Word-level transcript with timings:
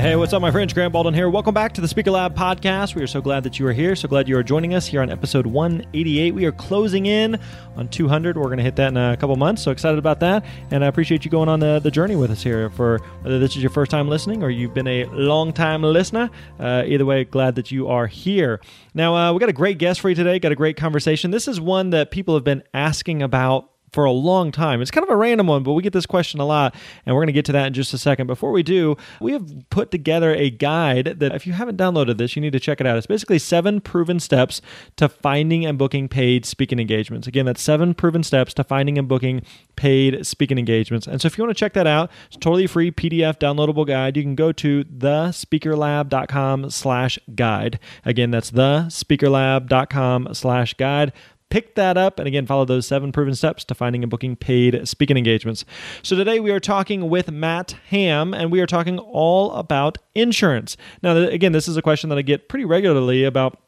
Hey, 0.00 0.14
what's 0.14 0.32
up, 0.32 0.40
my 0.40 0.52
friends? 0.52 0.72
Grant 0.72 0.92
Baldwin 0.92 1.12
here. 1.12 1.28
Welcome 1.28 1.54
back 1.54 1.72
to 1.72 1.80
the 1.80 1.88
Speaker 1.88 2.12
Lab 2.12 2.36
podcast. 2.36 2.94
We 2.94 3.02
are 3.02 3.08
so 3.08 3.20
glad 3.20 3.42
that 3.42 3.58
you 3.58 3.66
are 3.66 3.72
here. 3.72 3.96
So 3.96 4.06
glad 4.06 4.28
you 4.28 4.38
are 4.38 4.44
joining 4.44 4.72
us 4.72 4.86
here 4.86 5.02
on 5.02 5.10
episode 5.10 5.44
188. 5.44 6.34
We 6.36 6.44
are 6.44 6.52
closing 6.52 7.06
in 7.06 7.36
on 7.74 7.88
200. 7.88 8.36
We're 8.36 8.44
going 8.44 8.58
to 8.58 8.62
hit 8.62 8.76
that 8.76 8.90
in 8.90 8.96
a 8.96 9.16
couple 9.16 9.34
months. 9.34 9.60
So 9.60 9.72
excited 9.72 9.98
about 9.98 10.20
that. 10.20 10.44
And 10.70 10.84
I 10.84 10.86
appreciate 10.86 11.24
you 11.24 11.32
going 11.32 11.48
on 11.48 11.58
the, 11.58 11.80
the 11.80 11.90
journey 11.90 12.14
with 12.14 12.30
us 12.30 12.44
here 12.44 12.70
for 12.70 13.00
whether 13.22 13.40
this 13.40 13.56
is 13.56 13.62
your 13.62 13.70
first 13.70 13.90
time 13.90 14.08
listening 14.08 14.44
or 14.44 14.50
you've 14.50 14.72
been 14.72 14.86
a 14.86 15.06
long 15.06 15.52
time 15.52 15.82
listener. 15.82 16.30
Uh, 16.60 16.84
either 16.86 17.04
way, 17.04 17.24
glad 17.24 17.56
that 17.56 17.72
you 17.72 17.88
are 17.88 18.06
here. 18.06 18.60
Now, 18.94 19.16
uh, 19.16 19.32
we 19.32 19.40
got 19.40 19.48
a 19.48 19.52
great 19.52 19.78
guest 19.78 19.98
for 20.00 20.10
you 20.10 20.14
today. 20.14 20.38
Got 20.38 20.52
a 20.52 20.56
great 20.56 20.76
conversation. 20.76 21.32
This 21.32 21.48
is 21.48 21.60
one 21.60 21.90
that 21.90 22.12
people 22.12 22.34
have 22.34 22.44
been 22.44 22.62
asking 22.72 23.20
about 23.20 23.68
for 23.92 24.04
a 24.04 24.12
long 24.12 24.52
time. 24.52 24.80
It's 24.80 24.90
kind 24.90 25.04
of 25.04 25.10
a 25.10 25.16
random 25.16 25.46
one, 25.46 25.62
but 25.62 25.72
we 25.72 25.82
get 25.82 25.92
this 25.92 26.06
question 26.06 26.40
a 26.40 26.44
lot, 26.44 26.74
and 27.06 27.14
we're 27.14 27.20
going 27.22 27.28
to 27.28 27.32
get 27.32 27.44
to 27.46 27.52
that 27.52 27.68
in 27.68 27.72
just 27.72 27.94
a 27.94 27.98
second. 27.98 28.26
Before 28.26 28.52
we 28.52 28.62
do, 28.62 28.96
we 29.20 29.32
have 29.32 29.68
put 29.70 29.90
together 29.90 30.34
a 30.34 30.50
guide 30.50 31.16
that 31.18 31.34
if 31.34 31.46
you 31.46 31.52
haven't 31.52 31.76
downloaded 31.76 32.18
this, 32.18 32.36
you 32.36 32.42
need 32.42 32.52
to 32.52 32.60
check 32.60 32.80
it 32.80 32.86
out. 32.86 32.96
It's 32.96 33.06
basically 33.06 33.38
seven 33.38 33.80
proven 33.80 34.20
steps 34.20 34.60
to 34.96 35.08
finding 35.08 35.64
and 35.64 35.78
booking 35.78 36.08
paid 36.08 36.44
speaking 36.44 36.78
engagements. 36.78 37.26
Again, 37.26 37.46
that's 37.46 37.62
seven 37.62 37.94
proven 37.94 38.22
steps 38.22 38.54
to 38.54 38.64
finding 38.64 38.98
and 38.98 39.08
booking 39.08 39.42
paid 39.76 40.26
speaking 40.26 40.58
engagements. 40.58 41.06
And 41.06 41.20
so 41.20 41.26
if 41.26 41.38
you 41.38 41.44
want 41.44 41.56
to 41.56 41.60
check 41.60 41.72
that 41.74 41.86
out, 41.86 42.10
it's 42.26 42.36
totally 42.36 42.66
free 42.66 42.90
PDF 42.90 43.38
downloadable 43.38 43.86
guide. 43.86 44.16
You 44.16 44.22
can 44.22 44.34
go 44.34 44.52
to 44.52 44.84
thespeakerlab.com 44.84 46.70
slash 46.70 47.18
guide. 47.34 47.78
Again, 48.04 48.30
that's 48.30 48.50
thespeakerlab.com 48.50 50.34
slash 50.34 50.74
guide 50.74 51.12
pick 51.50 51.74
that 51.74 51.96
up 51.96 52.18
and 52.18 52.28
again 52.28 52.46
follow 52.46 52.64
those 52.64 52.86
seven 52.86 53.12
proven 53.12 53.34
steps 53.34 53.64
to 53.64 53.74
finding 53.74 54.02
and 54.02 54.10
booking 54.10 54.36
paid 54.36 54.86
speaking 54.86 55.16
engagements. 55.16 55.64
So 56.02 56.16
today 56.16 56.40
we 56.40 56.50
are 56.50 56.60
talking 56.60 57.08
with 57.08 57.30
matt 57.30 57.76
ham 57.88 58.34
and 58.34 58.52
we 58.52 58.60
are 58.60 58.66
talking 58.66 58.98
all 58.98 59.52
about 59.52 59.98
insurance. 60.14 60.76
Now 61.02 61.16
again 61.16 61.52
this 61.52 61.68
is 61.68 61.76
a 61.76 61.82
question 61.82 62.10
that 62.10 62.18
i 62.18 62.22
get 62.22 62.48
pretty 62.48 62.64
regularly 62.64 63.24
about 63.24 63.58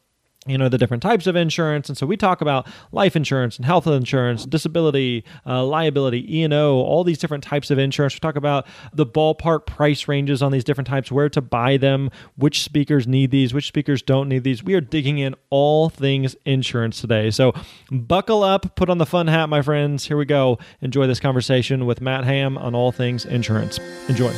you 0.47 0.57
know 0.57 0.71
the 0.71 0.79
different 0.79 1.03
types 1.03 1.27
of 1.27 1.37
insurance. 1.37 1.89
And 1.89 1.99
so 1.99 2.07
we 2.07 2.17
talk 2.17 2.41
about 2.41 2.67
life 2.93 3.15
insurance 3.15 3.57
and 3.57 3.67
health 3.67 3.87
insurance 3.87 4.47
disability 4.47 5.23
uh, 5.47 5.65
liability 5.65 6.41
e&o 6.41 6.77
all 6.77 7.05
these 7.05 7.19
different 7.19 7.45
types 7.45 7.71
of 7.71 7.79
insurance. 7.79 8.15
We 8.15 8.21
talk 8.21 8.37
about 8.37 8.67
the 8.93 9.05
ballpark 9.05 9.67
price 9.67 10.09
ranges 10.09 10.43
on 10.43 10.51
these 10.51 10.65
different 10.65 10.89
types 10.89 11.13
where 11.13 11.29
to 11.29 11.41
buy 11.43 11.77
them 11.77 12.11
which 12.37 12.63
speakers 12.63 13.07
need 13.07 13.31
these 13.31 13.53
which 13.53 13.67
speakers 13.67 14.01
don't 14.01 14.29
need 14.29 14.45
these. 14.45 14.63
We 14.63 14.75
are 14.75 14.81
digging 14.81 15.19
in 15.19 15.35
all 15.51 15.91
things 15.91 16.35
insurance 16.47 17.01
today. 17.01 17.31
So 17.31 17.53
buckle 17.91 18.43
up 18.43 18.77
put 18.77 18.89
on 18.89 18.97
the 18.97 19.07
fun 19.07 19.27
hat 19.27 19.51
my 19.51 19.61
friends. 19.61 20.07
Here 20.07 20.17
we 20.17 20.25
go. 20.25 20.59
Enjoy 20.81 21.07
this 21.07 21.21
conversation 21.21 21.85
with 21.85 22.01
matt 22.01 22.25
ham 22.25 22.57
on 22.57 22.75
all 22.75 22.93
things 22.93 23.27
insurance. 23.27 23.79
Enjoy 24.09 24.31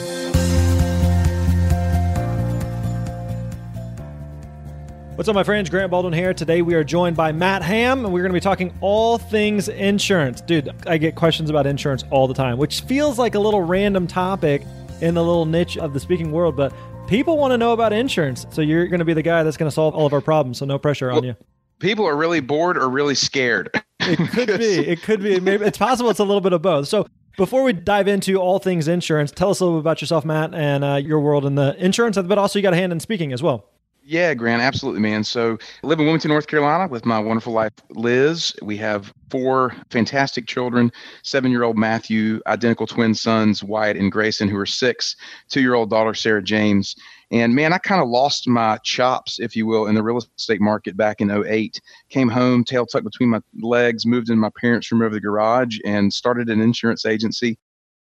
What's 5.14 5.28
up, 5.28 5.34
my 5.34 5.44
friends? 5.44 5.68
Grant 5.68 5.90
Baldwin 5.90 6.14
here. 6.14 6.32
Today 6.32 6.62
we 6.62 6.72
are 6.72 6.82
joined 6.82 7.16
by 7.16 7.32
Matt 7.32 7.62
Ham, 7.62 8.06
and 8.06 8.14
we're 8.14 8.22
going 8.22 8.30
to 8.30 8.34
be 8.34 8.40
talking 8.40 8.72
all 8.80 9.18
things 9.18 9.68
insurance. 9.68 10.40
Dude, 10.40 10.70
I 10.86 10.96
get 10.96 11.16
questions 11.16 11.50
about 11.50 11.66
insurance 11.66 12.02
all 12.10 12.26
the 12.26 12.32
time, 12.32 12.56
which 12.56 12.80
feels 12.80 13.18
like 13.18 13.34
a 13.34 13.38
little 13.38 13.60
random 13.60 14.06
topic 14.06 14.62
in 15.02 15.12
the 15.12 15.22
little 15.22 15.44
niche 15.44 15.76
of 15.76 15.92
the 15.92 16.00
speaking 16.00 16.32
world, 16.32 16.56
but 16.56 16.72
people 17.08 17.36
want 17.36 17.52
to 17.52 17.58
know 17.58 17.74
about 17.74 17.92
insurance. 17.92 18.46
So 18.48 18.62
you're 18.62 18.86
going 18.86 19.00
to 19.00 19.04
be 19.04 19.12
the 19.12 19.22
guy 19.22 19.42
that's 19.42 19.58
going 19.58 19.68
to 19.68 19.74
solve 19.74 19.94
all 19.94 20.06
of 20.06 20.14
our 20.14 20.22
problems. 20.22 20.56
So 20.58 20.64
no 20.64 20.78
pressure 20.78 21.08
well, 21.08 21.18
on 21.18 21.24
you. 21.24 21.36
People 21.78 22.06
are 22.06 22.16
really 22.16 22.40
bored 22.40 22.78
or 22.78 22.88
really 22.88 23.14
scared. 23.14 23.70
it 24.00 24.30
could 24.30 24.58
be. 24.58 24.78
It 24.88 25.02
could 25.02 25.22
be. 25.22 25.38
Maybe 25.40 25.66
it's 25.66 25.78
possible. 25.78 26.08
It's 26.08 26.20
a 26.20 26.24
little 26.24 26.40
bit 26.40 26.54
of 26.54 26.62
both. 26.62 26.88
So 26.88 27.06
before 27.36 27.64
we 27.64 27.74
dive 27.74 28.08
into 28.08 28.36
all 28.38 28.58
things 28.58 28.88
insurance, 28.88 29.30
tell 29.30 29.50
us 29.50 29.60
a 29.60 29.64
little 29.64 29.80
bit 29.80 29.82
about 29.82 30.00
yourself, 30.00 30.24
Matt, 30.24 30.54
and 30.54 30.82
uh, 30.82 30.94
your 30.94 31.20
world 31.20 31.44
in 31.44 31.54
the 31.54 31.76
insurance, 31.76 32.16
but 32.16 32.38
also 32.38 32.58
you 32.58 32.62
got 32.62 32.72
a 32.72 32.76
hand 32.76 32.92
in 32.92 33.00
speaking 33.00 33.34
as 33.34 33.42
well. 33.42 33.71
Yeah, 34.04 34.34
Grant, 34.34 34.62
absolutely, 34.62 35.00
man. 35.00 35.22
So 35.22 35.56
I 35.82 35.86
live 35.86 36.00
in 36.00 36.06
Wilmington, 36.06 36.30
North 36.30 36.48
Carolina 36.48 36.88
with 36.88 37.06
my 37.06 37.20
wonderful 37.20 37.52
wife, 37.52 37.72
Liz. 37.90 38.52
We 38.60 38.76
have 38.78 39.12
four 39.30 39.76
fantastic 39.90 40.48
children 40.48 40.90
seven 41.22 41.52
year 41.52 41.62
old 41.62 41.78
Matthew, 41.78 42.40
identical 42.48 42.88
twin 42.88 43.14
sons, 43.14 43.62
Wyatt 43.62 43.96
and 43.96 44.10
Grayson, 44.10 44.48
who 44.48 44.58
are 44.58 44.66
six, 44.66 45.14
two 45.48 45.60
year 45.60 45.74
old 45.74 45.88
daughter, 45.88 46.14
Sarah 46.14 46.42
James. 46.42 46.96
And 47.30 47.54
man, 47.54 47.72
I 47.72 47.78
kind 47.78 48.02
of 48.02 48.08
lost 48.08 48.48
my 48.48 48.76
chops, 48.78 49.38
if 49.38 49.54
you 49.54 49.66
will, 49.66 49.86
in 49.86 49.94
the 49.94 50.02
real 50.02 50.18
estate 50.36 50.60
market 50.60 50.96
back 50.96 51.20
in 51.20 51.30
08. 51.30 51.80
Came 52.10 52.28
home, 52.28 52.64
tail 52.64 52.86
tucked 52.86 53.04
between 53.04 53.30
my 53.30 53.40
legs, 53.60 54.04
moved 54.04 54.30
in 54.30 54.38
my 54.38 54.50
parents' 54.60 54.90
room 54.90 55.02
over 55.02 55.14
the 55.14 55.20
garage, 55.20 55.78
and 55.84 56.12
started 56.12 56.50
an 56.50 56.60
insurance 56.60 57.06
agency 57.06 57.56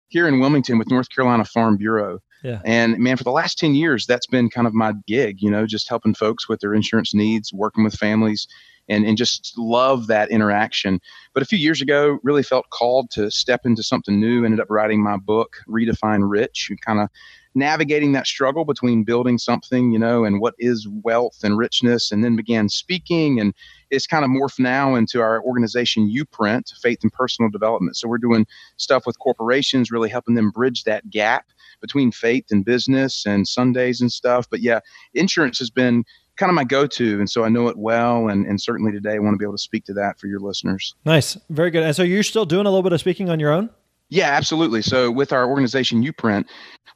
here 0.07 0.27
in 0.27 0.39
Wilmington 0.39 0.79
with 0.79 0.89
North 0.89 1.09
Carolina 1.13 1.45
Farm 1.45 1.77
Bureau. 1.77 2.19
Yeah. 2.43 2.59
And 2.65 2.97
man, 2.97 3.17
for 3.17 3.23
the 3.23 3.31
last 3.31 3.59
10 3.59 3.75
years, 3.75 4.05
that's 4.05 4.27
been 4.27 4.49
kind 4.49 4.67
of 4.67 4.73
my 4.73 4.93
gig, 5.07 5.41
you 5.41 5.51
know, 5.51 5.65
just 5.65 5.87
helping 5.87 6.13
folks 6.13 6.49
with 6.49 6.59
their 6.59 6.73
insurance 6.73 7.13
needs, 7.13 7.53
working 7.53 7.83
with 7.83 7.93
families, 7.93 8.47
and, 8.89 9.05
and 9.05 9.17
just 9.17 9.53
love 9.57 10.07
that 10.07 10.31
interaction. 10.31 10.99
But 11.33 11.43
a 11.43 11.45
few 11.45 11.59
years 11.59 11.81
ago, 11.81 12.19
really 12.23 12.43
felt 12.43 12.69
called 12.71 13.11
to 13.11 13.29
step 13.29 13.61
into 13.65 13.83
something 13.83 14.19
new, 14.19 14.43
ended 14.43 14.59
up 14.59 14.69
writing 14.69 15.03
my 15.03 15.17
book, 15.17 15.57
Redefine 15.67 16.29
Rich, 16.29 16.67
and 16.69 16.81
kind 16.81 16.99
of 16.99 17.09
navigating 17.53 18.13
that 18.13 18.27
struggle 18.27 18.63
between 18.63 19.03
building 19.03 19.37
something, 19.37 19.91
you 19.91 19.99
know, 19.99 20.23
and 20.23 20.39
what 20.39 20.53
is 20.57 20.87
wealth 21.03 21.39
and 21.43 21.57
richness, 21.57 22.11
and 22.11 22.23
then 22.23 22.35
began 22.35 22.69
speaking. 22.69 23.39
And 23.39 23.53
it's 23.89 24.07
kind 24.07 24.23
of 24.23 24.31
morphed 24.31 24.59
now 24.59 24.95
into 24.95 25.21
our 25.21 25.43
organization, 25.43 26.09
YouPrint, 26.09 26.73
Faith 26.81 26.99
and 27.03 27.11
Personal 27.11 27.51
Development. 27.51 27.95
So 27.97 28.07
we're 28.07 28.17
doing 28.17 28.47
stuff 28.77 29.05
with 29.05 29.19
corporations, 29.19 29.91
really 29.91 30.09
helping 30.09 30.35
them 30.35 30.49
bridge 30.49 30.85
that 30.85 31.09
gap 31.09 31.45
between 31.81 32.11
faith 32.11 32.45
and 32.51 32.63
business 32.63 33.25
and 33.25 33.47
Sundays 33.47 34.01
and 34.01 34.11
stuff. 34.11 34.47
But 34.49 34.61
yeah, 34.61 34.79
insurance 35.13 35.59
has 35.59 35.69
been 35.69 36.03
kind 36.37 36.49
of 36.49 36.55
my 36.55 36.63
go-to 36.63 37.19
and 37.19 37.29
so 37.29 37.43
i 37.43 37.49
know 37.49 37.67
it 37.67 37.77
well 37.77 38.29
and, 38.29 38.47
and 38.47 38.59
certainly 38.59 38.91
today 38.91 39.15
i 39.15 39.19
want 39.19 39.33
to 39.33 39.37
be 39.37 39.45
able 39.45 39.53
to 39.53 39.61
speak 39.61 39.83
to 39.85 39.93
that 39.93 40.17
for 40.17 40.25
your 40.25 40.39
listeners. 40.39 40.95
Nice. 41.05 41.37
Very 41.49 41.69
good. 41.69 41.83
And 41.83 41.95
so 41.95 42.01
you're 42.01 42.23
still 42.23 42.45
doing 42.45 42.65
a 42.65 42.69
little 42.69 42.81
bit 42.81 42.93
of 42.93 42.99
speaking 42.99 43.29
on 43.29 43.39
your 43.39 43.51
own 43.51 43.69
yeah, 44.11 44.31
absolutely. 44.31 44.81
So 44.81 45.09
with 45.09 45.31
our 45.31 45.47
organization 45.47 46.03
YouPrint, 46.03 46.45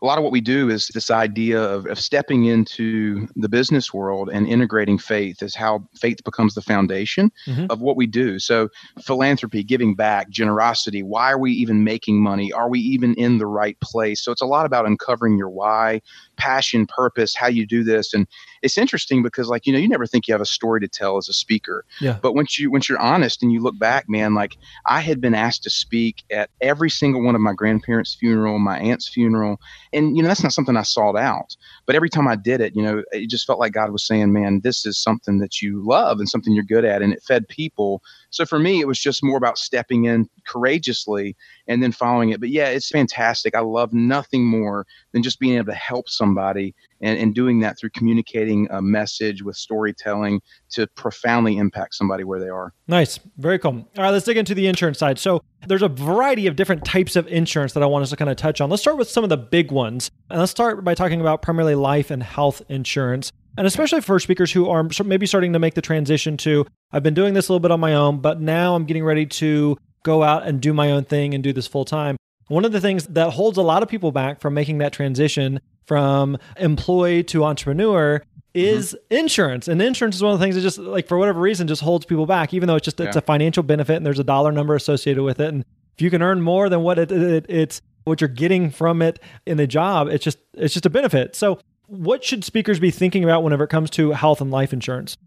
a 0.02 0.06
lot 0.06 0.18
of 0.18 0.24
what 0.26 0.34
we 0.34 0.42
do 0.42 0.70
is 0.70 0.90
this 0.90 1.09
idea 1.09 1.64
of, 1.64 1.86
of 1.86 1.98
stepping 1.98 2.44
into 2.44 3.26
the 3.38 3.48
business 3.48 3.94
world 3.94 4.30
and 4.30 4.46
integrating 4.46 4.98
faith 4.98 5.42
is 5.42 5.56
how 5.56 5.88
faith 5.96 6.22
becomes 6.26 6.56
the 6.56 6.62
foundation 6.62 7.31
mm-hmm. 7.48 7.68
of 7.70 7.80
what 7.80 7.96
we 7.96 8.06
do. 8.06 8.38
So 8.38 8.68
philanthropy, 9.02 9.64
giving 9.64 9.96
back, 9.96 10.29
generosity, 10.29 11.03
why 11.03 11.32
are 11.32 11.40
we 11.40 11.53
even 11.53 11.85
making 11.85 12.22
money? 12.22 12.52
Are 12.52 12.70
we 12.70 12.79
even 12.82 13.14
in 13.14 13.38
the 13.38 13.47
right 13.47 13.79
place? 13.79 14.22
So 14.22 14.34
it's 14.34 14.41
a 14.41 14.46
lot 14.46 14.66
about 14.66 14.85
uncovering 14.85 15.38
your 15.38 15.50
why, 15.50 16.02
passion, 16.35 16.85
purpose, 16.85 17.34
how 17.34 17.47
you 17.47 17.66
do 17.66 17.85
this. 17.85 18.14
And 18.14 18.28
it's 18.66 18.79
interesting 18.79 19.22
because 19.22 19.47
like, 19.47 19.67
you 19.67 19.72
know, 19.72 19.78
you 19.78 19.88
never 19.88 20.08
think 20.08 20.28
you 20.28 20.34
have 20.34 20.41
a 20.41 20.46
story 20.46 20.82
to 20.82 20.88
tell 20.88 21.17
as 21.17 21.29
a 21.29 21.34
speaker. 21.34 21.85
Yeah. 22.02 22.17
But 22.20 22.34
once 22.34 22.58
you 22.58 22.72
once 22.72 22.90
you're 22.90 23.00
honest 23.00 23.44
and 23.44 23.53
you 23.53 23.62
look 23.62 23.78
back, 23.78 24.09
man, 24.09 24.34
like 24.34 24.58
I 24.88 25.02
had 25.02 25.22
been 25.22 25.35
asked 25.35 25.62
to 25.64 25.70
speak 25.70 26.23
at 26.32 26.50
every 26.62 26.90
single 26.90 27.23
one 27.23 27.35
of 27.35 27.41
my 27.41 27.53
grandparents' 27.53 28.16
funeral, 28.16 28.58
my 28.58 28.79
aunt's 28.79 29.08
funeral. 29.08 29.62
And 29.94 30.17
you 30.17 30.23
know, 30.23 30.28
that's 30.28 30.41
not 30.41 30.52
something 30.52 30.76
I 30.76 30.82
sought 30.82 31.16
out. 31.16 31.56
But 31.85 31.96
every 31.96 32.09
time 32.09 32.28
I 32.28 32.35
did 32.35 32.59
it, 32.59 32.76
you 32.76 32.82
know, 32.82 33.03
it 33.12 33.29
just 33.29 33.46
felt 33.46 33.59
like 33.59 33.72
God 33.72 33.91
was 33.91 34.06
saying, 34.06 34.34
Man, 34.34 34.62
this 34.64 34.84
is 34.84 34.97
something 34.97 35.38
that 35.38 35.61
you 35.61 35.85
love 35.85 36.18
and 36.18 36.28
something 36.28 36.52
you're 36.52 36.64
good 36.64 36.85
at. 36.85 37.03
And 37.03 37.14
it 37.14 37.22
fed 37.22 37.47
people. 37.47 38.02
So 38.32 38.47
for 38.47 38.58
me, 38.58 38.82
it 38.82 38.88
was 38.88 39.00
just 39.00 39.23
more 39.23 39.38
about 39.38 39.59
stepping 39.59 40.06
in 40.06 40.28
courageously 40.47 41.35
and 41.68 41.84
then 41.84 41.91
following 41.91 42.32
it. 42.32 42.40
But 42.40 42.50
yeah, 42.50 42.70
it's 42.70 42.90
fantastic. 42.90 43.53
I 43.56 43.59
love 43.59 43.94
nothing 43.94 44.44
more 44.44 44.88
than 45.11 45.22
just 45.22 45.40
being 45.40 45.58
able 45.58 45.68
to 45.68 45.73
help 45.73 46.09
somebody 46.09 46.73
and, 47.05 47.19
and 47.19 47.35
doing 47.35 47.59
that 47.59 47.78
through 47.79 47.91
communicating 47.91 48.67
a 48.72 48.81
message 48.81 49.43
with 49.43 49.55
storytelling 49.55 50.41
to 50.72 50.87
profoundly 50.96 51.57
impact 51.57 51.93
somebody 51.93 52.23
where 52.23 52.40
they 52.40 52.49
are. 52.49 52.73
Nice. 52.87 53.19
Very 53.37 53.59
cool. 53.59 53.87
All 53.97 54.03
right, 54.03 54.09
let's 54.09 54.25
dig 54.25 54.37
into 54.37 54.55
the 54.55 54.67
insurance 54.67 54.97
side. 54.97 55.19
So 55.19 55.41
there's 55.67 55.84
a 55.84 55.87
variety 55.87 56.47
of 56.47 56.55
different 56.55 56.84
types 56.84 57.16
of 57.16 57.28
insurance 57.28 57.73
that 57.73 57.84
I 57.84 57.85
want 57.85 58.03
us 58.03 58.09
to 58.09 58.16
kind 58.16 58.29
of 58.29 58.37
touch 58.37 58.59
on. 58.59 58.69
Let's 58.69 58.81
start 58.81 58.97
with 58.97 59.09
some 59.09 59.23
of 59.23 59.29
the 59.29 59.37
big 59.37 59.72
ones. 59.72 60.09
And 60.29 60.40
let's 60.40 60.52
start 60.52 60.84
by 60.84 60.96
talking 60.96 61.22
about 61.22 61.43
primarily 61.43 61.75
life 61.75 62.09
and 62.09 62.23
health 62.23 62.61
insurance. 62.69 63.31
And 63.58 63.67
especially 63.67 64.01
for 64.01 64.19
speakers 64.19 64.51
who 64.51 64.67
are 64.69 64.90
maybe 65.05 65.28
starting 65.28 65.53
to 65.53 65.59
make 65.59 65.75
the 65.75 65.81
transition 65.81 66.35
to, 66.37 66.66
I've 66.91 67.03
been 67.03 67.13
doing 67.13 67.35
this 67.35 67.47
a 67.47 67.53
little 67.53 67.61
bit 67.61 67.72
on 67.72 67.79
my 67.79 67.93
own, 67.93 68.19
but 68.19 68.41
now 68.41 68.75
I'm 68.75 68.85
getting 68.85 69.05
ready 69.05 69.25
to 69.28 69.78
go 70.03 70.23
out 70.23 70.46
and 70.46 70.59
do 70.59 70.73
my 70.73 70.91
own 70.91 71.05
thing 71.05 71.34
and 71.34 71.43
do 71.43 71.53
this 71.53 71.67
full 71.67 71.85
time. 71.85 72.17
One 72.47 72.66
of 72.66 72.72
the 72.72 72.81
things 72.81 73.08
that 73.08 73.31
holds 73.31 73.58
a 73.58 73.61
lot 73.61 73.81
of 73.81 73.90
people 73.90 74.11
back 74.11 74.41
from 74.41 74.53
making 74.53 74.79
that 74.79 74.93
transition 74.93 75.59
from 75.85 76.37
employee 76.58 77.23
to 77.26 77.43
entrepreneur 77.43 78.22
is 78.53 78.93
mm-hmm. 78.93 79.17
insurance. 79.17 79.67
And 79.67 79.82
insurance 79.82 80.16
is 80.16 80.23
one 80.23 80.34
of 80.34 80.40
the 80.40 80.46
things 80.46 80.55
that 80.55 80.61
just 80.61 80.78
like 80.78 81.08
for 81.08 81.17
whatever 81.17 81.40
reason 81.40 81.67
just 81.67 81.82
holds 81.82 82.05
people 82.05 82.26
back, 82.26 82.53
even 82.53 82.67
though 82.67 82.76
it's 82.76 82.85
just 82.85 82.99
yeah. 82.99 83.08
it's 83.08 83.16
a 83.16 83.22
financial 83.22 83.64
benefit 83.64 83.97
and 83.97 84.05
there's 84.05 84.20
a 84.20 84.23
dollar 84.23 84.52
number 84.52 84.76
associated 84.76 85.23
with 85.23 85.40
it. 85.40 85.49
And 85.49 85.66
if 85.96 86.02
you 86.02 86.09
can 86.09 86.22
earn 86.22 86.41
more 86.41 86.70
than 86.70 86.82
what 86.82 86.97
it, 86.97 87.11
it, 87.11 87.46
it's 87.49 87.82
what 88.05 88.22
you're 88.22 88.28
getting 88.28 88.70
from 88.70 89.02
it 89.02 89.20
in 89.46 89.58
the 89.58 89.67
job, 89.67 90.08
it's 90.08 90.23
just 90.23 90.40
it's 90.53 90.73
just 90.73 90.85
a 90.85 90.90
benefit. 90.90 91.35
So 91.35 91.59
what 91.87 92.23
should 92.23 92.43
speakers 92.43 92.79
be 92.79 92.91
thinking 92.91 93.23
about 93.23 93.43
whenever 93.43 93.64
it 93.66 93.70
comes 93.70 93.90
to 93.91 94.11
health 94.11 94.41
and 94.41 94.52
life 94.52 94.73
insurance? 94.73 95.17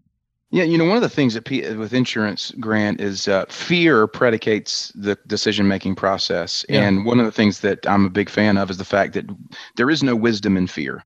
Yeah, 0.51 0.63
you 0.63 0.79
know, 0.79 0.85
one 0.85 0.95
of 0.95 1.03
the 1.03 1.09
things 1.09 1.35
that 1.35 1.47
with 1.49 1.93
insurance 1.93 2.51
grant 2.59 2.99
is 2.99 3.27
uh, 3.27 3.45
fear 3.49 4.07
predicates 4.07 4.91
the 4.95 5.15
decision 5.27 5.67
making 5.67 5.95
process. 5.95 6.65
Yeah. 6.67 6.87
And 6.87 7.05
one 7.05 7.19
of 7.19 7.25
the 7.25 7.31
things 7.31 7.59
that 7.59 7.87
I'm 7.87 8.05
a 8.05 8.09
big 8.09 8.29
fan 8.29 8.57
of 8.57 8.71
is 8.71 8.77
the 8.77 8.85
fact 8.85 9.13
that 9.13 9.25
there 9.75 9.91
is 9.91 10.01
no 10.01 10.15
wisdom 10.15 10.57
in 10.57 10.65
fear. 10.65 11.03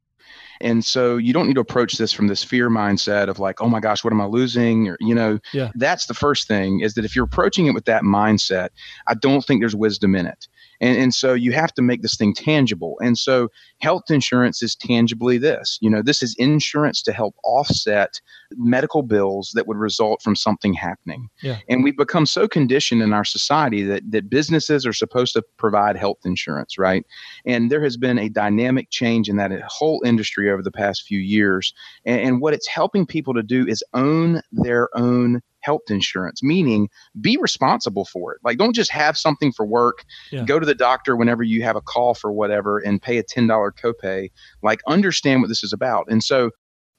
And 0.61 0.85
so 0.85 1.17
you 1.17 1.33
don't 1.33 1.47
need 1.47 1.55
to 1.55 1.61
approach 1.61 1.97
this 1.97 2.13
from 2.13 2.27
this 2.27 2.41
fear 2.41 2.69
mindset 2.69 3.27
of 3.27 3.37
like, 3.37 3.59
oh 3.61 3.67
my 3.67 3.81
gosh, 3.81 4.01
what 4.03 4.13
am 4.13 4.21
I 4.21 4.25
losing? 4.25 4.87
Or, 4.87 4.95
you 5.01 5.13
know, 5.13 5.39
yeah. 5.51 5.71
that's 5.75 6.05
the 6.05 6.13
first 6.13 6.47
thing 6.47 6.79
is 6.79 6.93
that 6.93 7.03
if 7.03 7.13
you're 7.13 7.25
approaching 7.25 7.65
it 7.65 7.73
with 7.73 7.85
that 7.85 8.03
mindset, 8.03 8.69
I 9.07 9.15
don't 9.15 9.43
think 9.43 9.61
there's 9.61 9.75
wisdom 9.75 10.15
in 10.15 10.25
it. 10.25 10.47
And, 10.83 10.97
and 10.97 11.15
so 11.15 11.33
you 11.33 11.53
have 11.53 11.74
to 11.75 11.81
make 11.81 12.01
this 12.01 12.18
thing 12.18 12.33
tangible. 12.33 13.00
And 13.01 13.18
so 13.18 13.47
health 13.80 14.03
insurance 14.09 14.62
is 14.62 14.75
tangibly 14.75 15.38
this. 15.38 15.77
You 15.81 15.89
know, 15.89 16.01
this 16.01 16.21
is 16.21 16.35
insurance 16.38 17.01
to 17.03 17.13
help 17.13 17.35
offset 17.45 18.19
medical 18.57 19.01
bills 19.01 19.51
that 19.56 19.65
would 19.65 19.77
result 19.77 20.21
from 20.21 20.35
something 20.35 20.74
happening. 20.74 21.30
Yeah. 21.41 21.59
And 21.69 21.85
we've 21.85 21.95
become 21.95 22.25
so 22.25 22.50
conditioned 22.50 23.01
in 23.01 23.13
our 23.13 23.24
society 23.24 23.83
that, 23.83 24.03
that 24.12 24.30
businesses 24.30 24.85
are 24.85 24.91
supposed 24.91 25.33
to 25.33 25.44
provide 25.57 25.95
health 25.95 26.19
insurance, 26.25 26.77
right? 26.77 27.06
And 27.45 27.71
there 27.71 27.81
has 27.81 27.95
been 27.95 28.19
a 28.19 28.27
dynamic 28.27 28.89
change 28.89 29.29
in 29.29 29.38
that 29.38 29.51
whole 29.68 30.01
industry 30.06 30.51
over 30.51 30.62
the 30.62 30.71
past 30.71 31.03
few 31.03 31.19
years. 31.19 31.74
And, 32.06 32.19
and 32.19 32.41
what 32.41 32.53
it's 32.53 32.68
helping 32.68 33.06
people 33.06 33.33
to 33.36 33.44
do 33.44 33.65
is 33.65 33.86
own 33.94 34.41
their 34.51 34.89
own 34.97 35.41
health 35.63 35.83
insurance, 35.89 36.44
meaning 36.44 36.89
be 37.19 37.38
responsible 37.38 38.06
for 38.06 38.33
it. 38.33 38.39
Like, 38.44 38.57
don't 38.57 38.75
just 38.75 38.92
have 38.92 39.18
something 39.18 39.51
for 39.51 39.65
work, 39.65 40.04
yeah. 40.31 40.44
go 40.44 40.60
to 40.60 40.65
the 40.65 40.75
doctor 40.75 41.15
whenever 41.15 41.44
you 41.44 41.63
have 41.63 41.75
a 41.75 41.81
call 41.81 42.13
for 42.13 42.31
whatever 42.31 42.80
and 42.80 43.01
pay 43.01 43.18
a 43.18 43.24
$10 43.24 43.71
copay. 43.81 44.30
Like, 44.62 44.81
understand 44.88 45.42
what 45.42 45.48
this 45.48 45.63
is 45.63 45.74
about. 45.74 46.06
And 46.10 46.24
so, 46.24 46.51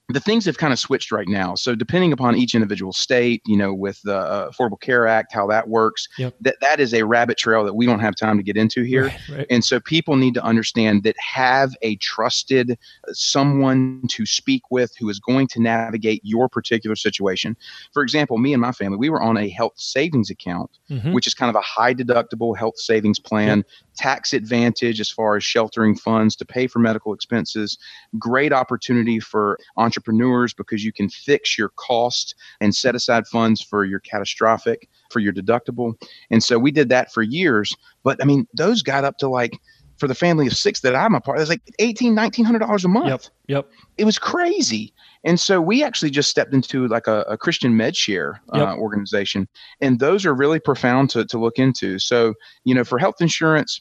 the 0.09 0.19
things 0.19 0.45
have 0.45 0.57
kind 0.59 0.71
of 0.71 0.77
switched 0.77 1.11
right 1.11 1.27
now. 1.27 1.55
So 1.55 1.73
depending 1.73 2.13
upon 2.13 2.35
each 2.35 2.53
individual 2.53 2.93
state, 2.93 3.41
you 3.45 3.57
know, 3.57 3.73
with 3.73 3.99
the 4.03 4.17
uh, 4.17 4.51
Affordable 4.51 4.79
Care 4.79 5.07
Act, 5.07 5.33
how 5.33 5.47
that 5.47 5.67
works, 5.67 6.07
yep. 6.19 6.35
that 6.41 6.57
that 6.61 6.79
is 6.79 6.93
a 6.93 7.03
rabbit 7.03 7.39
trail 7.39 7.63
that 7.65 7.73
we 7.73 7.87
don't 7.87 7.99
have 7.99 8.15
time 8.15 8.37
to 8.37 8.43
get 8.43 8.55
into 8.55 8.83
here. 8.83 9.05
Right, 9.05 9.29
right. 9.29 9.47
And 9.49 9.65
so 9.65 9.79
people 9.79 10.15
need 10.15 10.35
to 10.35 10.43
understand 10.43 11.03
that 11.03 11.15
have 11.17 11.71
a 11.81 11.95
trusted 11.95 12.71
uh, 12.71 13.13
someone 13.13 14.03
to 14.09 14.27
speak 14.27 14.61
with 14.69 14.95
who 14.99 15.09
is 15.09 15.19
going 15.19 15.47
to 15.47 15.61
navigate 15.61 16.21
your 16.23 16.49
particular 16.49 16.95
situation. 16.95 17.57
For 17.91 18.03
example, 18.03 18.37
me 18.37 18.53
and 18.53 18.61
my 18.61 18.73
family, 18.73 18.97
we 18.97 19.09
were 19.09 19.23
on 19.23 19.37
a 19.37 19.49
health 19.49 19.73
savings 19.77 20.29
account, 20.29 20.69
mm-hmm. 20.87 21.13
which 21.13 21.25
is 21.25 21.33
kind 21.33 21.49
of 21.49 21.55
a 21.55 21.61
high 21.61 21.95
deductible 21.95 22.55
health 22.55 22.77
savings 22.77 23.19
plan. 23.19 23.59
Yep 23.59 23.67
tax 23.95 24.33
advantage 24.33 24.99
as 24.99 25.09
far 25.09 25.37
as 25.37 25.43
sheltering 25.45 25.95
funds 25.95 26.35
to 26.35 26.43
pay 26.43 26.67
for 26.67 26.79
medical 26.79 27.13
expenses. 27.13 27.77
Great 28.19 28.51
opportunity 28.51 29.21
for 29.21 29.57
entrepreneurs 29.77 29.94
because 30.03 30.83
you 30.83 30.91
can 30.91 31.09
fix 31.09 31.57
your 31.57 31.69
cost 31.69 32.35
and 32.61 32.75
set 32.75 32.95
aside 32.95 33.27
funds 33.27 33.61
for 33.61 33.85
your 33.85 33.99
catastrophic, 33.99 34.89
for 35.11 35.19
your 35.19 35.33
deductible. 35.33 35.93
And 36.29 36.43
so 36.43 36.57
we 36.57 36.71
did 36.71 36.89
that 36.89 37.11
for 37.11 37.21
years. 37.21 37.75
But 38.03 38.21
I 38.21 38.25
mean, 38.25 38.47
those 38.53 38.81
got 38.81 39.03
up 39.03 39.17
to 39.19 39.27
like, 39.27 39.57
for 39.97 40.09
the 40.09 40.15
family 40.15 40.45
of 40.45 40.53
six 40.57 40.81
that 40.81 40.93
I'm 40.93 41.15
a 41.15 41.21
part, 41.21 41.37
it 41.37 41.41
was 41.41 41.47
like 41.47 41.61
eighteen, 41.79 42.13
nineteen 42.13 42.43
hundred 42.43 42.59
dollars 42.59 42.83
a 42.83 42.89
month. 42.89 43.07
Yep. 43.07 43.21
Yep. 43.47 43.69
It 43.97 44.03
was 44.03 44.19
crazy. 44.19 44.93
And 45.23 45.39
so 45.39 45.61
we 45.61 45.83
actually 45.85 46.11
just 46.11 46.29
stepped 46.29 46.53
into 46.53 46.87
like 46.89 47.07
a, 47.07 47.21
a 47.29 47.37
Christian 47.37 47.77
MedShare 47.77 48.35
uh, 48.53 48.57
yep. 48.57 48.77
organization, 48.77 49.47
and 49.79 49.99
those 49.99 50.25
are 50.25 50.35
really 50.35 50.59
profound 50.59 51.11
to, 51.11 51.23
to 51.25 51.39
look 51.39 51.59
into. 51.59 51.97
So, 51.97 52.33
you 52.65 52.75
know, 52.75 52.83
for 52.83 52.99
health 52.99 53.21
insurance, 53.21 53.79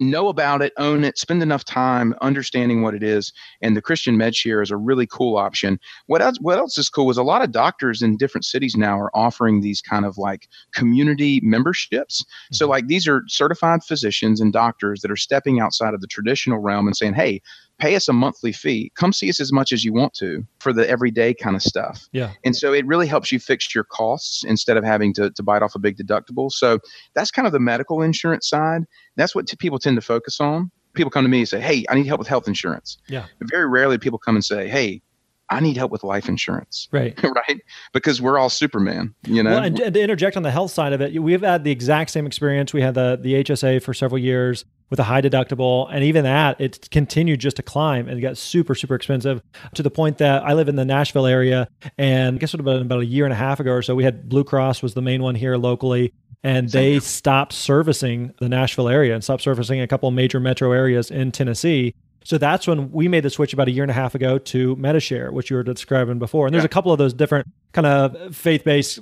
know 0.00 0.28
about 0.28 0.62
it, 0.62 0.72
own 0.76 1.04
it, 1.04 1.18
spend 1.18 1.42
enough 1.42 1.64
time 1.64 2.14
understanding 2.20 2.82
what 2.82 2.94
it 2.94 3.02
is. 3.02 3.32
And 3.60 3.76
the 3.76 3.82
Christian 3.82 4.16
MedShare 4.16 4.62
is 4.62 4.70
a 4.70 4.76
really 4.76 5.06
cool 5.06 5.36
option. 5.36 5.78
What 6.06 6.22
else? 6.22 6.38
What 6.40 6.58
else 6.58 6.78
is 6.78 6.88
cool 6.88 7.10
is 7.10 7.16
a 7.16 7.22
lot 7.22 7.42
of 7.42 7.52
doctors 7.52 8.02
in 8.02 8.16
different 8.16 8.44
cities 8.44 8.76
now 8.76 8.98
are 8.98 9.14
offering 9.16 9.60
these 9.60 9.80
kind 9.80 10.04
of 10.04 10.18
like 10.18 10.48
community 10.72 11.40
memberships. 11.42 12.22
Mm-hmm. 12.22 12.54
So 12.54 12.68
like 12.68 12.86
these 12.86 13.06
are 13.06 13.22
certified 13.28 13.84
physicians 13.84 14.40
and 14.40 14.52
doctors 14.52 15.00
that 15.00 15.10
are 15.10 15.16
stepping 15.16 15.60
outside 15.60 15.94
of 15.94 16.00
the 16.00 16.06
traditional 16.06 16.58
realm 16.58 16.86
and 16.86 16.96
saying, 16.96 17.14
"Hey, 17.14 17.42
pay 17.78 17.94
us 17.94 18.08
a 18.08 18.12
monthly 18.12 18.52
fee. 18.52 18.92
Come 18.96 19.12
see 19.12 19.30
us 19.30 19.40
as 19.40 19.52
much 19.52 19.72
as 19.72 19.84
you 19.84 19.92
want 19.92 20.12
to 20.14 20.44
for 20.58 20.72
the 20.72 20.88
everyday 20.88 21.32
kind 21.32 21.56
of 21.56 21.62
stuff. 21.62 22.08
Yeah. 22.12 22.32
And 22.44 22.56
so 22.56 22.72
it 22.72 22.86
really 22.86 23.06
helps 23.06 23.30
you 23.30 23.38
fix 23.38 23.74
your 23.74 23.84
costs 23.84 24.44
instead 24.44 24.76
of 24.76 24.84
having 24.84 25.14
to, 25.14 25.30
to 25.30 25.42
bite 25.42 25.62
off 25.62 25.74
a 25.74 25.78
big 25.78 25.96
deductible. 25.96 26.50
So 26.50 26.80
that's 27.14 27.30
kind 27.30 27.46
of 27.46 27.52
the 27.52 27.60
medical 27.60 28.02
insurance 28.02 28.48
side. 28.48 28.84
That's 29.16 29.34
what 29.34 29.46
t- 29.46 29.56
people 29.56 29.78
tend 29.78 29.96
to 29.96 30.02
focus 30.02 30.40
on. 30.40 30.70
People 30.94 31.10
come 31.10 31.24
to 31.24 31.28
me 31.28 31.40
and 31.40 31.48
say, 31.48 31.60
Hey, 31.60 31.84
I 31.88 31.94
need 31.94 32.06
help 32.06 32.18
with 32.18 32.28
health 32.28 32.48
insurance. 32.48 32.98
Yeah. 33.08 33.26
But 33.38 33.50
very 33.50 33.68
rarely 33.68 33.98
people 33.98 34.18
come 34.18 34.34
and 34.34 34.44
say, 34.44 34.68
Hey, 34.68 35.02
I 35.50 35.60
need 35.60 35.76
help 35.76 35.92
with 35.92 36.04
life 36.04 36.28
insurance. 36.28 36.88
Right. 36.90 37.18
right. 37.22 37.60
Because 37.92 38.20
we're 38.20 38.38
all 38.38 38.50
Superman, 38.50 39.14
you 39.24 39.42
know? 39.42 39.50
Well, 39.50 39.64
and, 39.64 39.80
and, 39.80 39.94
to 39.94 40.02
interject 40.02 40.36
on 40.36 40.42
the 40.42 40.50
health 40.50 40.72
side 40.72 40.92
of 40.92 41.00
it, 41.00 41.22
we've 41.22 41.40
had 41.40 41.64
the 41.64 41.70
exact 41.70 42.10
same 42.10 42.26
experience. 42.26 42.74
We 42.74 42.82
had 42.82 42.94
the, 42.94 43.18
the 43.20 43.34
HSA 43.44 43.82
for 43.82 43.94
several 43.94 44.18
years 44.18 44.64
with 44.90 44.98
a 44.98 45.04
high 45.04 45.20
deductible. 45.20 45.88
And 45.92 46.04
even 46.04 46.24
that, 46.24 46.60
it 46.60 46.88
continued 46.90 47.40
just 47.40 47.56
to 47.56 47.62
climb 47.62 48.08
and 48.08 48.18
it 48.18 48.22
got 48.22 48.36
super, 48.36 48.74
super 48.74 48.94
expensive 48.94 49.42
to 49.74 49.82
the 49.82 49.90
point 49.90 50.18
that 50.18 50.42
I 50.44 50.54
live 50.54 50.68
in 50.68 50.76
the 50.76 50.84
Nashville 50.84 51.26
area. 51.26 51.68
And 51.96 52.36
I 52.36 52.38
guess 52.38 52.54
it 52.54 52.62
was 52.62 52.80
about 52.80 53.00
a 53.00 53.06
year 53.06 53.24
and 53.24 53.32
a 53.32 53.36
half 53.36 53.60
ago 53.60 53.72
or 53.72 53.82
so, 53.82 53.94
we 53.94 54.04
had 54.04 54.28
Blue 54.28 54.44
Cross 54.44 54.82
was 54.82 54.94
the 54.94 55.02
main 55.02 55.22
one 55.22 55.34
here 55.34 55.56
locally. 55.56 56.12
And 56.44 56.68
they 56.68 57.00
stopped 57.00 57.52
servicing 57.52 58.32
the 58.38 58.48
Nashville 58.48 58.88
area 58.88 59.12
and 59.12 59.24
stopped 59.24 59.42
servicing 59.42 59.80
a 59.80 59.88
couple 59.88 60.08
of 60.08 60.14
major 60.14 60.38
metro 60.38 60.70
areas 60.72 61.10
in 61.10 61.32
Tennessee. 61.32 61.94
So 62.24 62.38
that's 62.38 62.66
when 62.66 62.92
we 62.92 63.08
made 63.08 63.24
the 63.24 63.30
switch 63.30 63.52
about 63.52 63.68
a 63.68 63.72
year 63.72 63.82
and 63.82 63.90
a 63.90 63.94
half 63.94 64.14
ago 64.14 64.38
to 64.38 64.76
MediShare, 64.76 65.32
which 65.32 65.50
you 65.50 65.56
were 65.56 65.62
describing 65.62 66.18
before. 66.18 66.46
And 66.46 66.54
there's 66.54 66.62
yeah. 66.62 66.66
a 66.66 66.68
couple 66.68 66.92
of 66.92 66.98
those 66.98 67.12
different 67.12 67.48
kind 67.72 67.86
of 67.86 68.36
faith-based 68.36 69.00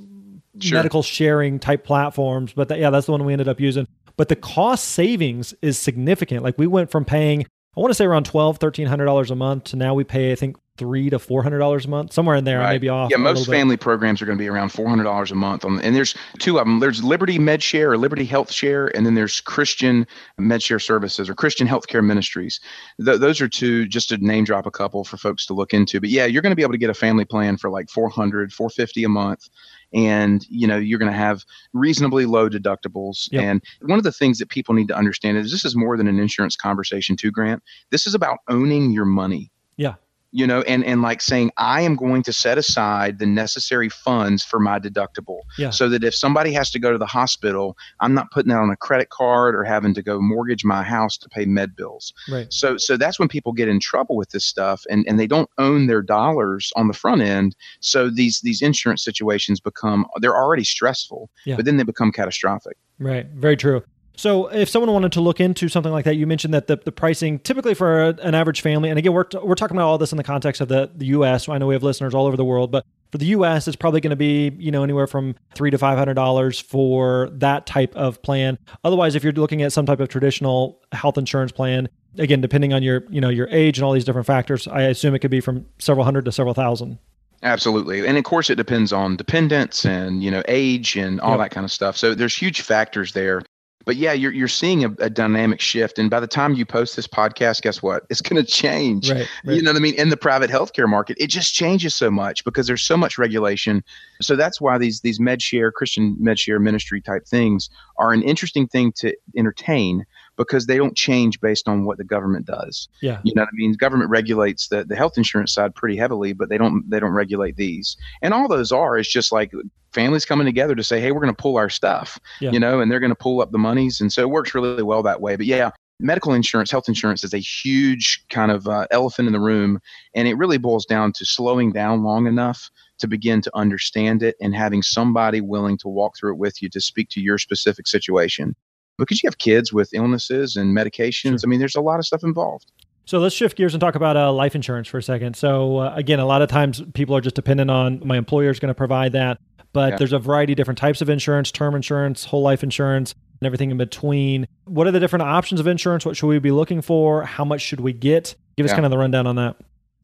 sure. 0.61 0.79
medical 0.79 1.03
sharing 1.03 1.59
type 1.59 1.85
platforms, 1.85 2.53
but 2.53 2.69
that, 2.69 2.79
yeah, 2.79 2.91
that's 2.91 3.07
the 3.07 3.13
one 3.13 3.25
we 3.25 3.33
ended 3.33 3.49
up 3.49 3.61
using. 3.61 3.87
But 4.17 4.29
the 4.29 4.37
cost 4.37 4.85
savings 4.87 5.55
is 5.63 5.79
significant. 5.79 6.43
Like 6.43 6.59
we 6.59 6.67
went 6.67 6.91
from 6.91 7.05
paying, 7.05 7.43
I 7.77 7.81
want 7.81 7.91
to 7.91 7.95
say 7.95 8.07
around 8.07 8.25
twelve, 8.25 8.59
thirteen 8.59 8.87
hundred 8.87 9.05
dollars 9.05 9.31
a 9.31 9.37
month 9.37 9.65
to 9.65 9.77
now 9.77 9.95
we 9.95 10.05
pay, 10.05 10.33
I 10.33 10.35
think, 10.35 10.57
three 10.77 11.11
to 11.11 11.19
four 11.19 11.43
hundred 11.43 11.59
dollars 11.59 11.85
a 11.85 11.89
month, 11.89 12.13
somewhere 12.13 12.37
in 12.37 12.45
there, 12.45 12.59
right. 12.59 12.73
maybe 12.73 12.89
off. 12.89 13.11
Yeah, 13.11 13.19
most 13.19 13.47
family 13.47 13.77
programs 13.77 14.21
are 14.21 14.27
going 14.27 14.39
to 14.39 14.43
be 14.43 14.49
around 14.49 14.71
four 14.71 14.89
hundred 14.89 15.05
dollars 15.05 15.31
a 15.31 15.35
month. 15.35 15.65
On, 15.65 15.81
and 15.81 15.95
there's 15.95 16.15
two 16.39 16.59
of 16.59 16.67
them. 16.67 16.81
There's 16.81 17.03
Liberty 17.05 17.39
MedShare 17.39 17.89
or 17.89 17.99
Liberty 17.99 18.25
Health 18.25 18.53
Share, 18.53 18.95
and 18.97 19.05
then 19.05 19.15
there's 19.15 19.41
Christian 19.41 20.07
MedShare 20.41 20.83
Services 20.83 21.29
or 21.29 21.35
Christian 21.35 21.67
Healthcare 21.67 22.05
Ministries. 22.05 22.61
Th- 23.05 23.19
those 23.19 23.41
are 23.41 23.49
two, 23.49 23.87
just 23.87 24.09
to 24.11 24.19
name 24.19 24.45
drop 24.45 24.67
a 24.67 24.71
couple 24.71 25.05
for 25.05 25.17
folks 25.17 25.47
to 25.47 25.55
look 25.55 25.75
into. 25.75 26.01
But 26.01 26.11
yeah, 26.11 26.27
you're 26.27 26.43
going 26.43 26.53
to 26.53 26.57
be 26.57 26.63
able 26.63 26.73
to 26.73 26.79
get 26.79 26.91
a 26.91 26.95
family 26.95 27.25
plan 27.25 27.57
for 27.57 27.71
like 27.71 27.91
400, 27.91 28.53
450 28.53 29.05
a 29.05 29.09
month 29.09 29.49
and 29.95 30.45
you 30.49 30.67
know 30.67 30.77
you're 30.77 30.99
going 30.99 31.11
to 31.11 31.17
have 31.17 31.45
reasonably 31.73 32.27
low 32.27 32.49
deductibles. 32.49 33.29
Yep. 33.31 33.43
and 33.43 33.65
one 33.83 33.99
of 33.99 34.05
the 34.05 34.13
things 34.13 34.39
that 34.39 34.49
people 34.49 34.75
need 34.75 34.89
to 34.89 34.97
understand 34.97 35.39
is 35.39 35.51
this 35.51 35.65
is 35.65 35.77
more 35.77 35.97
than 35.97 36.09
an 36.09 36.19
insurance 36.19 36.57
conversation 36.57 37.17
too 37.17 37.31
grant. 37.31 37.63
This 37.91 38.07
is 38.07 38.15
about 38.15 38.39
owning 38.49 38.91
your 38.91 39.05
money. 39.05 39.51
Yeah 39.77 39.95
you 40.37 40.47
know 40.47 40.61
and 40.63 40.85
and 40.85 41.01
like 41.01 41.23
saying 41.23 41.51
i 41.57 41.81
am 41.81 41.97
going 41.97 42.23
to 42.23 42.33
set 42.33 42.59
aside 42.59 43.19
the 43.19 43.25
necessary 43.25 43.89
funds 43.89 44.45
for 44.45 44.61
my 44.61 44.79
deductible. 44.79 45.41
Yeah. 45.57 45.71
so 45.71 45.89
that 45.89 46.05
if 46.05 46.15
somebody 46.15 46.53
has 46.53 46.71
to 46.73 46.79
go 46.79 46.93
to 46.93 46.99
the 46.99 47.07
hospital 47.07 47.77
i'm 48.01 48.13
not 48.13 48.31
putting 48.31 48.51
that 48.51 48.59
on 48.59 48.71
a 48.71 48.77
credit 48.77 49.09
card 49.09 49.55
or 49.55 49.65
having 49.65 49.95
to 49.95 50.03
go 50.03 50.21
mortgage 50.21 50.63
my 50.63 50.83
house 50.83 51.17
to 51.19 51.29
pay 51.31 51.47
med 51.47 51.75
bills. 51.75 52.13
Right. 52.29 52.53
So 52.53 52.77
so 52.77 52.99
that's 52.99 53.19
when 53.19 53.29
people 53.29 53.53
get 53.53 53.69
in 53.69 53.81
trouble 53.81 54.17
with 54.17 54.31
this 54.31 54.45
stuff 54.45 54.85
and 54.91 55.07
and 55.09 55.19
they 55.19 55.27
don't 55.27 55.49
own 55.57 55.87
their 55.87 56.03
dollars 56.03 56.71
on 56.77 56.89
the 56.89 56.95
front 56.95 57.23
end. 57.23 57.57
So 57.81 58.11
these 58.11 58.41
these 58.43 58.61
insurance 58.61 59.03
situations 59.03 59.59
become 59.59 60.07
they're 60.21 60.37
already 60.37 60.65
stressful 60.65 61.31
yeah. 61.47 61.57
but 61.57 61.65
then 61.65 61.79
they 61.79 61.85
become 61.85 62.13
catastrophic. 62.13 62.77
Right. 62.99 63.27
Very 63.29 63.57
true 63.57 63.83
So, 64.17 64.49
if 64.49 64.69
someone 64.69 64.91
wanted 64.93 65.13
to 65.13 65.21
look 65.21 65.41
into 65.41 65.69
something 65.69 65.93
like 65.93 66.07
that, 66.07 66.17
you 66.17 66.27
mentioned 66.27 66.55
that 66.55 66.67
the, 66.67 66.77
the 66.77 66.93
pricing 66.93 67.39
typically 67.39 67.75
for 67.75 68.03
a, 68.03 68.09
an 68.23 68.35
average 68.35 68.63
family, 68.63 68.89
and 68.89 68.99
again, 68.99 69.13
we're, 69.13 69.25
t- 69.25 69.39
we're 69.43 69.55
talking 69.55 69.77
about 69.77 69.87
all 69.87 69.99
this 69.99 70.11
in 70.11 70.17
the 70.17 70.25
context 70.25 70.61
of 70.61 70.69
the, 70.69 70.91
the 70.95 71.07
US. 71.07 71.45
So 71.45 71.53
I 71.53 71.59
know 71.59 71.67
we 71.67 71.75
have 71.75 71.83
listeners 71.83 72.15
all 72.15 72.27
over 72.27 72.37
the 72.37 72.45
world, 72.45 72.73
but 72.73 72.85
for 73.13 73.19
the 73.19 73.27
US, 73.27 73.69
it's 73.69 73.77
probably 73.77 74.01
going 74.01 74.11
to 74.11 74.17
be, 74.17 74.53
you 74.59 74.71
know, 74.71 74.83
anywhere 74.83 75.07
from 75.07 75.35
three 75.55 75.71
to 75.71 75.79
$500 75.79 76.63
for 76.63 77.29
that 77.33 77.67
type 77.67 77.95
of 77.95 78.23
plan. 78.23 78.59
Otherwise, 78.85 79.15
if 79.15 79.23
you're 79.23 79.33
looking 79.35 79.63
at 79.63 79.73
some 79.73 79.87
type 79.87 80.01
of 80.01 80.09
traditional 80.09 80.81
health 80.93 81.19
insurance 81.19 81.53
plan, 81.53 81.89
again, 82.19 82.41
depending 82.41 82.73
on 82.73 82.83
your, 82.83 83.05
you 83.11 83.21
know, 83.21 83.29
your 83.29 83.49
age 83.51 83.79
and 83.79 83.85
all 83.85 83.93
these 83.93 84.05
different 84.05 84.27
factors, 84.27 84.67
I 84.67 84.83
assume 84.83 85.15
it 85.15 85.19
could 85.19 85.31
be 85.31 85.41
from 85.41 85.67
several 85.79 86.05
hundred 86.05 86.25
to 86.25 86.33
several 86.33 86.55
thousand. 86.55 86.99
Absolutely. 87.43 88.07
And 88.07 88.17
of 88.17 88.25
course 88.25 88.49
it 88.49 88.55
depends 88.55 88.93
on 88.93 89.17
dependents 89.17 89.85
and, 89.85 90.23
you 90.23 90.31
know, 90.31 90.43
age 90.49 90.97
and 90.97 91.21
all 91.21 91.33
yep. 91.33 91.41
that 91.41 91.51
kind 91.51 91.65
of 91.65 91.71
stuff. 91.71 91.97
So 91.97 92.15
there's 92.15 92.37
huge 92.37 92.63
factors 92.63 93.13
there 93.13 93.43
but 93.87 93.95
yeah, 93.95 94.13
you're 94.13 94.33
you're 94.33 94.49
seeing 94.49 94.85
a, 94.85 94.91
a, 94.99 95.09
dynamic 95.09 95.61
shift, 95.61 95.99
and 95.99 96.11
by 96.11 96.19
the 96.19 96.27
time 96.27 96.55
you 96.55 96.67
post 96.67 96.97
this 96.97 97.07
podcast, 97.07 97.63
guess 97.63 97.81
what? 97.81 98.05
It's 98.11 98.21
going 98.21 98.45
to 98.45 98.51
change. 98.51 99.11
Right, 99.11 99.29
right. 99.45 99.57
You 99.57 99.63
know 99.63 99.71
what 99.71 99.77
I 99.77 99.81
mean? 99.81 99.95
In 99.95 100.09
the 100.11 100.17
private 100.17 100.51
healthcare 100.51 100.89
market, 100.89 101.17
it 101.21 101.29
just 101.29 101.55
changes 101.55 101.95
so 101.95 102.11
much 102.11 102.45
because 102.45 102.67
there's 102.67 102.83
so 102.83 102.97
much 102.97 103.17
regulation. 103.17 103.85
So 104.21 104.35
that's 104.35 104.61
why 104.61 104.77
these 104.77 105.01
these 105.01 105.21
MedShare 105.21 105.73
Christian 105.73 106.17
MedShare 106.21 106.61
ministry 106.61 107.01
type 107.01 107.27
things 107.27 107.71
are 107.97 108.13
an 108.13 108.23
interesting 108.23 108.67
thing 108.67 108.91
to 108.97 109.17
entertain 109.37 110.05
because 110.37 110.67
they 110.67 110.77
don't 110.77 110.97
change 110.97 111.41
based 111.41 111.69
on 111.69 111.85
what 111.85 111.99
the 111.99 112.05
government 112.05 112.47
does. 112.47 112.89
Yeah, 113.03 113.21
you 113.25 113.35
know 113.35 113.43
what 113.43 113.49
I 113.49 113.57
mean. 113.57 113.73
Government 113.75 114.11
regulates 114.11 114.69
the 114.69 114.85
the 114.85 114.97
health 114.97 115.17
insurance 115.17 115.53
side 115.53 115.75
pretty 115.75 115.97
heavily, 115.97 116.33
but 116.33 116.49
they 116.49 116.59
don't 116.59 116.89
they 116.89 117.01
don't 117.01 117.13
regulate 117.13 117.57
these. 117.57 117.97
And 118.23 118.35
all 118.35 118.49
those 118.49 118.73
are 118.73 118.99
is 118.99 119.09
just 119.09 119.33
like 119.33 119.53
families 119.93 120.27
coming 120.27 120.45
together 120.45 120.75
to 120.75 120.85
say, 120.85 121.01
hey, 121.01 121.11
we're 121.11 121.23
going 121.23 121.35
to 121.35 121.43
pull 121.43 121.57
our 121.57 121.71
stuff, 121.71 122.19
yeah. 122.41 122.51
you 122.51 122.61
know, 122.61 122.81
and 122.81 122.93
they're 122.93 123.01
going 123.01 123.11
to 123.11 123.15
pull 123.15 123.41
up 123.41 123.51
the 123.51 123.59
monies. 123.59 124.01
And 124.01 124.13
so 124.13 124.21
it 124.21 124.31
works 124.31 124.55
really 124.55 124.83
well 124.83 125.03
that 125.03 125.23
way. 125.23 125.37
But 125.37 125.47
yeah, 125.47 125.71
medical 126.01 126.35
insurance, 126.35 126.71
health 126.71 126.89
insurance 126.89 127.25
is 127.25 127.33
a 127.33 127.39
huge 127.39 128.23
kind 128.29 128.51
of 128.51 128.67
uh, 128.69 128.87
elephant 128.91 129.27
in 129.27 129.33
the 129.33 129.41
room. 129.41 129.81
And 130.15 130.29
it 130.29 130.35
really 130.35 130.59
boils 130.59 130.85
down 130.85 131.13
to 131.15 131.25
slowing 131.25 131.73
down 131.73 132.03
long 132.03 132.27
enough 132.27 132.71
to 132.99 133.09
begin 133.09 133.41
to 133.43 133.51
understand 133.55 134.23
it 134.23 134.37
and 134.41 134.55
having 134.55 134.83
somebody 134.83 135.41
willing 135.41 135.79
to 135.79 135.89
walk 135.89 136.17
through 136.19 136.33
it 136.33 136.39
with 136.39 136.63
you 136.63 136.69
to 136.71 136.81
speak 136.81 137.09
to 137.11 137.21
your 137.21 137.39
specific 137.39 137.87
situation. 137.87 138.55
Because 138.99 139.23
you 139.23 139.29
have 139.29 139.39
kids 139.39 139.73
with 139.73 139.93
illnesses 139.93 140.57
and 140.57 140.77
medications. 140.77 141.41
Sure. 141.41 141.41
I 141.45 141.47
mean, 141.49 141.59
there's 141.59 141.77
a 141.77 141.81
lot 141.81 141.99
of 141.99 142.07
stuff 142.07 142.23
involved. 142.23 142.71
So 143.05 143.19
let's 143.19 143.35
shift 143.35 143.57
gears 143.57 143.73
and 143.73 143.81
talk 143.81 143.95
about 143.95 144.17
uh, 144.17 144.33
life 144.33 144.55
insurance 144.55 144.89
for 144.89 144.99
a 144.99 145.03
second. 145.03 145.37
So 145.37 145.79
uh, 145.79 145.95
again, 145.95 146.19
a 146.19 146.27
lot 146.27 146.43
of 146.43 146.49
times 146.49 146.83
people 146.95 147.15
are 147.17 147.21
just 147.21 147.37
dependent 147.37 147.71
on 147.71 148.01
my 148.05 148.17
employer 148.17 148.51
is 148.51 148.59
going 148.59 148.71
to 148.71 148.75
provide 148.75 149.13
that 149.13 149.39
but 149.77 149.91
yeah. 149.93 149.97
there's 149.99 150.15
a 150.15 150.19
variety 150.19 150.55
of 150.55 150.57
different 150.57 150.79
types 150.79 151.03
of 151.03 151.11
insurance 151.11 151.53
term 151.53 151.75
insurance, 151.75 152.25
whole 152.25 152.41
life 152.41 152.63
insurance, 152.63 153.15
and 153.43 153.47
everything 153.47 153.71
in 153.71 153.77
between. 153.77 154.49
What 154.65 154.87
are 154.87 154.91
the 154.91 155.01
different 155.01 155.25
options 155.25 155.61
of 155.61 155.67
insurance? 155.67 156.07
What 156.07 156.17
should 156.17 156.29
we 156.29 156.39
be 156.39 156.51
looking 156.51 156.81
for? 156.81 157.25
How 157.25 157.45
much 157.45 157.61
should 157.61 157.81
we 157.81 157.93
get? 157.93 158.37
Give 158.57 158.65
us 158.65 158.73
kind 158.73 158.87
of 158.87 158.91
the 158.91 158.97
rundown 158.97 159.27
on 159.27 159.37
that. 159.37 159.57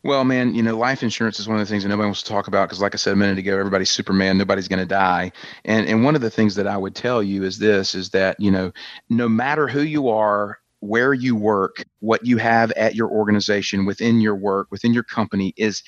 Well, 0.04 0.24
man, 0.24 0.54
you 0.54 0.62
know, 0.62 0.76
life 0.76 1.02
insurance 1.04 1.38
is 1.38 1.46
one 1.46 1.60
of 1.60 1.66
the 1.66 1.70
things 1.70 1.84
that 1.84 1.88
nobody 1.88 2.06
wants 2.06 2.22
to 2.22 2.28
talk 2.28 2.48
about 2.48 2.68
because, 2.68 2.80
like 2.80 2.94
I 2.94 2.96
said 2.96 3.12
a 3.12 3.16
minute 3.16 3.38
ago, 3.38 3.56
everybody's 3.58 3.90
Superman. 3.90 4.36
Nobody's 4.36 4.66
going 4.66 4.80
to 4.80 4.86
die. 4.86 5.30
And 5.64 5.86
and 5.88 6.04
one 6.04 6.16
of 6.16 6.20
the 6.20 6.30
things 6.30 6.56
that 6.56 6.66
I 6.66 6.76
would 6.76 6.94
tell 6.96 7.22
you 7.22 7.44
is 7.44 7.58
this: 7.58 7.94
is 7.94 8.10
that 8.10 8.38
you 8.40 8.50
know, 8.50 8.72
no 9.08 9.28
matter 9.28 9.68
who 9.68 9.82
you 9.82 10.08
are, 10.08 10.58
where 10.80 11.14
you 11.14 11.36
work, 11.36 11.84
what 12.00 12.26
you 12.26 12.38
have 12.38 12.72
at 12.72 12.96
your 12.96 13.08
organization, 13.10 13.84
within 13.84 14.20
your 14.20 14.34
work, 14.34 14.66
within 14.72 14.92
your 14.92 15.04
company, 15.04 15.54
is 15.56 15.84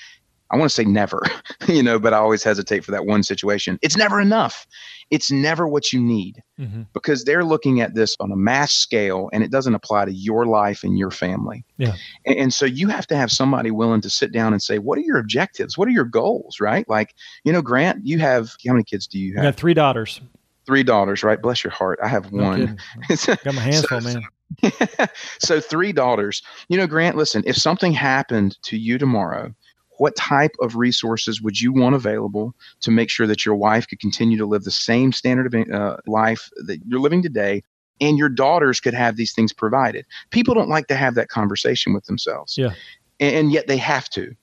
I 0.51 0.57
want 0.57 0.69
to 0.69 0.75
say 0.75 0.83
never, 0.83 1.21
you 1.67 1.81
know, 1.81 1.97
but 1.99 2.13
I 2.13 2.17
always 2.17 2.43
hesitate 2.43 2.85
for 2.85 2.91
that 2.91 3.05
one 3.05 3.23
situation. 3.23 3.79
It's 3.81 3.97
never 3.97 4.21
enough. 4.21 4.67
It's 5.11 5.31
never 5.31 5.67
what 5.67 5.91
you 5.91 5.99
need 5.99 6.41
mm-hmm. 6.59 6.83
because 6.93 7.23
they're 7.23 7.43
looking 7.43 7.81
at 7.81 7.95
this 7.95 8.15
on 8.19 8.31
a 8.31 8.35
mass 8.35 8.73
scale 8.73 9.29
and 9.33 9.43
it 9.43 9.51
doesn't 9.51 9.75
apply 9.75 10.05
to 10.05 10.13
your 10.13 10.45
life 10.45 10.83
and 10.83 10.97
your 10.97 11.11
family. 11.11 11.63
Yeah. 11.77 11.95
And, 12.25 12.37
and, 12.37 12.53
so 12.53 12.65
you 12.65 12.87
have 12.89 13.05
to 13.07 13.15
have 13.15 13.31
somebody 13.31 13.71
willing 13.71 14.01
to 14.01 14.09
sit 14.09 14.31
down 14.31 14.53
and 14.53 14.61
say, 14.61 14.79
what 14.79 14.97
are 14.97 15.01
your 15.01 15.17
objectives? 15.17 15.77
What 15.77 15.87
are 15.87 15.91
your 15.91 16.05
goals? 16.05 16.59
Right. 16.59 16.87
Like, 16.89 17.13
you 17.43 17.51
know, 17.51 17.61
Grant, 17.61 18.05
you 18.05 18.19
have, 18.19 18.55
how 18.65 18.73
many 18.73 18.83
kids 18.83 19.07
do 19.07 19.19
you 19.19 19.35
have? 19.35 19.43
I 19.43 19.45
have 19.45 19.55
three 19.55 19.73
daughters. 19.73 20.21
Three 20.65 20.83
daughters, 20.83 21.23
right? 21.23 21.39
Bless 21.39 21.63
your 21.63 21.71
heart. 21.71 21.99
I 22.03 22.07
have 22.07 22.31
one. 22.31 22.77
got 23.09 23.45
my 23.45 23.61
hands 23.61 23.85
full, 23.85 24.01
man. 24.01 24.23
so 25.39 25.59
three 25.59 25.91
daughters. 25.91 26.41
You 26.69 26.77
know, 26.77 26.87
Grant, 26.87 27.17
listen, 27.17 27.43
if 27.45 27.55
something 27.55 27.93
happened 27.93 28.57
to 28.63 28.77
you 28.77 28.97
tomorrow, 28.97 29.53
what 29.97 30.15
type 30.15 30.55
of 30.61 30.75
resources 30.75 31.41
would 31.41 31.59
you 31.59 31.73
want 31.73 31.95
available 31.95 32.53
to 32.81 32.91
make 32.91 33.09
sure 33.09 33.27
that 33.27 33.45
your 33.45 33.55
wife 33.55 33.87
could 33.87 33.99
continue 33.99 34.37
to 34.37 34.45
live 34.45 34.63
the 34.63 34.71
same 34.71 35.11
standard 35.11 35.53
of 35.53 35.73
uh, 35.73 35.97
life 36.07 36.49
that 36.65 36.79
you're 36.85 36.99
living 36.99 37.21
today 37.21 37.63
and 38.01 38.17
your 38.17 38.29
daughters 38.29 38.79
could 38.79 38.93
have 38.93 39.15
these 39.15 39.33
things 39.33 39.53
provided? 39.53 40.05
People 40.31 40.53
don't 40.53 40.69
like 40.69 40.87
to 40.87 40.95
have 40.95 41.15
that 41.15 41.29
conversation 41.29 41.93
with 41.93 42.05
themselves. 42.05 42.57
Yeah. 42.57 42.73
And 43.19 43.51
yet 43.51 43.67
they 43.67 43.77
have 43.77 44.09
to 44.11 44.35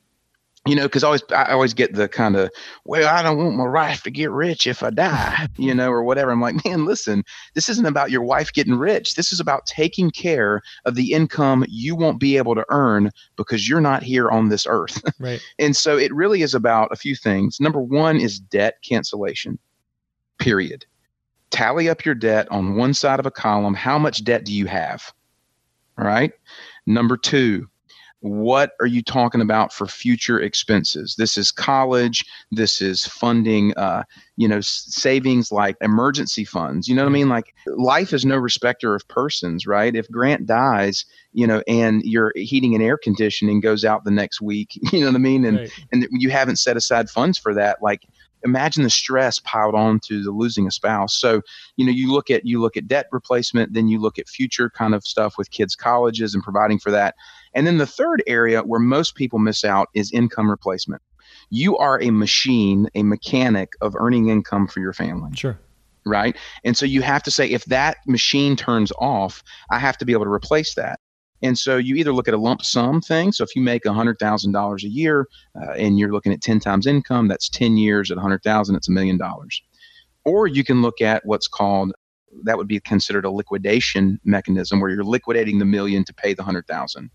you 0.64 0.76
know, 0.76 0.85
because 0.85 1.02
I 1.02 1.09
always 1.09 1.23
I 1.31 1.52
always 1.52 1.75
get 1.75 1.95
the 1.95 2.09
kind 2.09 2.37
of 2.37 2.50
well, 2.85 3.12
I 3.12 3.23
don't 3.23 3.38
want 3.38 3.57
my 3.57 3.69
wife 3.69 4.02
to 4.04 4.11
get 4.11 4.31
rich 4.31 4.66
if 4.69 4.83
I 4.83 4.90
die, 4.90 5.49
you 5.57 5.75
know, 5.75 5.90
or 5.90 6.04
whatever. 6.04 6.31
I'm 6.31 6.40
like, 6.40 6.64
man, 6.64 6.85
listen, 6.85 7.25
this 7.54 7.69
isn't 7.69 7.87
about 7.87 8.12
your 8.12 8.23
wife 8.23 8.52
getting 8.52 8.76
rich. 8.76 9.16
This 9.16 9.33
is 9.33 9.40
about 9.40 9.66
taking 9.66 10.11
care 10.11 10.62
of 10.85 10.95
the 10.95 11.12
income 11.12 11.64
you 11.69 11.97
won't 11.97 12.21
be 12.21 12.37
able 12.37 12.54
to 12.54 12.64
earn 12.69 13.11
because 13.37 13.69
you're 13.69 13.81
not 13.81 14.04
here 14.04 14.31
on 14.31 14.49
this 14.49 14.66
earth. 14.69 15.02
Right. 15.21 15.40
and 15.59 15.76
so 15.76 15.97
it 15.97 16.12
really 16.12 16.42
is 16.42 16.52
about 16.52 16.88
a 16.90 16.97
few 16.97 17.14
things. 17.14 17.61
Number 17.61 17.81
one 17.81 18.16
is 18.19 18.40
debt 18.40 18.76
cancellation. 18.83 19.57
Period. 20.38 20.85
Tally 21.50 21.88
up 21.88 22.04
your 22.04 22.16
debt 22.16 22.50
on 22.50 22.75
one 22.75 22.92
side 22.92 23.21
of 23.21 23.26
a 23.26 23.31
column. 23.31 23.75
How 23.75 23.99
much 23.99 24.25
debt 24.25 24.45
do 24.45 24.52
you 24.52 24.66
have? 24.66 25.12
All 25.97 26.04
right. 26.04 26.33
Number 26.87 27.16
two, 27.16 27.69
what 28.23 28.73
are 28.81 28.87
you 28.87 29.02
talking 29.02 29.41
about 29.41 29.73
for 29.73 29.87
future 29.87 30.41
expenses? 30.41 31.17
This 31.19 31.37
is 31.37 31.50
college 31.50 32.25
this 32.52 32.81
is 32.81 33.05
funding 33.05 33.75
uh, 33.76 34.05
you 34.37 34.49
know 34.49 34.61
savings 34.61 35.50
like 35.50 35.76
emergency 35.81 36.45
funds 36.45 36.88
you 36.88 36.95
know 36.95 37.02
what 37.02 37.11
i 37.11 37.12
mean? 37.12 37.29
Like 37.29 37.55
life 37.67 38.12
is 38.12 38.25
no 38.25 38.37
respecter 38.37 38.95
of 38.95 39.07
persons 39.09 39.67
right? 39.67 39.95
If 39.95 40.11
grant 40.11 40.47
dies 40.47 41.05
you 41.33 41.47
know 41.47 41.62
and 41.67 42.02
your 42.05 42.33
heating 42.37 42.75
and 42.75 42.83
air 42.83 42.97
conditioning 42.97 43.61
goes 43.61 43.85
out 43.85 44.05
the 44.05 44.11
next 44.11 44.41
week 44.41 44.79
you 44.93 45.00
know 45.00 45.07
what 45.07 45.17
i 45.17 45.19
mean? 45.19 45.45
And 45.45 45.59
right. 45.59 45.71
and 45.91 46.07
you 46.12 46.31
haven't 46.31 46.57
set 46.57 46.76
aside 46.76 47.11
funds 47.11 47.38
for 47.38 47.55
that 47.55 47.83
like 47.83 48.07
imagine 48.44 48.82
the 48.82 48.90
stress 48.90 49.38
piled 49.40 49.75
on 49.75 50.00
to 50.00 50.22
the 50.22 50.30
losing 50.30 50.66
a 50.66 50.70
spouse. 50.70 51.14
So 51.14 51.42
you 51.76 51.84
know 51.84 51.92
you 51.92 52.12
look 52.12 52.30
at 52.30 52.44
you 52.44 52.61
look 52.61 52.76
at 52.76 52.88
debt 52.88 53.06
replacement 53.12 53.72
then 53.72 53.88
you 53.88 54.00
look 54.00 54.18
at 54.18 54.28
future 54.28 54.70
kind 54.70 54.94
of 54.94 55.04
stuff 55.04 55.34
with 55.38 55.50
kids 55.50 55.75
colleges 55.75 56.34
and 56.34 56.42
providing 56.42 56.78
for 56.78 56.90
that. 56.90 57.14
And 57.54 57.66
then 57.66 57.78
the 57.78 57.87
third 57.87 58.22
area 58.26 58.62
where 58.62 58.80
most 58.80 59.14
people 59.14 59.38
miss 59.38 59.64
out 59.64 59.88
is 59.94 60.12
income 60.12 60.50
replacement. 60.50 61.02
You 61.50 61.76
are 61.78 62.00
a 62.00 62.11
machine 62.11 62.88
a 62.94 63.02
mechanic 63.02 63.72
of 63.80 63.94
earning 63.96 64.28
income 64.28 64.66
for 64.66 64.80
your 64.80 64.92
family. 64.92 65.30
Sure. 65.34 65.58
Right? 66.04 66.37
And 66.64 66.76
so 66.76 66.84
you 66.84 67.00
have 67.02 67.22
to 67.25 67.30
say 67.30 67.49
if 67.49 67.64
that 67.66 67.99
machine 68.06 68.56
turns 68.56 68.92
off 68.99 69.42
i 69.70 69.78
have 69.78 69.96
to 69.99 70.04
be 70.04 70.12
able 70.12 70.25
to 70.25 70.32
replace 70.32 70.75
that 70.75 70.99
and 71.42 71.58
so 71.58 71.76
you 71.76 71.96
either 71.96 72.12
look 72.12 72.28
at 72.28 72.34
a 72.34 72.38
lump 72.38 72.62
sum 72.62 73.00
thing. 73.00 73.32
So 73.32 73.44
if 73.44 73.54
you 73.56 73.62
make 73.62 73.84
$100,000 73.84 74.82
a 74.82 74.88
year 74.88 75.26
uh, 75.61 75.72
and 75.72 75.99
you're 75.99 76.12
looking 76.12 76.32
at 76.32 76.40
10 76.40 76.61
times 76.61 76.87
income, 76.87 77.28
that's 77.28 77.49
10 77.49 77.76
years 77.76 78.11
at 78.11 78.16
100,000, 78.16 78.76
it's 78.76 78.88
a 78.88 78.92
million 78.92 79.18
dollars. 79.18 79.62
Or 80.25 80.46
you 80.46 80.62
can 80.62 80.82
look 80.82 81.00
at 81.00 81.26
what's 81.26 81.49
called 81.49 81.92
that 82.44 82.56
would 82.56 82.68
be 82.68 82.80
considered 82.80 83.25
a 83.25 83.30
liquidation 83.30 84.18
mechanism 84.25 84.80
where 84.80 84.90
you're 84.90 85.04
liquidating 85.04 85.58
the 85.58 85.64
million 85.64 86.04
to 86.04 86.14
pay 86.14 86.32
the 86.32 86.42
100,000. 86.42 87.11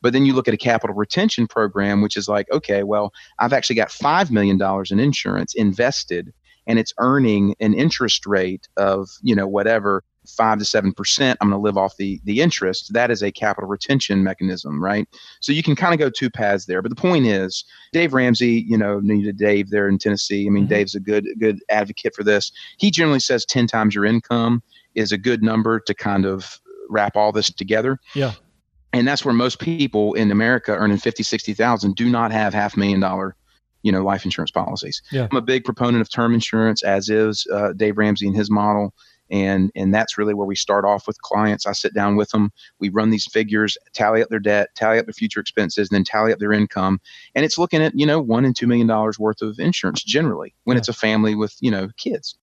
But 0.00 0.12
then 0.12 0.26
you 0.26 0.34
look 0.34 0.48
at 0.48 0.54
a 0.54 0.58
capital 0.58 0.96
retention 0.96 1.46
program, 1.46 2.02
which 2.02 2.16
is 2.16 2.28
like, 2.28 2.50
okay, 2.52 2.82
well, 2.82 3.12
I've 3.38 3.52
actually 3.52 3.76
got 3.76 3.88
$5 3.88 4.30
million 4.30 4.60
in 4.90 4.98
insurance 5.00 5.54
invested 5.54 6.32
and 6.66 6.78
it's 6.78 6.92
earning 6.98 7.54
an 7.60 7.74
interest 7.74 8.26
rate 8.26 8.68
of, 8.76 9.08
you 9.22 9.34
know, 9.34 9.48
whatever, 9.48 10.04
five 10.26 10.58
to 10.58 10.64
seven 10.64 10.92
percent 10.92 11.36
i'm 11.40 11.50
going 11.50 11.58
to 11.58 11.62
live 11.62 11.76
off 11.76 11.96
the 11.96 12.20
the 12.24 12.40
interest. 12.40 12.92
That 12.92 13.10
is 13.10 13.22
a 13.22 13.32
capital 13.32 13.68
retention 13.68 14.22
mechanism 14.22 14.82
right? 14.82 15.08
So 15.40 15.52
you 15.52 15.62
can 15.62 15.74
kind 15.74 15.92
of 15.92 15.98
go 15.98 16.10
two 16.10 16.30
paths 16.30 16.66
there 16.66 16.82
but 16.82 16.90
the 16.90 16.96
point 16.96 17.26
is 17.26 17.64
dave 17.92 18.14
ramsey 18.14 18.64
you 18.68 18.76
know 18.76 19.00
needed 19.00 19.36
dave 19.36 19.70
there 19.70 19.88
in 19.88 19.98
tennessee. 19.98 20.46
I 20.46 20.50
mean 20.50 20.64
mm-hmm. 20.64 20.74
dave's 20.74 20.94
a 20.94 21.00
good 21.00 21.26
good 21.38 21.60
advocate 21.68 22.14
for 22.14 22.22
this. 22.22 22.52
He 22.78 22.90
generally 22.90 23.20
says 23.20 23.44
10 23.44 23.66
times 23.66 23.94
your 23.94 24.04
income 24.04 24.62
is 24.94 25.12
a 25.12 25.18
good 25.18 25.42
number 25.42 25.80
to 25.80 25.94
kind 25.94 26.24
of 26.24 26.60
wrap 26.88 27.16
all 27.16 27.32
this 27.32 27.50
together. 27.50 27.98
Yeah. 28.14 28.32
And 28.92 29.08
that's 29.08 29.24
where 29.24 29.34
most 29.34 29.58
people 29.58 30.14
in 30.14 30.30
america 30.30 30.72
earning 30.72 30.98
50 30.98 31.22
60000 31.22 31.96
do 31.96 32.08
not 32.08 32.30
have 32.32 32.54
half 32.54 32.76
million 32.76 33.00
dollar 33.00 33.36
you 33.82 33.90
know 33.90 34.02
life 34.04 34.24
insurance 34.24 34.50
policies. 34.50 35.02
Yeah. 35.10 35.26
i'm 35.30 35.36
a 35.36 35.42
big 35.42 35.64
proponent 35.64 36.00
of 36.00 36.10
term 36.10 36.34
insurance 36.34 36.82
as 36.84 37.08
is 37.08 37.46
uh, 37.52 37.72
dave 37.72 37.98
ramsey 37.98 38.26
and 38.26 38.36
his 38.36 38.50
model 38.50 38.94
and 39.32 39.72
and 39.74 39.92
that's 39.92 40.16
really 40.16 40.34
where 40.34 40.46
we 40.46 40.54
start 40.54 40.84
off 40.84 41.06
with 41.08 41.20
clients 41.22 41.66
i 41.66 41.72
sit 41.72 41.94
down 41.94 42.14
with 42.14 42.30
them 42.30 42.52
we 42.78 42.88
run 42.90 43.10
these 43.10 43.26
figures 43.26 43.76
tally 43.92 44.22
up 44.22 44.28
their 44.28 44.38
debt 44.38 44.68
tally 44.76 44.98
up 44.98 45.06
their 45.06 45.12
future 45.12 45.40
expenses 45.40 45.88
and 45.90 45.96
then 45.96 46.04
tally 46.04 46.32
up 46.32 46.38
their 46.38 46.52
income 46.52 47.00
and 47.34 47.44
it's 47.44 47.58
looking 47.58 47.82
at 47.82 47.92
you 47.98 48.06
know 48.06 48.20
one 48.20 48.44
and 48.44 48.54
two 48.54 48.66
million 48.68 48.86
dollars 48.86 49.18
worth 49.18 49.42
of 49.42 49.58
insurance 49.58 50.04
generally 50.04 50.54
when 50.64 50.76
yeah. 50.76 50.78
it's 50.78 50.88
a 50.88 50.92
family 50.92 51.34
with 51.34 51.56
you 51.60 51.70
know 51.70 51.88
kids 51.96 52.36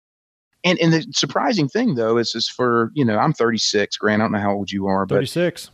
And 0.64 0.80
and 0.80 0.92
the 0.92 1.06
surprising 1.12 1.68
thing 1.70 1.96
though 1.96 2.18
is 2.18 2.34
is 2.34 2.50
for 2.50 2.92
you 2.96 3.06
know 3.06 3.18
I'm 3.18 3.34
36. 3.34 3.98
Grant, 3.98 4.22
I 4.22 4.26
don't 4.26 4.32
know 4.32 4.40
how 4.40 4.54
old 4.54 4.72
you 4.72 4.88
are, 4.88 5.06
but 5.06 5.16
36. 5.16 5.70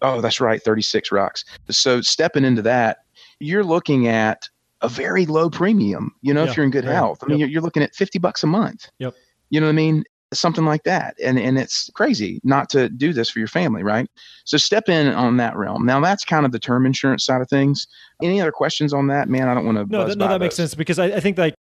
Oh, 0.00 0.20
that's 0.20 0.40
right, 0.40 0.62
36 0.62 1.12
rocks. 1.12 1.44
So 1.70 2.00
stepping 2.00 2.44
into 2.44 2.62
that, 2.62 2.98
you're 3.40 3.64
looking 3.64 4.06
at 4.06 4.48
a 4.80 4.88
very 4.88 5.26
low 5.26 5.50
premium. 5.50 6.14
You 6.22 6.32
know, 6.32 6.44
Yeah, 6.44 6.50
if 6.50 6.56
you're 6.56 6.64
in 6.64 6.70
good 6.70 6.84
right. 6.86 6.94
health, 6.94 7.18
I 7.22 7.26
mean, 7.26 7.38
Yep. 7.38 7.40
you're, 7.40 7.52
you're 7.54 7.62
looking 7.62 7.82
at 7.82 7.94
50 7.94 8.18
bucks 8.18 8.42
a 8.42 8.46
month. 8.46 8.88
Yep. 8.98 9.14
You 9.50 9.60
know 9.60 9.66
what 9.66 9.72
I 9.72 9.76
mean? 9.76 10.04
Something 10.34 10.66
like 10.66 10.82
that, 10.82 11.16
and 11.24 11.38
and 11.38 11.58
it's 11.58 11.88
crazy 11.94 12.38
not 12.44 12.68
to 12.70 12.90
do 12.90 13.14
this 13.14 13.30
for 13.30 13.38
your 13.38 13.48
family, 13.48 13.82
right? 13.82 14.06
So 14.44 14.58
step 14.58 14.88
in 14.88 15.06
on 15.08 15.38
that 15.38 15.56
realm. 15.56 15.86
Now 15.86 16.00
that's 16.00 16.22
kind 16.24 16.44
of 16.44 16.52
the 16.52 16.58
term 16.58 16.84
insurance 16.84 17.24
side 17.24 17.40
of 17.40 17.48
things. 17.48 17.86
Any 18.22 18.38
other 18.40 18.52
questions 18.52 18.92
on 18.92 19.06
that, 19.06 19.30
man? 19.30 19.48
I 19.48 19.54
don't 19.54 19.64
want 19.64 19.78
to. 19.78 19.86
No, 19.86 20.06
that, 20.06 20.18
no, 20.18 20.28
that 20.28 20.38
makes 20.40 20.54
sense 20.54 20.74
because 20.74 20.98
I, 20.98 21.06
I 21.06 21.20
think 21.20 21.38
like, 21.38 21.54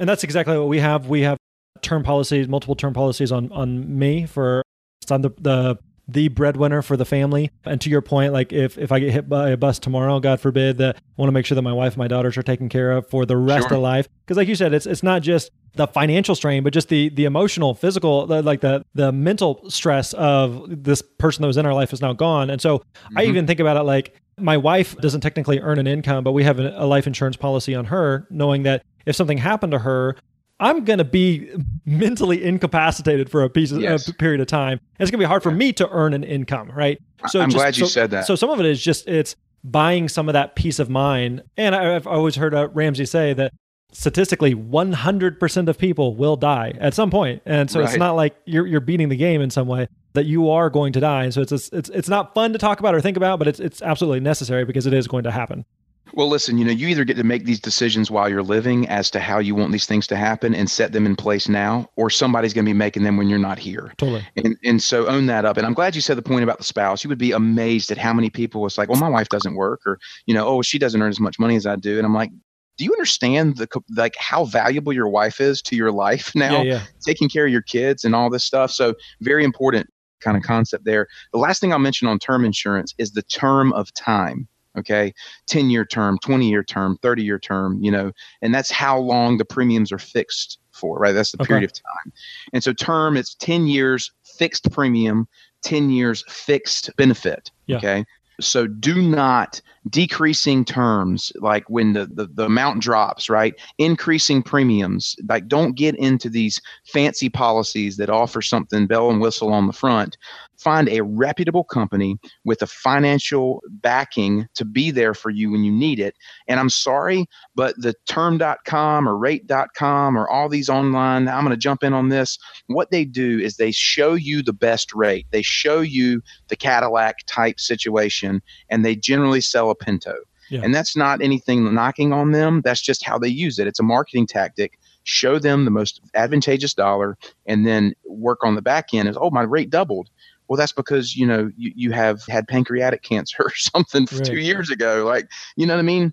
and 0.00 0.08
that's 0.08 0.24
exactly 0.24 0.56
what 0.56 0.68
we 0.68 0.78
have. 0.78 1.06
We 1.06 1.20
have 1.20 1.36
term 1.82 2.02
policies, 2.02 2.48
multiple 2.48 2.74
term 2.74 2.94
policies 2.94 3.30
on 3.30 3.52
on 3.52 3.98
me 3.98 4.24
for 4.24 4.62
I'm 5.10 5.20
the 5.20 5.30
the 5.38 5.76
the 6.06 6.28
breadwinner 6.28 6.82
for 6.82 6.96
the 6.96 7.04
family. 7.04 7.50
And 7.64 7.80
to 7.80 7.90
your 7.90 8.02
point, 8.02 8.32
like 8.32 8.52
if 8.52 8.76
if 8.78 8.92
I 8.92 8.98
get 8.98 9.10
hit 9.12 9.28
by 9.28 9.50
a 9.50 9.56
bus 9.56 9.78
tomorrow, 9.78 10.20
God 10.20 10.40
forbid, 10.40 10.78
that 10.78 10.96
I 10.96 11.00
want 11.16 11.28
to 11.28 11.32
make 11.32 11.46
sure 11.46 11.54
that 11.56 11.62
my 11.62 11.72
wife 11.72 11.94
and 11.94 11.98
my 11.98 12.08
daughters 12.08 12.36
are 12.36 12.42
taken 12.42 12.68
care 12.68 12.92
of 12.92 13.08
for 13.08 13.24
the 13.26 13.36
rest 13.36 13.68
Sure. 13.68 13.76
of 13.76 13.82
life. 13.82 14.06
Because 14.24 14.36
like 14.36 14.48
you 14.48 14.54
said, 14.54 14.74
it's 14.74 14.86
it's 14.86 15.02
not 15.02 15.22
just 15.22 15.50
the 15.76 15.86
financial 15.88 16.34
strain, 16.34 16.62
but 16.62 16.72
just 16.72 16.88
the 16.88 17.08
the 17.08 17.24
emotional, 17.24 17.74
physical, 17.74 18.26
the, 18.26 18.42
like 18.42 18.60
the 18.60 18.84
the 18.94 19.12
mental 19.12 19.68
stress 19.70 20.12
of 20.14 20.64
this 20.68 21.02
person 21.18 21.42
that 21.42 21.48
was 21.48 21.56
in 21.56 21.66
our 21.66 21.74
life 21.74 21.92
is 21.92 22.00
now 22.00 22.12
gone. 22.12 22.50
And 22.50 22.60
so 22.60 22.82
I 23.16 23.24
Mhm. 23.24 23.28
even 23.28 23.46
think 23.46 23.60
about 23.60 23.76
it 23.76 23.82
like 23.82 24.14
my 24.38 24.56
wife 24.56 24.96
doesn't 24.98 25.20
technically 25.20 25.60
earn 25.60 25.78
an 25.78 25.86
income, 25.86 26.22
but 26.24 26.32
we 26.32 26.42
have 26.44 26.58
a 26.58 26.84
life 26.86 27.06
insurance 27.06 27.36
policy 27.36 27.74
on 27.74 27.84
her, 27.86 28.26
knowing 28.30 28.64
that 28.64 28.82
if 29.06 29.14
something 29.16 29.38
happened 29.38 29.70
to 29.72 29.78
her, 29.78 30.16
I'm 30.60 30.84
going 30.84 30.98
to 30.98 31.04
be 31.04 31.50
mentally 31.84 32.44
incapacitated 32.44 33.28
for 33.30 33.42
a 33.42 33.50
piece 33.50 33.72
of 33.72 33.80
Yes. 33.80 34.06
a 34.08 34.14
period 34.14 34.40
of 34.40 34.46
time. 34.46 34.78
And 34.98 35.00
it's 35.00 35.10
going 35.10 35.18
to 35.20 35.24
be 35.24 35.28
hard 35.28 35.42
for 35.42 35.50
me 35.50 35.72
to 35.74 35.88
earn 35.90 36.14
an 36.14 36.22
income, 36.24 36.70
right? 36.74 36.98
I'm 37.22 37.30
just- 37.50 37.56
glad 37.56 37.76
you 37.76 37.84
so- 37.86 37.90
said 37.90 38.10
that. 38.12 38.26
So 38.26 38.36
some 38.36 38.50
of 38.50 38.60
it 38.60 38.66
is 38.66 38.82
just 38.82 39.08
it's 39.08 39.34
buying 39.64 40.08
some 40.08 40.28
of 40.28 40.34
that 40.34 40.54
peace 40.56 40.78
of 40.78 40.88
mind. 40.90 41.42
And 41.56 41.74
I, 41.74 41.96
I've 41.96 42.06
always 42.06 42.36
heard 42.36 42.54
uh, 42.54 42.68
Ramsey 42.68 43.06
say 43.06 43.32
that 43.32 43.52
statistically 43.92 44.54
100% 44.54 45.68
of 45.68 45.78
people 45.78 46.14
will 46.16 46.36
die 46.36 46.74
at 46.80 46.94
some 46.94 47.10
point. 47.10 47.42
And 47.46 47.70
so 47.70 47.80
it's 47.80 47.96
not 47.96 48.12
like 48.16 48.34
you're 48.44 48.66
you're 48.66 48.80
beating 48.80 49.08
the 49.08 49.16
game 49.16 49.40
in 49.40 49.50
some 49.50 49.66
way 49.68 49.86
that 50.14 50.24
you 50.26 50.50
are 50.50 50.68
going 50.70 50.92
to 50.94 51.00
die. 51.00 51.24
And 51.24 51.34
so 51.34 51.40
it's 51.42 51.52
it's 51.52 51.88
it's 51.90 52.08
not 52.08 52.34
fun 52.34 52.52
to 52.52 52.58
talk 52.58 52.80
about 52.80 52.94
or 52.94 53.00
think 53.00 53.16
about, 53.16 53.38
but 53.38 53.48
it's 53.48 53.60
it's 53.60 53.82
absolutely 53.82 54.20
necessary 54.20 54.64
because 54.64 54.86
it 54.86 54.92
is 54.92 55.06
going 55.08 55.24
to 55.24 55.30
happen. 55.30 55.64
Well, 56.12 56.28
listen, 56.28 56.58
you 56.58 56.64
know, 56.64 56.70
you 56.70 56.88
either 56.88 57.04
get 57.04 57.16
to 57.16 57.24
make 57.24 57.44
these 57.44 57.60
decisions 57.60 58.10
while 58.10 58.28
you're 58.28 58.42
living 58.42 58.86
as 58.88 59.10
to 59.12 59.20
how 59.20 59.38
you 59.38 59.54
want 59.54 59.72
these 59.72 59.86
things 59.86 60.06
to 60.08 60.16
happen 60.16 60.54
and 60.54 60.70
set 60.70 60.92
them 60.92 61.06
in 61.06 61.16
place 61.16 61.48
now, 61.48 61.88
or 61.96 62.10
somebody's 62.10 62.52
going 62.52 62.64
to 62.64 62.68
be 62.68 62.76
making 62.76 63.02
them 63.02 63.16
when 63.16 63.28
you're 63.28 63.38
not 63.38 63.58
here. 63.58 63.92
Totally. 63.96 64.26
And, 64.36 64.56
and 64.64 64.82
so 64.82 65.06
own 65.06 65.26
that 65.26 65.44
up. 65.44 65.56
And 65.56 65.66
I'm 65.66 65.74
glad 65.74 65.94
you 65.94 66.00
said 66.00 66.16
the 66.16 66.22
point 66.22 66.44
about 66.44 66.58
the 66.58 66.64
spouse. 66.64 67.02
You 67.02 67.08
would 67.08 67.18
be 67.18 67.32
amazed 67.32 67.90
at 67.90 67.98
how 67.98 68.12
many 68.12 68.30
people 68.30 68.60
was 68.60 68.76
like, 68.78 68.88
well, 68.88 69.00
my 69.00 69.08
wife 69.08 69.28
doesn't 69.28 69.54
work, 69.54 69.80
or, 69.86 69.98
you 70.26 70.34
know, 70.34 70.46
oh, 70.46 70.62
she 70.62 70.78
doesn't 70.78 71.00
earn 71.00 71.10
as 71.10 71.20
much 71.20 71.38
money 71.38 71.56
as 71.56 71.66
I 71.66 71.76
do. 71.76 71.96
And 71.96 72.06
I'm 72.06 72.14
like, 72.14 72.30
do 72.76 72.84
you 72.84 72.92
understand 72.92 73.56
the 73.56 73.68
like 73.96 74.16
how 74.18 74.44
valuable 74.44 74.92
your 74.92 75.08
wife 75.08 75.40
is 75.40 75.62
to 75.62 75.76
your 75.76 75.92
life 75.92 76.32
now? 76.34 76.62
Yeah, 76.62 76.74
yeah. 76.74 76.82
taking 77.04 77.28
care 77.28 77.46
of 77.46 77.52
your 77.52 77.62
kids 77.62 78.04
and 78.04 78.14
all 78.14 78.30
this 78.30 78.44
stuff. 78.44 78.70
So 78.70 78.94
very 79.20 79.44
important 79.44 79.88
kind 80.20 80.36
of 80.36 80.42
concept 80.42 80.84
there. 80.84 81.06
The 81.32 81.38
last 81.38 81.60
thing 81.60 81.72
I'll 81.72 81.78
mention 81.78 82.08
on 82.08 82.18
term 82.18 82.44
insurance 82.44 82.94
is 82.98 83.12
the 83.12 83.22
term 83.22 83.72
of 83.72 83.92
time. 83.94 84.48
Okay. 84.76 85.14
10 85.46 85.70
year 85.70 85.84
term, 85.84 86.18
20 86.22 86.48
year 86.48 86.64
term, 86.64 86.98
30 87.02 87.22
year 87.22 87.38
term, 87.38 87.78
you 87.82 87.90
know, 87.90 88.12
and 88.42 88.54
that's 88.54 88.70
how 88.70 88.98
long 88.98 89.38
the 89.38 89.44
premiums 89.44 89.92
are 89.92 89.98
fixed 89.98 90.58
for, 90.72 90.98
right? 90.98 91.12
That's 91.12 91.32
the 91.32 91.38
Okay. 91.40 91.48
period 91.48 91.64
of 91.64 91.72
time. 91.72 92.12
And 92.52 92.62
so 92.62 92.72
term, 92.72 93.16
it's 93.16 93.34
10 93.36 93.66
years 93.68 94.12
fixed 94.24 94.70
premium, 94.72 95.28
10 95.62 95.90
years 95.90 96.24
fixed 96.28 96.90
benefit. 96.96 97.50
Yeah. 97.66 97.76
Okay. 97.76 98.04
So 98.40 98.66
do 98.66 99.00
not 99.00 99.60
decreasing 99.90 100.64
terms 100.64 101.30
like 101.36 101.70
when 101.70 101.92
the, 101.92 102.06
the, 102.06 102.26
the 102.26 102.46
amount 102.46 102.82
drops, 102.82 103.30
right? 103.30 103.54
Increasing 103.78 104.42
premiums. 104.42 105.14
Like 105.28 105.46
don't 105.46 105.76
get 105.76 105.94
into 105.96 106.28
these 106.28 106.60
fancy 106.84 107.28
policies 107.28 107.96
that 107.98 108.10
offer 108.10 108.42
something 108.42 108.88
bell 108.88 109.10
and 109.10 109.20
whistle 109.20 109.52
on 109.52 109.68
the 109.68 109.72
front. 109.72 110.16
Find 110.58 110.88
a 110.88 111.02
reputable 111.02 111.64
company 111.64 112.18
with 112.44 112.62
a 112.62 112.66
financial 112.66 113.62
backing 113.68 114.48
to 114.54 114.64
be 114.64 114.90
there 114.90 115.14
for 115.14 115.30
you 115.30 115.50
when 115.50 115.64
you 115.64 115.72
need 115.72 116.00
it. 116.00 116.14
And 116.48 116.60
I'm 116.60 116.70
sorry, 116.70 117.26
but 117.54 117.74
the 117.76 117.94
term.com 118.08 119.08
or 119.08 119.16
rate.com 119.16 120.16
or 120.16 120.28
all 120.28 120.48
these 120.48 120.68
online, 120.68 121.28
I'm 121.28 121.44
going 121.44 121.50
to 121.50 121.56
jump 121.56 121.82
in 121.82 121.92
on 121.92 122.08
this. 122.08 122.38
What 122.66 122.90
they 122.90 123.04
do 123.04 123.38
is 123.38 123.56
they 123.56 123.72
show 123.72 124.14
you 124.14 124.42
the 124.42 124.52
best 124.52 124.94
rate. 124.94 125.26
They 125.30 125.42
show 125.42 125.80
you 125.80 126.22
the 126.48 126.56
Cadillac 126.56 127.18
type 127.26 127.60
situation 127.60 128.42
and 128.70 128.84
they 128.84 128.96
generally 128.96 129.40
sell 129.40 129.70
a 129.70 129.74
Pinto. 129.74 130.14
Yeah. 130.50 130.60
And 130.62 130.74
that's 130.74 130.96
not 130.96 131.22
anything 131.22 131.72
knocking 131.74 132.12
on 132.12 132.32
them. 132.32 132.60
That's 132.62 132.82
just 132.82 133.04
how 133.04 133.18
they 133.18 133.28
use 133.28 133.58
it. 133.58 133.66
It's 133.66 133.80
a 133.80 133.84
marketing 133.84 134.26
tactic. 134.26 134.78
Show 135.04 135.38
them 135.38 135.64
the 135.64 135.70
most 135.70 136.00
advantageous 136.14 136.74
dollar 136.74 137.16
and 137.46 137.66
then 137.66 137.94
work 138.06 138.40
on 138.42 138.54
the 138.54 138.62
back 138.62 138.92
end 138.92 139.08
is, 139.08 139.16
oh, 139.18 139.30
my 139.30 139.42
rate 139.42 139.70
doubled. 139.70 140.10
Well, 140.48 140.56
that's 140.56 140.72
because, 140.72 141.16
you 141.16 141.26
know, 141.26 141.50
you, 141.56 141.72
you 141.74 141.92
have 141.92 142.22
had 142.28 142.46
pancreatic 142.48 143.02
cancer 143.02 143.44
or 143.44 143.52
something 143.54 144.06
Right. 144.12 144.24
two 144.24 144.38
years 144.38 144.70
ago. 144.70 145.04
Like, 145.06 145.28
you 145.56 145.66
know 145.66 145.74
what 145.74 145.80
I 145.80 145.82
mean? 145.82 146.12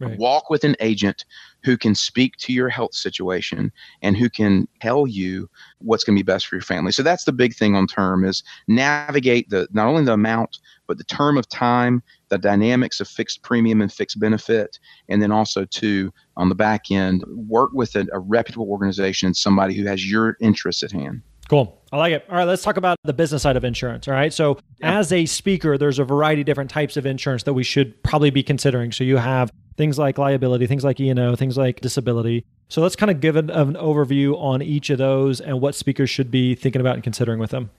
Right. 0.00 0.16
Walk 0.16 0.48
with 0.48 0.62
an 0.62 0.76
agent 0.78 1.24
who 1.64 1.76
can 1.76 1.94
speak 1.94 2.36
to 2.36 2.52
your 2.52 2.68
health 2.68 2.94
situation 2.94 3.72
and 4.00 4.16
who 4.16 4.30
can 4.30 4.68
tell 4.80 5.08
you 5.08 5.50
what's 5.78 6.04
going 6.04 6.16
to 6.16 6.22
be 6.22 6.26
best 6.26 6.46
for 6.46 6.54
your 6.54 6.62
family. 6.62 6.92
So 6.92 7.02
that's 7.02 7.24
the 7.24 7.32
big 7.32 7.54
thing 7.54 7.74
on 7.74 7.88
term 7.88 8.24
is 8.24 8.44
navigate 8.68 9.50
the 9.50 9.66
not 9.72 9.88
only 9.88 10.04
the 10.04 10.12
amount 10.12 10.58
but 10.86 10.98
the 10.98 11.04
term 11.04 11.36
of 11.36 11.48
time, 11.48 12.02
the 12.28 12.38
dynamics 12.38 13.00
of 13.00 13.08
fixed 13.08 13.42
premium 13.42 13.80
and 13.80 13.92
fixed 13.92 14.18
benefit, 14.18 14.78
and 15.08 15.20
then 15.20 15.30
also 15.30 15.64
to 15.66 16.12
on 16.36 16.48
the 16.48 16.54
back 16.54 16.90
end 16.90 17.24
work 17.28 17.70
with 17.74 17.94
a, 17.94 18.06
a 18.12 18.20
reputable 18.20 18.68
organization 18.70 19.26
and 19.26 19.36
somebody 19.36 19.74
who 19.74 19.84
has 19.84 20.10
your 20.10 20.36
interests 20.40 20.82
at 20.82 20.92
hand. 20.92 21.22
Cool. 21.48 21.74
I 21.90 21.96
like 21.96 22.12
it. 22.12 22.24
All 22.28 22.36
right, 22.36 22.44
let's 22.44 22.62
talk 22.62 22.76
about 22.76 22.98
the 23.04 23.14
business 23.14 23.42
side 23.42 23.56
of 23.56 23.64
insurance. 23.64 24.06
All 24.06 24.12
right. 24.14 24.32
So, 24.32 24.58
Yeah. 24.80 24.98
as 24.98 25.10
a 25.12 25.24
speaker, 25.24 25.78
there's 25.78 25.98
a 25.98 26.04
variety 26.04 26.42
of 26.42 26.46
different 26.46 26.70
types 26.70 26.98
of 26.98 27.06
insurance 27.06 27.44
that 27.44 27.54
we 27.54 27.62
should 27.64 28.02
probably 28.02 28.28
be 28.30 28.42
considering. 28.42 28.92
So, 28.92 29.02
you 29.04 29.16
have 29.16 29.50
things 29.78 29.98
like 29.98 30.18
liability, 30.18 30.66
things 30.66 30.84
like 30.84 31.00
E&O, 31.00 31.34
things 31.36 31.56
like 31.56 31.80
disability. 31.80 32.44
So, 32.68 32.82
let's 32.82 32.96
kind 32.96 33.10
of 33.10 33.20
give 33.20 33.36
an, 33.36 33.48
an 33.48 33.74
overview 33.74 34.38
on 34.38 34.60
each 34.60 34.90
of 34.90 34.98
those 34.98 35.40
and 35.40 35.62
what 35.62 35.74
speakers 35.74 36.10
should 36.10 36.30
be 36.30 36.54
thinking 36.54 36.82
about 36.82 36.94
and 36.96 37.02
considering 37.02 37.38
with 37.38 37.50
them. 37.50 37.70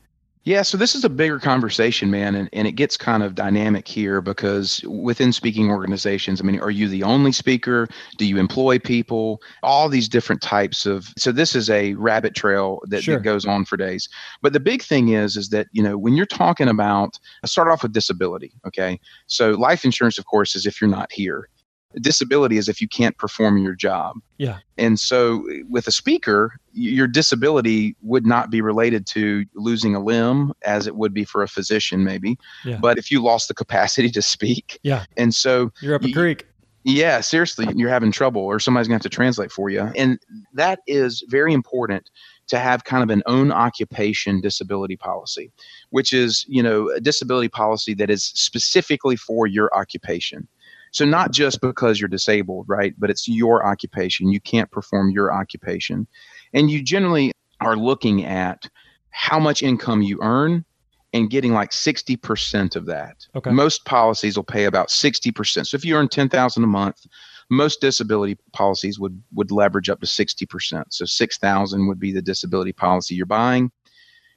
Yeah, 0.45 0.62
so 0.62 0.78
this 0.78 0.95
is 0.95 1.04
a 1.04 1.10
bigger 1.10 1.38
conversation, 1.38 2.10
man, 2.10 2.34
and, 2.34 2.49
and 2.54 2.65
it 2.65 2.71
gets 2.71 2.95
kind 2.95 3.23
of 3.23 3.36
dynamic 3.36 3.88
here 3.88 4.21
because 4.21 4.82
within 4.88 5.34
speaking 5.34 5.69
organizations, 5.69 6.39
I 6.39 6.45
mean, 6.45 6.62
are 6.62 6.71
you 6.71 6.88
the 6.88 7.04
only 7.04 7.34
speaker? 7.34 7.89
Do 8.17 8.25
you 8.25 8.38
employ 8.38 8.80
people? 8.80 9.41
All 9.63 9.89
these 9.89 10.08
different 10.08 10.41
types 10.41 10.86
of 10.86 11.08
so 11.17 11.34
this 11.34 11.56
is 11.56 11.69
a 11.69 11.93
rabbit 11.95 12.36
trail 12.36 12.80
that, 12.88 13.04
Sure. 13.04 13.17
that 13.17 13.23
goes 13.23 13.45
on 13.45 13.65
for 13.65 13.75
days. 13.75 14.08
But 14.41 14.54
the 14.54 14.62
big 14.62 14.82
thing 14.82 15.10
is 15.10 15.36
is 15.36 15.49
that, 15.49 15.67
you 15.73 15.84
know, 15.84 15.97
when 15.97 16.15
you're 16.15 16.25
talking 16.25 16.69
about 16.69 17.19
let's 17.43 17.52
start 17.52 17.67
off 17.67 17.84
with 17.84 17.91
disability, 17.93 18.54
okay? 18.65 18.97
So 19.28 19.52
life 19.52 19.84
insurance, 19.84 20.17
of 20.17 20.25
course, 20.25 20.56
is 20.56 20.65
if 20.65 20.80
you're 20.80 20.89
not 20.89 21.12
here. 21.12 21.49
Disability 21.95 22.58
is 22.58 22.69
if 22.69 22.82
you 22.82 22.88
can't 22.88 23.17
perform 23.17 23.58
your 23.58 23.73
job. 23.73 24.17
Yeah. 24.38 24.60
And 24.78 24.99
so 24.99 25.43
with 25.69 25.88
a 25.88 25.91
speaker, 25.91 26.60
your 26.71 27.08
disability 27.08 27.95
would 28.04 28.25
not 28.28 28.52
be 28.52 28.62
related 28.62 29.08
to 29.08 29.45
losing 29.56 29.95
a 29.95 29.99
limb 29.99 30.54
as 30.63 30.86
it 30.86 30.95
would 30.95 31.13
be 31.13 31.25
for 31.25 31.41
a 31.41 31.47
physician, 31.47 32.04
maybe. 32.04 32.38
Yeah. 32.63 32.78
But 32.80 32.99
if 32.99 33.10
you 33.10 33.23
lost 33.23 33.47
the 33.47 33.56
capacity 33.56 34.10
to 34.12 34.21
speak. 34.21 34.80
Yeah. 34.84 35.06
And 35.17 35.34
so, 35.34 35.71
You're 35.82 35.95
up 35.95 36.04
a 36.04 36.12
creek. 36.12 36.45
yeah, 36.84 37.21
seriously, 37.21 37.67
you're 37.75 37.89
having 37.89 38.12
trouble 38.12 38.43
or 38.43 38.60
somebody's 38.60 38.88
going 38.88 38.99
to 38.99 39.04
have 39.04 39.12
to 39.12 39.15
translate 39.15 39.52
for 39.52 39.71
you. 39.71 39.82
And 39.95 40.19
that 40.54 40.82
is 40.86 41.23
very 41.28 41.54
important 41.54 42.10
to 42.49 42.60
have 42.60 42.84
kind 42.84 43.04
of 43.04 43.10
an 43.10 43.21
own 43.25 43.52
occupation 43.52 44.41
disability 44.41 44.95
policy, 44.95 45.52
which 45.89 46.13
is, 46.13 46.45
you 46.47 46.63
know, 46.63 46.89
a 46.89 46.99
disability 46.99 47.47
policy 47.47 47.93
that 47.95 48.10
is 48.10 48.23
specifically 48.23 49.15
for 49.15 49.47
your 49.47 49.75
occupation. 49.75 50.47
So 50.91 51.06
not 51.06 51.32
just 51.32 51.62
because 51.62 51.99
you're 51.99 52.08
disabled, 52.08 52.65
right? 52.67 52.93
But 52.97 53.10
it's 53.10 53.28
your 53.28 53.65
occupation. 53.65 54.32
You 54.32 54.39
can't 54.39 54.69
perform 54.71 55.12
your 55.12 55.32
occupation. 55.32 56.08
And 56.54 56.69
you 56.69 56.84
generally 56.84 57.32
are 57.62 57.75
looking 57.75 58.25
at 58.25 58.67
how 59.12 59.39
much 59.39 59.62
income 59.62 60.02
you 60.02 60.19
earn 60.21 60.65
and 61.13 61.30
getting 61.30 61.54
like 61.54 61.71
60% 61.71 62.75
of 62.75 62.86
that. 62.86 63.25
Okay. 63.36 63.52
Most 63.52 63.86
policies 63.86 64.36
will 64.36 64.43
pay 64.43 64.65
about 64.65 64.89
60%. 64.89 65.67
So 65.67 65.75
if 65.75 65.84
you 65.84 65.95
earn 65.95 66.08
10,000 66.08 66.63
a 66.63 66.67
month, 66.67 67.06
most 67.49 67.82
disability 67.82 68.38
policies 68.54 68.99
would 68.99 69.21
would 69.34 69.52
leverage 69.52 69.89
up 69.89 69.99
to 70.02 70.06
60%. 70.06 70.84
So 70.89 71.06
6,000 71.06 71.88
would 71.88 71.99
be 71.99 72.12
the 72.12 72.21
disability 72.21 72.71
policy 72.71 73.15
you're 73.15 73.25
buying. 73.25 73.71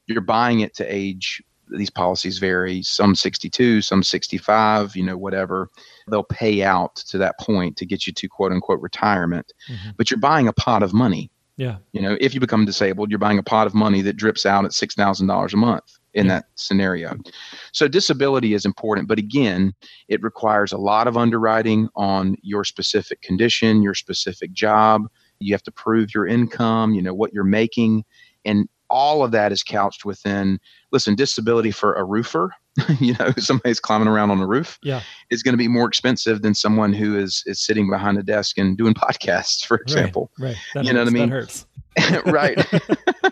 You're 0.06 0.22
buying 0.22 0.60
it 0.60 0.74
to 0.76 0.84
age 0.84 1.42
these 1.76 1.90
policies 1.90 2.38
vary, 2.38 2.82
some 2.82 3.14
62, 3.14 3.82
some 3.82 4.02
65, 4.02 4.96
you 4.96 5.02
know, 5.02 5.16
whatever. 5.16 5.68
They'll 6.10 6.22
pay 6.24 6.62
out 6.62 6.96
to 6.96 7.18
that 7.18 7.38
point 7.40 7.76
to 7.78 7.86
get 7.86 8.06
you 8.06 8.12
to 8.12 8.28
quote 8.28 8.52
unquote 8.52 8.80
retirement. 8.80 9.52
Mhm. 9.70 9.96
But 9.96 10.10
you're 10.10 10.20
buying 10.20 10.48
a 10.48 10.52
pot 10.52 10.82
of 10.82 10.92
money. 10.92 11.30
Yeah. 11.56 11.76
You 11.92 12.00
know, 12.00 12.16
if 12.20 12.34
you 12.34 12.40
become 12.40 12.64
disabled, 12.64 13.10
you're 13.10 13.18
buying 13.18 13.38
a 13.38 13.42
pot 13.42 13.66
of 13.66 13.74
money 13.74 14.00
that 14.02 14.16
drips 14.16 14.46
out 14.46 14.64
at 14.64 14.72
six 14.72 14.94
thousand 14.94 15.26
dollars 15.26 15.52
a 15.52 15.58
month 15.58 15.84
in 16.14 16.26
Yeah. 16.26 16.32
that 16.34 16.44
scenario. 16.54 17.14
So 17.72 17.88
disability 17.88 18.54
is 18.54 18.64
important, 18.64 19.06
but 19.08 19.18
again, 19.18 19.72
it 20.08 20.22
requires 20.22 20.72
a 20.72 20.78
lot 20.78 21.06
of 21.06 21.16
underwriting 21.16 21.88
on 21.94 22.36
your 22.42 22.64
specific 22.64 23.20
condition, 23.22 23.82
your 23.82 23.94
specific 23.94 24.52
job. 24.52 25.02
You 25.40 25.54
have 25.54 25.62
to 25.64 25.72
prove 25.72 26.14
your 26.14 26.26
income, 26.26 26.94
you 26.94 27.02
know, 27.02 27.14
what 27.14 27.32
you're 27.32 27.44
making, 27.44 28.04
and 28.44 28.68
all 28.92 29.24
of 29.24 29.32
that 29.32 29.50
is 29.50 29.62
couched 29.64 30.04
within 30.04 30.60
listen, 30.92 31.14
disability 31.16 31.70
for 31.72 31.94
a 31.94 32.04
roofer, 32.04 32.54
you 33.00 33.14
know, 33.18 33.32
somebody's 33.38 33.80
climbing 33.80 34.06
around 34.06 34.30
on 34.30 34.38
a 34.40 34.46
roof 34.46 34.78
Yeah. 34.82 35.00
is 35.30 35.42
going 35.42 35.54
to 35.54 35.58
be 35.58 35.66
more 35.68 35.88
expensive 35.88 36.42
than 36.42 36.54
someone 36.54 36.92
who 36.92 37.18
is 37.18 37.42
is 37.46 37.60
sitting 37.60 37.90
behind 37.90 38.18
a 38.18 38.22
desk 38.22 38.58
and 38.58 38.76
doing 38.78 38.94
podcasts, 39.06 39.64
for 39.64 39.78
example. 39.78 40.30
Right. 40.38 40.56
That 40.74 40.84
You 40.84 40.92
know 40.92 41.00
what 41.00 41.08
I 41.08 41.10
mean? 41.10 41.28
That 41.30 41.34
hurts. 41.34 41.66
right. 42.26 42.56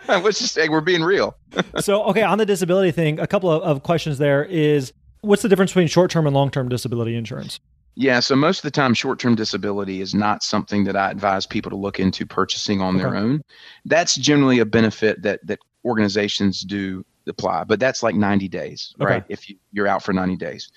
Let's 0.08 0.38
just 0.40 0.52
say 0.54 0.68
we're 0.68 0.80
being 0.80 1.02
real. 1.02 1.36
so 1.80 2.02
okay 2.04 2.22
on 2.22 2.38
the 2.38 2.46
disability 2.46 2.90
thing 2.90 3.20
a 3.20 3.26
couple 3.26 3.50
of, 3.50 3.62
of 3.62 3.82
questions 3.82 4.18
there 4.18 4.44
is 4.44 4.92
what's 5.22 5.42
the 5.42 5.48
difference 5.48 5.70
between 5.70 5.86
short-term 5.88 6.26
and 6.26 6.34
long-term 6.34 6.68
disability 6.68 7.14
insurance 7.14 7.60
Yeah, 8.00 8.20
so 8.20 8.34
most 8.34 8.60
of 8.60 8.62
the 8.62 8.70
time, 8.70 8.94
short 8.94 9.18
term 9.18 9.34
disability 9.34 10.00
is 10.00 10.14
not 10.14 10.42
something 10.42 10.84
that 10.84 10.96
I 10.96 11.10
advise 11.10 11.44
people 11.44 11.68
to 11.68 11.76
look 11.76 12.00
into 12.00 12.24
purchasing 12.24 12.80
on 12.80 12.96
their 12.96 13.14
own. 13.14 13.42
That's 13.84 14.14
generally 14.14 14.58
a 14.58 14.64
benefit 14.64 15.20
that 15.20 15.46
that 15.46 15.58
organizations 15.84 16.62
do 16.62 17.04
apply, 17.28 17.64
but 17.64 17.78
that's 17.78 18.02
like 18.02 18.14
90 18.14 18.48
days, 18.48 18.94
Okay. 18.98 19.04
right? 19.12 19.24
If 19.28 19.50
you, 19.50 19.56
you're 19.72 19.86
out 19.86 20.02
for 20.02 20.14
90 20.14 20.36
days. 20.36 20.70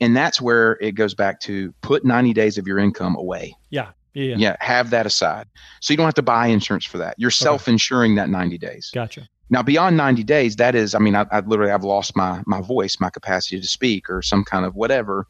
And 0.00 0.16
that's 0.16 0.40
where 0.40 0.72
it 0.80 0.92
goes 0.96 1.14
back 1.14 1.38
to 1.42 1.72
put 1.82 2.04
90 2.04 2.32
days 2.32 2.58
of 2.58 2.66
your 2.66 2.78
income 2.80 3.14
away. 3.16 3.54
yeah 3.70 3.92
yeah, 4.14 4.34
yeah. 4.38 4.56
Have 4.60 4.88
that 4.90 5.04
aside. 5.04 5.46
So 5.82 5.92
you 5.92 5.98
don't 5.98 6.06
have 6.06 6.14
to 6.14 6.22
buy 6.22 6.46
insurance 6.46 6.86
for 6.86 6.96
that. 6.98 7.14
You're 7.18 7.30
self 7.30 7.68
insuring 7.68 8.14
that 8.14 8.30
90 8.30 8.56
days. 8.56 8.90
gotcha 8.94 9.28
Now, 9.50 9.62
beyond 9.62 9.96
90 9.98 10.24
days, 10.24 10.56
that 10.56 10.74
is, 10.74 10.94
I 10.94 10.98
mean, 11.00 11.14
I, 11.14 11.26
I 11.30 11.40
literally 11.40 11.70
have 11.70 11.84
lost 11.84 12.16
my 12.16 12.42
my 12.46 12.60
voice, 12.62 12.96
my 12.98 13.10
capacity 13.10 13.60
to 13.60 13.66
speak, 13.68 14.08
or 14.10 14.22
some 14.22 14.42
kind 14.42 14.64
of 14.64 14.74
whatever. 14.74 15.26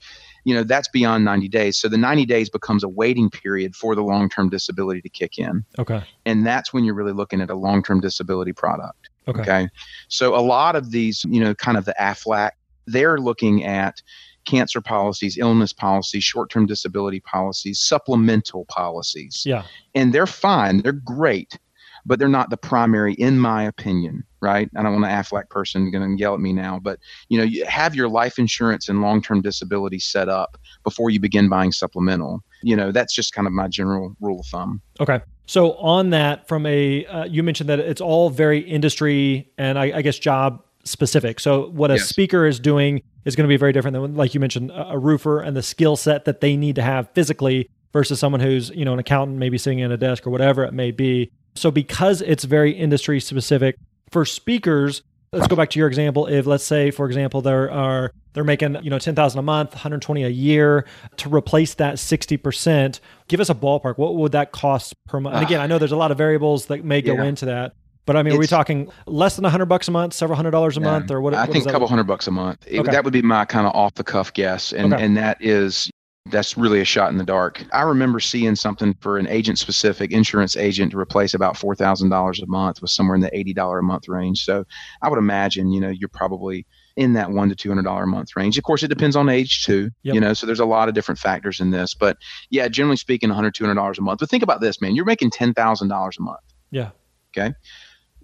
You 0.46 0.54
know, 0.54 0.62
that's 0.62 0.88
beyond 0.88 1.24
90 1.24 1.48
days. 1.48 1.76
So 1.76 1.88
the 1.88 1.98
90 1.98 2.24
days 2.24 2.48
becomes 2.48 2.84
a 2.84 2.88
waiting 2.88 3.28
period 3.30 3.74
for 3.74 3.96
the 3.96 4.02
long 4.02 4.28
term 4.28 4.48
disability 4.48 5.00
to 5.02 5.08
kick 5.08 5.38
in, 5.38 5.64
okay 5.76 6.02
and 6.24 6.46
that's 6.46 6.72
when 6.72 6.84
you're 6.84 6.94
really 6.94 7.12
looking 7.12 7.40
at 7.40 7.50
a 7.50 7.54
long 7.54 7.82
term 7.82 8.00
disability 8.00 8.52
product. 8.52 9.10
okay, 9.26 9.40
Okay. 9.40 9.68
So 10.08 10.36
a 10.36 10.40
lot 10.40 10.76
of 10.76 10.92
these, 10.92 11.24
you 11.28 11.40
know, 11.40 11.52
kind 11.54 11.76
of 11.76 11.84
the 11.84 11.94
AFLAC, 12.00 12.50
they're 12.86 13.18
looking 13.18 13.64
at 13.64 14.00
cancer 14.44 14.80
policies, 14.80 15.36
illness 15.36 15.72
policies, 15.72 16.22
short 16.22 16.48
term 16.48 16.66
disability 16.66 17.18
policies, 17.20 17.80
supplemental 17.80 18.66
policies 18.66 19.42
yeah 19.44 19.64
and 19.96 20.12
they're 20.12 20.26
fine. 20.26 20.82
They're 20.82 20.92
great, 20.92 21.58
but 22.06 22.18
they're 22.18 22.28
not 22.28 22.50
the 22.50 22.56
primary, 22.56 23.14
in 23.14 23.38
my 23.38 23.64
opinion. 23.64 24.24
Right? 24.40 24.70
I 24.76 24.82
don't 24.82 24.92
want 24.92 25.04
an 25.04 25.10
Aflac 25.10 25.48
person 25.50 25.90
going 25.90 26.16
to 26.16 26.20
yell 26.20 26.34
at 26.34 26.40
me 26.40 26.52
now, 26.52 26.78
but 26.78 27.00
you 27.28 27.36
know, 27.36 27.42
you 27.44 27.64
have 27.64 27.96
your 27.96 28.08
life 28.08 28.38
insurance 28.38 28.88
and 28.88 29.02
long-term 29.02 29.42
disability 29.42 29.98
set 29.98 30.28
up 30.28 30.56
before 30.84 31.10
you 31.10 31.18
begin 31.18 31.48
buying 31.48 31.72
supplemental. 31.72 32.42
You 32.62 32.76
know, 32.76 32.92
that's 32.92 33.12
just 33.14 33.32
kind 33.32 33.46
of 33.48 33.52
my 33.52 33.66
general 33.66 34.14
rule 34.20 34.40
of 34.40 34.46
thumb. 34.46 34.80
okay 35.00 35.20
so 35.48 35.74
on 35.74 36.10
that 36.10 36.46
from 36.48 36.66
a 36.66 37.06
uh, 37.06 37.24
you 37.24 37.42
mentioned 37.42 37.68
that 37.68 37.78
it's 37.78 38.00
all 38.00 38.30
very 38.30 38.58
industry 38.60 39.48
and 39.58 39.78
I, 39.78 39.98
I 39.98 40.02
guess 40.02 40.18
job 40.18 40.62
specific 40.84 41.40
so 41.40 41.68
what 41.70 41.90
a 41.90 41.94
Yes. 41.94 42.08
speaker 42.08 42.46
is 42.46 42.58
doing 42.60 43.02
is 43.24 43.36
going 43.36 43.46
to 43.46 43.48
be 43.48 43.56
very 43.56 43.72
different 43.72 43.94
than 43.94 44.14
like 44.16 44.34
you 44.34 44.40
mentioned 44.40 44.70
a, 44.70 44.90
a 44.90 44.98
roofer 44.98 45.40
and 45.40 45.56
the 45.56 45.62
skill 45.62 45.96
set 45.96 46.24
that 46.24 46.40
they 46.40 46.56
need 46.56 46.74
to 46.76 46.82
have 46.82 47.08
physically 47.14 47.68
versus 47.92 48.18
someone 48.20 48.40
who's 48.40 48.70
you 48.70 48.84
know 48.84 48.92
an 48.92 48.98
accountant 48.98 49.38
maybe 49.38 49.58
sitting 49.58 49.82
at 49.82 49.90
a 49.90 49.96
desk 49.96 50.26
or 50.26 50.30
whatever 50.30 50.64
it 50.64 50.72
may 50.74 50.90
be 50.90 51.30
so 51.56 51.70
because 51.70 52.22
it's 52.22 52.44
very 52.44 52.72
industry 52.72 53.20
specific 53.20 53.76
for 54.10 54.24
speakers 54.24 55.02
let's 55.32 55.48
go 55.48 55.56
back 55.56 55.70
to 55.70 55.78
your 55.78 55.88
example 55.88 56.26
if 56.26 56.46
let's 56.46 56.64
say 56.64 56.90
for 56.90 57.06
example 57.06 57.40
there 57.42 57.70
are 57.70 58.12
they're 58.32 58.44
making 58.44 58.76
you 58.82 58.90
know 58.90 58.98
10000 58.98 59.38
a 59.38 59.42
month 59.42 59.70
120 59.72 60.22
a 60.24 60.28
year 60.28 60.86
to 61.16 61.28
replace 61.34 61.74
that 61.74 61.96
60% 61.96 63.00
give 63.28 63.40
us 63.40 63.50
a 63.50 63.54
ballpark 63.54 63.98
what 63.98 64.14
would 64.16 64.32
that 64.32 64.52
cost 64.52 64.94
per 65.08 65.18
month 65.20 65.34
and 65.36 65.44
again 65.44 65.60
i 65.60 65.66
know 65.66 65.78
there's 65.78 65.92
a 65.92 65.96
lot 65.96 66.10
of 66.10 66.18
variables 66.18 66.66
that 66.66 66.84
may 66.84 67.02
go 67.02 67.14
Yeah. 67.14 67.24
into 67.24 67.46
that 67.46 67.72
but 68.06 68.16
i 68.16 68.22
mean 68.22 68.34
are 68.34 68.38
we 68.38 68.46
talking 68.46 68.88
less 69.06 69.36
than 69.36 69.42
100 69.42 69.66
bucks 69.66 69.88
a 69.88 69.90
month 69.90 70.12
several 70.14 70.36
hundred 70.36 70.52
dollars 70.52 70.76
a 70.76 70.80
Yeah. 70.80 70.86
month 70.86 71.10
or 71.10 71.20
what 71.20 71.34
I 71.34 71.40
what 71.42 71.52
think 71.52 71.64
a 71.64 71.68
couple 71.68 71.80
look- 71.82 71.90
hundred 71.90 72.04
bucks 72.04 72.26
a 72.28 72.30
month. 72.30 72.64
It- 72.68 72.78
Okay. 72.80 72.92
That 72.92 73.02
would 73.04 73.12
be 73.12 73.22
my 73.22 73.44
kind 73.46 73.66
of 73.66 73.72
off 73.74 73.94
the 73.94 74.04
cuff 74.04 74.32
guess, 74.32 74.72
and 74.72 74.92
Okay. 74.94 75.02
and 75.04 75.16
that 75.16 75.38
is 75.40 75.90
that's 76.30 76.56
really 76.56 76.80
a 76.80 76.84
shot 76.84 77.10
in 77.10 77.18
the 77.18 77.24
dark. 77.24 77.64
I 77.72 77.82
remember 77.82 78.20
seeing 78.20 78.56
something 78.56 78.94
for 79.00 79.18
an 79.18 79.28
agent 79.28 79.58
specific 79.58 80.12
insurance 80.12 80.56
agent 80.56 80.92
to 80.92 80.98
replace 80.98 81.34
about 81.34 81.56
four 81.56 81.74
thousand 81.74 82.10
dollars 82.10 82.40
a 82.40 82.46
month 82.46 82.82
was 82.82 82.92
somewhere 82.92 83.14
in 83.14 83.20
the 83.20 83.36
eighty 83.36 83.52
dollar 83.52 83.78
a 83.78 83.82
month 83.82 84.08
range. 84.08 84.44
So 84.44 84.64
I 85.02 85.08
would 85.08 85.18
imagine 85.18 85.70
you 85.70 85.80
know 85.80 85.88
you're 85.88 86.08
probably 86.08 86.66
in 86.96 87.12
that 87.12 87.30
one 87.30 87.48
to 87.48 87.54
two 87.54 87.68
hundred 87.68 87.84
dollar 87.84 88.04
a 88.04 88.06
month 88.06 88.36
range. 88.36 88.58
Of 88.58 88.64
course, 88.64 88.82
it 88.82 88.88
depends 88.88 89.16
on 89.16 89.28
age 89.28 89.64
too. 89.64 89.90
Yep. 90.02 90.14
You 90.14 90.20
know, 90.20 90.32
so 90.32 90.46
there's 90.46 90.60
a 90.60 90.66
lot 90.66 90.88
of 90.88 90.94
different 90.94 91.18
factors 91.18 91.60
in 91.60 91.70
this, 91.70 91.94
but 91.94 92.16
yeah, 92.50 92.68
generally 92.68 92.96
speaking, 92.96 93.28
100 93.28 93.54
200 93.54 93.74
dollars 93.74 93.98
a 93.98 94.02
month. 94.02 94.20
But 94.20 94.30
think 94.30 94.42
about 94.42 94.60
this, 94.60 94.80
man. 94.80 94.94
You're 94.94 95.04
making 95.04 95.30
ten 95.30 95.54
thousand 95.54 95.88
dollars 95.88 96.16
a 96.18 96.22
month. 96.22 96.40
Yeah. 96.70 96.90
Okay. 97.36 97.54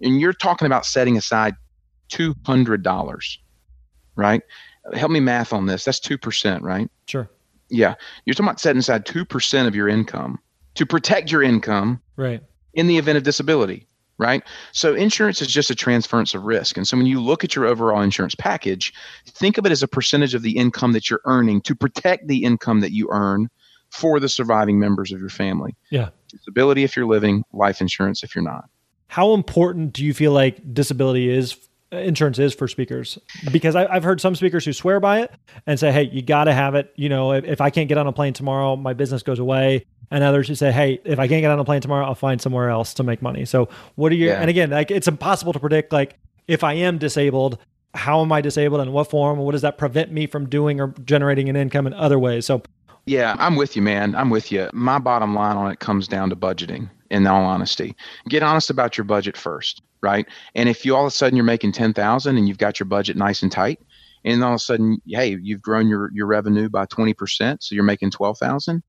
And 0.01 0.19
you're 0.19 0.33
talking 0.33 0.65
about 0.65 0.85
setting 0.85 1.17
aside 1.17 1.55
two 2.09 2.35
hundred 2.45 2.83
dollars, 2.83 3.39
right? 4.15 4.41
Help 4.93 5.11
me 5.11 5.19
math 5.19 5.53
on 5.53 5.65
this. 5.65 5.85
That's 5.85 5.99
two 5.99 6.17
percent, 6.17 6.63
right? 6.63 6.89
sure 7.05 7.29
Yeah. 7.73 7.95
You're 8.25 8.35
talking 8.35 8.47
about 8.47 8.59
setting 8.59 8.79
aside 8.79 9.05
2% 9.05 9.67
of 9.67 9.75
your 9.75 9.89
income 9.89 10.39
to 10.75 10.85
protect 10.85 11.31
your 11.31 11.43
income 11.43 12.01
right 12.15 12.41
in 12.73 12.87
the 12.87 12.97
event 12.97 13.17
of 13.17 13.23
disability, 13.23 13.87
right? 14.17 14.43
So 14.71 14.93
insurance 14.93 15.41
is 15.41 15.47
just 15.47 15.69
a 15.69 15.75
transference 15.75 16.33
of 16.33 16.43
risk. 16.43 16.77
And 16.77 16.87
so 16.87 16.95
when 16.97 17.05
you 17.05 17.19
look 17.19 17.43
at 17.43 17.55
your 17.55 17.65
overall 17.65 18.01
insurance 18.01 18.35
package, 18.35 18.93
think 19.27 19.57
of 19.57 19.65
it 19.65 19.71
as 19.71 19.83
a 19.83 19.87
percentage 19.87 20.33
of 20.33 20.41
the 20.43 20.55
income 20.57 20.93
that 20.93 21.09
you're 21.09 21.21
earning 21.25 21.61
to 21.61 21.75
protect 21.75 22.27
the 22.27 22.43
income 22.43 22.79
that 22.81 22.91
you 22.91 23.09
earn 23.11 23.49
for 23.89 24.19
the 24.19 24.29
surviving 24.29 24.79
members 24.79 25.11
of 25.11 25.19
your 25.19 25.29
family. 25.29 25.75
Yeah. 25.91 26.09
Disability 26.29 26.83
if 26.83 26.95
you're 26.95 27.05
living, 27.05 27.43
life 27.53 27.81
insurance 27.81 28.23
if 28.23 28.33
you're 28.35 28.43
not. 28.43 28.65
how 29.07 29.33
important 29.35 29.93
do 29.93 30.03
you 30.03 30.13
feel 30.13 30.31
like 30.31 30.73
disability 30.73 31.29
is 31.29 31.55
insurance 31.99 32.39
is 32.39 32.53
for 32.53 32.67
speakers 32.67 33.17
because 33.51 33.75
I, 33.75 33.85
i've 33.87 34.03
heard 34.03 34.19
some 34.21 34.35
speakers 34.35 34.65
who 34.65 34.73
swear 34.73 34.99
by 34.99 35.21
it 35.21 35.31
and 35.67 35.79
say 35.79 35.91
hey 35.91 36.03
you 36.03 36.21
got 36.21 36.45
to 36.45 36.53
have 36.53 36.75
it 36.75 36.93
you 36.95 37.09
know 37.09 37.33
if, 37.33 37.43
if 37.45 37.61
i 37.61 37.69
can't 37.69 37.87
get 37.89 37.97
on 37.97 38.07
a 38.07 38.11
plane 38.13 38.33
tomorrow 38.33 38.75
my 38.75 38.93
business 38.93 39.23
goes 39.23 39.39
away 39.39 39.85
and 40.11 40.23
others 40.23 40.47
who 40.47 40.55
say 40.55 40.71
hey 40.71 40.99
if 41.05 41.19
i 41.19 41.27
can't 41.27 41.41
get 41.41 41.51
on 41.51 41.59
a 41.59 41.65
plane 41.65 41.81
tomorrow 41.81 42.05
i'll 42.05 42.15
find 42.15 42.41
somewhere 42.41 42.69
else 42.69 42.93
to 42.95 43.03
make 43.03 43.21
money 43.21 43.45
so 43.45 43.69
what 43.95 44.11
are 44.11 44.15
you? 44.15 44.27
Yeah. 44.27 44.41
and 44.41 44.49
again 44.49 44.69
like 44.69 44.91
it's 44.91 45.07
impossible 45.07 45.53
to 45.53 45.59
predict 45.59 45.91
like 45.91 46.17
if 46.47 46.63
i 46.63 46.73
am 46.73 46.97
disabled 46.97 47.57
how 47.93 48.21
am 48.21 48.31
i 48.31 48.41
disabled 48.41 48.81
in 48.81 48.91
what 48.91 49.09
form 49.09 49.39
what 49.39 49.51
does 49.51 49.61
that 49.61 49.77
prevent 49.77 50.11
me 50.11 50.25
from 50.27 50.49
doing 50.49 50.79
or 50.81 50.87
generating 51.05 51.49
an 51.49 51.55
income 51.55 51.85
in 51.87 51.93
other 51.93 52.17
ways 52.19 52.45
so 52.45 52.61
Yeah, 53.05 53.35
I'm 53.37 53.57
with 53.57 53.75
you, 53.75 53.81
man. 53.81 54.15
I'm 54.15 54.29
with 54.29 54.49
you. 54.49 54.69
My 54.71 54.97
bottom 54.97 55.35
line 55.35 55.57
on 55.57 55.69
it 55.69 55.79
comes 55.79 56.07
down 56.07 56.29
to 56.29 56.37
budgeting, 56.37 56.89
in 57.13 57.27
all 57.27 57.45
honesty. 57.45 57.95
Get 58.27 58.43
honest 58.43 58.69
about 58.69 58.97
your 58.97 59.05
budget 59.05 59.37
first, 59.37 59.83
right? 60.01 60.25
And 60.55 60.67
if 60.67 60.85
you 60.85 60.95
all 60.95 61.03
of 61.03 61.07
a 61.07 61.11
sudden 61.11 61.37
you're 61.37 61.45
making 61.45 61.71
10,000 61.71 62.37
and 62.37 62.47
you've 62.47 62.57
got 62.57 62.79
your 62.79 62.87
budget 62.87 63.15
nice 63.15 63.43
and 63.43 63.51
tight, 63.51 63.79
and 64.25 64.43
all 64.43 64.53
of 64.53 64.55
a 64.55 64.59
sudden, 64.59 65.01
hey, 65.05 65.37
you've 65.41 65.61
grown 65.61 65.87
your, 65.87 66.09
your 66.13 66.25
revenue 66.25 66.69
by 66.69 66.85
20%, 66.87 67.57
so 67.61 67.75
you're 67.75 67.83
making 67.83 68.09
12,000. 68.09 68.81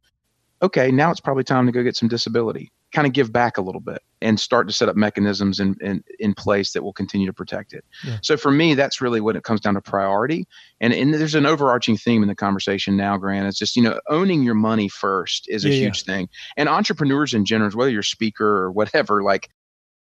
Okay, 0.63 0.91
now 0.91 1.11
it's 1.11 1.21
probably 1.21 1.45
time 1.45 1.67
to 1.67 1.73
go 1.73 1.83
get 1.83 1.97
some 1.97 2.09
disability. 2.09 2.73
Kind 2.94 3.07
of 3.07 3.12
give 3.12 3.33
back 3.33 3.59
a 3.59 3.61
little 3.61 3.80
bit 3.80 4.00
and 4.22 4.40
start 4.40 4.66
to 4.68 4.72
set 4.72 4.88
up 4.88 4.96
mechanisms 4.96 5.61
in, 5.61 5.76
in, 5.83 6.02
in 6.18 6.33
place 6.33 6.72
that 6.72 6.83
will 6.83 6.94
continue 6.94 7.26
to 7.26 7.33
protect 7.33 7.74
it. 7.74 7.85
Yeah. 8.07 8.18
So 8.22 8.38
for 8.38 8.50
me, 8.50 8.72
that's 8.74 9.02
really 9.02 9.20
what 9.20 9.37
it 9.37 9.42
comes 9.42 9.61
down 9.61 9.74
to 9.74 9.83
priority. 9.83 10.46
And, 10.80 10.94
and 10.94 11.12
there's 11.12 11.35
an 11.35 11.44
overarching 11.44 11.98
theme 11.98 12.22
in 12.22 12.28
the 12.28 12.35
conversation 12.35 12.96
now, 12.96 13.18
Grant. 13.18 13.46
It's 13.46 13.59
just, 13.59 13.76
you 13.76 13.83
know, 13.83 14.00
owning 14.09 14.42
your 14.42 14.54
money 14.54 14.88
first 14.88 15.46
is 15.48 15.64
a 15.64 15.68
Yeah, 15.68 15.74
yeah. 15.74 15.80
huge 15.80 16.04
thing. 16.04 16.28
And 16.57 16.68
entrepreneurs 16.70 17.35
in 17.35 17.44
general, 17.44 17.70
whether 17.72 17.90
you're 17.90 18.00
a 18.00 18.04
speaker 18.04 18.46
or 18.46 18.72
whatever, 18.72 19.22
like, 19.22 19.50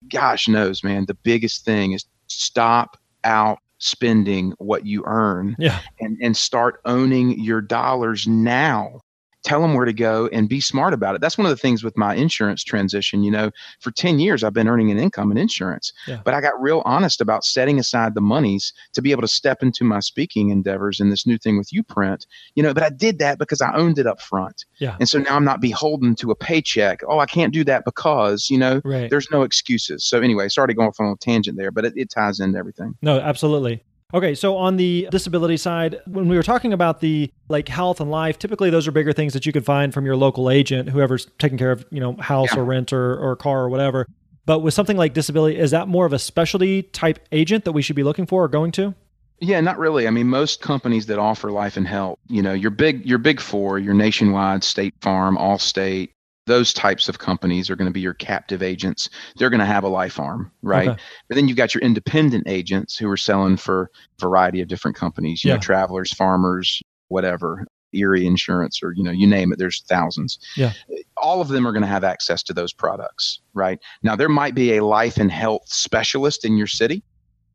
gosh 0.09 0.47
knows, 0.47 0.83
man, 0.83 1.05
the 1.05 1.13
biggest 1.13 1.65
thing 1.65 1.91
is 1.91 2.05
stop 2.27 2.97
out 3.23 3.59
spending 3.79 4.53
what 4.57 4.87
you 4.87 5.03
earn 5.05 5.55
yeah 5.59 5.79
and, 5.99 6.17
and 6.19 6.35
start 6.35 6.79
owning 6.85 7.39
your 7.39 7.61
dollars 7.61 8.27
now. 8.27 8.99
Tell 9.47 9.61
them 9.61 9.75
where 9.75 9.85
to 9.85 9.93
go 9.93 10.27
and 10.33 10.49
be 10.49 10.59
smart 10.59 10.93
about 10.93 11.15
it. 11.15 11.21
That's 11.21 11.37
one 11.37 11.45
of 11.45 11.51
the 11.51 11.55
things 11.55 11.81
with 11.81 11.95
my 11.97 12.13
insurance 12.15 12.65
transition. 12.65 13.23
You 13.23 13.31
know, 13.31 13.51
for 13.79 13.91
10 13.91 14.19
years, 14.19 14.43
I've 14.43 14.51
been 14.51 14.67
earning 14.67 14.91
an 14.91 14.99
income 14.99 15.31
in 15.31 15.37
insurance, 15.37 15.93
Yeah. 16.05 16.19
but 16.25 16.33
I 16.33 16.41
got 16.41 16.61
real 16.61 16.81
honest 16.83 17.21
about 17.21 17.45
setting 17.45 17.79
aside 17.79 18.13
the 18.13 18.19
monies 18.19 18.73
to 18.91 19.01
be 19.01 19.11
able 19.11 19.21
to 19.21 19.27
step 19.29 19.63
into 19.63 19.85
my 19.85 20.01
speaking 20.01 20.49
endeavors 20.49 20.99
and 20.99 21.09
this 21.13 21.25
new 21.25 21.37
thing 21.37 21.57
with 21.57 21.69
YouPrint. 21.73 22.25
You 22.55 22.63
know, 22.63 22.73
but 22.73 22.83
I 22.83 22.89
did 22.89 23.19
that 23.19 23.39
because 23.39 23.61
I 23.61 23.73
owned 23.73 23.97
it 23.99 24.05
up 24.05 24.19
front. 24.21 24.65
Yeah. 24.79 24.97
And 24.99 25.07
so 25.07 25.17
now 25.19 25.37
I'm 25.37 25.45
not 25.45 25.61
beholden 25.61 26.13
to 26.15 26.31
a 26.31 26.35
paycheck. 26.35 26.99
Oh, 27.07 27.19
I 27.19 27.25
can't 27.25 27.53
do 27.53 27.63
that 27.63 27.85
because, 27.85 28.49
you 28.49 28.57
know, 28.57 28.81
right 28.83 29.09
there's 29.09 29.31
no 29.31 29.43
excuses. 29.43 30.03
So 30.03 30.19
anyway, 30.19 30.49
sorry 30.49 30.67
to 30.67 30.73
go 30.73 30.81
off 30.83 30.99
on 30.99 31.05
a 31.07 31.15
tangent 31.15 31.57
there, 31.57 31.71
but 31.71 31.85
it, 31.85 31.93
it 31.95 32.09
ties 32.09 32.41
into 32.41 32.59
everything. 32.59 32.95
No, 33.01 33.17
absolutely. 33.21 33.81
Okay, 34.13 34.35
so 34.35 34.55
on 34.55 34.77
the 34.77 35.07
disability 35.11 35.57
side, 35.57 35.99
when 36.05 36.29
we 36.29 36.37
were 36.37 36.43
talking 36.43 36.71
about 36.71 37.01
the 37.01 37.29
like 37.49 37.67
health 37.67 37.99
and 37.99 38.09
life, 38.09 38.39
typically 38.39 38.69
those 38.69 38.87
are 38.87 38.91
bigger 38.91 39.11
things 39.11 39.33
that 39.33 39.45
you 39.45 39.51
could 39.51 39.65
find 39.65 39.93
from 39.93 40.05
your 40.05 40.15
local 40.15 40.49
agent, 40.49 40.89
whoever's 40.89 41.27
taking 41.39 41.57
care 41.57 41.71
of, 41.71 41.85
you 41.91 41.99
know, 41.99 42.13
house 42.13 42.53
Yeah. 42.53 42.61
or 42.61 42.63
rent 42.65 42.93
or, 42.93 43.17
or 43.17 43.35
car 43.35 43.63
or 43.63 43.69
whatever. 43.69 44.07
But 44.45 44.59
with 44.59 44.73
something 44.73 44.95
like 44.95 45.13
disability, 45.13 45.57
is 45.57 45.71
that 45.71 45.89
more 45.89 46.05
of 46.05 46.13
a 46.13 46.19
specialty 46.19 46.83
type 46.83 47.19
agent 47.33 47.65
that 47.65 47.73
we 47.73 47.81
should 47.81 47.97
be 47.97 48.03
looking 48.03 48.25
for 48.25 48.45
or 48.45 48.47
going 48.47 48.71
to? 48.73 48.95
Yeah, 49.39 49.59
not 49.59 49.77
really. 49.77 50.07
I 50.07 50.09
mean, 50.09 50.27
most 50.29 50.61
companies 50.61 51.07
that 51.07 51.19
offer 51.19 51.51
life 51.51 51.75
and 51.75 51.85
health, 51.85 52.17
you 52.29 52.41
know, 52.41 52.53
your 52.53 52.71
big 52.71 53.05
your 53.05 53.17
big 53.19 53.41
four, 53.41 53.77
your 53.77 53.93
nationwide, 53.93 54.63
State 54.63 54.93
Farm, 55.01 55.35
Allstate, 55.37 56.11
those 56.47 56.73
types 56.73 57.07
of 57.07 57.19
companies 57.19 57.69
are 57.69 57.75
going 57.75 57.89
to 57.89 57.93
be 57.93 57.99
your 57.99 58.15
captive 58.15 58.63
agents. 58.63 59.09
They're 59.35 59.49
going 59.49 59.59
to 59.59 59.65
have 59.65 59.83
a 59.83 59.89
life 59.89 60.19
arm, 60.19 60.51
right? 60.63 60.89
Okay. 60.89 61.01
But 61.27 61.35
then 61.35 61.47
you've 61.47 61.57
got 61.57 61.75
your 61.75 61.83
independent 61.83 62.47
agents 62.47 62.97
who 62.97 63.09
are 63.09 63.17
selling 63.17 63.57
for 63.57 63.91
a 64.17 64.21
variety 64.21 64.61
of 64.61 64.67
different 64.67 64.97
companies, 64.97 65.43
you 65.43 65.49
yeah. 65.49 65.55
know, 65.55 65.61
travelers, 65.61 66.11
farmers, 66.13 66.81
whatever, 67.09 67.67
Erie 67.93 68.25
Insurance, 68.25 68.81
or 68.81 68.93
you 68.93 69.03
know, 69.03 69.11
you 69.11 69.27
name 69.27 69.51
it. 69.51 69.59
There's 69.59 69.83
thousands. 69.87 70.39
Yeah. 70.55 70.71
All 71.17 71.41
of 71.41 71.49
them 71.49 71.67
are 71.67 71.71
going 71.71 71.83
to 71.83 71.87
have 71.87 72.03
access 72.03 72.41
to 72.43 72.53
those 72.53 72.73
products, 72.73 73.41
right? 73.53 73.79
Now 74.01 74.15
there 74.15 74.29
might 74.29 74.55
be 74.55 74.77
a 74.77 74.85
life 74.85 75.17
and 75.17 75.31
health 75.31 75.67
specialist 75.67 76.45
in 76.45 76.57
your 76.57 76.67
city 76.67 77.03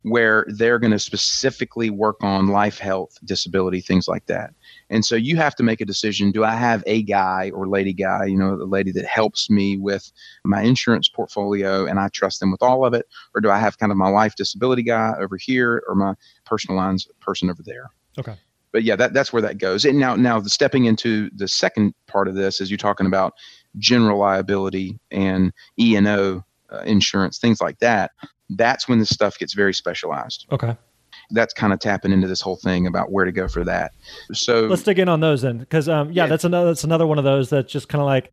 where 0.03 0.45
they're 0.49 0.79
going 0.79 0.91
to 0.91 0.99
specifically 0.99 1.89
work 1.89 2.23
on 2.23 2.49
life, 2.49 2.79
health, 2.79 3.17
disability, 3.25 3.81
things 3.81 4.09
like 4.09 4.27
that. 4.27 4.53
And 4.93 5.05
so 5.05 5.17
you 5.17 5.37
have 5.37 5.55
to 5.57 5.63
make 5.63 5.81
a 5.81 5.85
decision 5.85 6.31
do 6.31 6.45
I 6.45 6.55
have 6.55 6.85
a 6.87 7.03
guy 7.03 7.51
or 7.55 7.67
lady 7.67 7.93
guy, 7.93 8.27
you 8.27 8.37
know, 8.37 8.57
the 8.57 8.67
lady 8.67 8.93
that 8.93 9.05
helps 9.05 9.51
me 9.51 9.77
with 9.77 10.13
my 10.45 10.63
insurance 10.63 11.09
portfolio 11.09 11.87
and 11.87 11.99
I 11.99 12.09
trust 12.09 12.41
them 12.41 12.53
with 12.53 12.63
all 12.63 12.85
of 12.85 12.95
it? 12.95 13.07
Or 13.35 13.41
do 13.41 13.51
I 13.51 13.59
have 13.59 13.79
kind 13.79 13.91
of 13.91 13.99
my 13.99 14.09
life 14.09 14.37
disability 14.37 14.83
guy 14.83 15.15
over 15.19 15.37
here 15.37 15.83
or 15.89 15.95
my 15.95 16.15
personal 16.45 16.77
lines 16.77 17.09
person 17.21 17.51
over 17.51 17.63
there? 17.65 17.91
Okay. 18.19 18.37
But 18.71 18.85
yeah, 18.85 18.97
that, 18.97 19.13
that's 19.13 19.33
where 19.33 19.43
that 19.43 19.59
goes. 19.59 19.85
And 19.85 19.99
now, 19.99 20.15
now 20.15 20.41
the 20.41 20.49
stepping 20.49 20.85
into 20.85 21.31
the 21.35 21.49
second 21.49 21.95
part 22.07 22.29
of 22.29 22.35
this 22.35 22.61
is 22.61 22.71
you're 22.71 22.79
talking 22.79 23.07
about 23.07 23.35
general 23.79 24.19
liability 24.19 24.99
and 25.11 25.53
E 25.79 25.97
and 25.97 26.07
O 26.07 26.45
uh, 26.71 26.79
insurance, 26.81 27.39
things 27.39 27.61
like 27.61 27.79
that 27.81 28.13
that's 28.57 28.89
when 28.89 28.99
the 28.99 29.07
stuff 29.07 29.39
gets 29.39 29.55
very 29.55 29.75
specialized. 29.75 30.47
Okay. 30.53 30.77
That's 31.33 31.53
kind 31.53 31.73
of 31.73 31.81
tapping 31.81 32.13
into 32.13 32.29
this 32.29 32.41
whole 32.41 32.57
thing 32.57 32.87
about 32.87 33.11
where 33.11 33.25
to 33.25 33.33
go 33.33 33.49
for 33.49 33.65
that. 33.65 33.93
So 34.33 34.67
let's 34.67 34.83
dig 34.83 34.99
in 34.99 35.09
on 35.09 35.21
those 35.21 35.43
then, 35.43 35.59
because 35.59 35.89
um, 35.89 36.13
yeah, 36.13 36.25
yeah, 36.25 36.29
that's 36.29 36.45
another 36.45 36.67
that's 36.67 36.85
another 36.85 37.07
one 37.07 37.19
of 37.19 37.25
those 37.25 37.51
that's 37.51 37.73
just 37.73 37.89
kind 37.89 38.01
of 38.01 38.07
like 38.07 38.33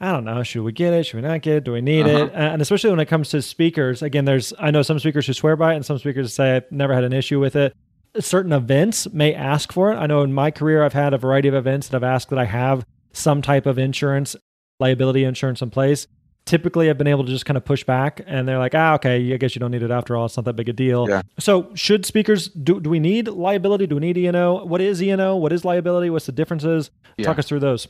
I 0.00 0.12
don't 0.12 0.24
know. 0.24 0.42
Should 0.42 0.62
we 0.62 0.72
get 0.72 0.94
it? 0.94 1.04
Should 1.04 1.16
we 1.16 1.28
not 1.28 1.42
get 1.42 1.56
it? 1.56 1.64
Do 1.64 1.72
we 1.72 1.80
need 1.80 2.06
uh-huh. 2.06 2.24
it? 2.26 2.32
And 2.34 2.62
especially 2.62 2.90
when 2.90 3.00
it 3.00 3.06
comes 3.06 3.28
to 3.30 3.42
speakers, 3.42 4.02
again, 4.02 4.24
there's 4.24 4.52
I 4.58 4.70
know 4.70 4.82
some 4.82 4.98
speakers 4.98 5.26
who 5.26 5.32
swear 5.32 5.56
by 5.56 5.72
it, 5.72 5.76
and 5.76 5.86
some 5.86 5.98
speakers 5.98 6.32
say 6.32 6.56
I've 6.56 6.72
never 6.72 6.94
had 6.94 7.04
an 7.04 7.12
issue 7.12 7.38
with 7.38 7.56
it. 7.56 7.74
Certain 8.18 8.52
events 8.52 9.10
may 9.12 9.34
ask 9.34 9.72
for 9.72 9.92
it. 9.92 9.96
I 9.96 10.06
know 10.06 10.22
in 10.22 10.32
my 10.32 10.50
career, 10.50 10.82
I've 10.82 10.92
had 10.92 11.14
a 11.14 11.18
variety 11.18 11.48
of 11.48 11.54
events 11.54 11.88
that 11.88 11.96
I've 11.96 12.14
asked 12.14 12.30
that 12.30 12.38
I 12.38 12.46
have 12.46 12.84
some 13.12 13.42
type 13.42 13.66
of 13.66 13.78
insurance, 13.78 14.34
liability 14.80 15.24
insurance 15.24 15.62
in 15.62 15.70
place 15.70 16.06
typically 16.50 16.90
I've 16.90 16.98
been 16.98 17.06
able 17.06 17.24
to 17.24 17.30
just 17.30 17.46
kind 17.46 17.56
of 17.56 17.64
push 17.64 17.84
back 17.84 18.20
and 18.26 18.46
they're 18.46 18.58
like, 18.58 18.74
ah, 18.74 18.94
okay, 18.94 19.32
I 19.32 19.36
guess 19.36 19.54
you 19.54 19.60
don't 19.60 19.70
need 19.70 19.84
it 19.84 19.90
after 19.92 20.16
all. 20.16 20.26
It's 20.26 20.36
not 20.36 20.44
that 20.46 20.54
big 20.54 20.68
a 20.68 20.72
deal. 20.72 21.08
Yeah. 21.08 21.22
So 21.38 21.70
should 21.74 22.04
speakers, 22.04 22.48
do, 22.48 22.80
do 22.80 22.90
we 22.90 22.98
need 22.98 23.28
liability? 23.28 23.86
Do 23.86 23.94
we 23.94 24.00
need 24.00 24.18
E&O? 24.18 24.64
What 24.64 24.80
is 24.80 25.00
E&O? 25.00 25.36
What 25.36 25.52
is 25.52 25.64
liability? 25.64 26.10
What's 26.10 26.26
the 26.26 26.32
differences? 26.32 26.90
Yeah. 27.16 27.26
Talk 27.26 27.38
us 27.38 27.46
through 27.46 27.60
those. 27.60 27.86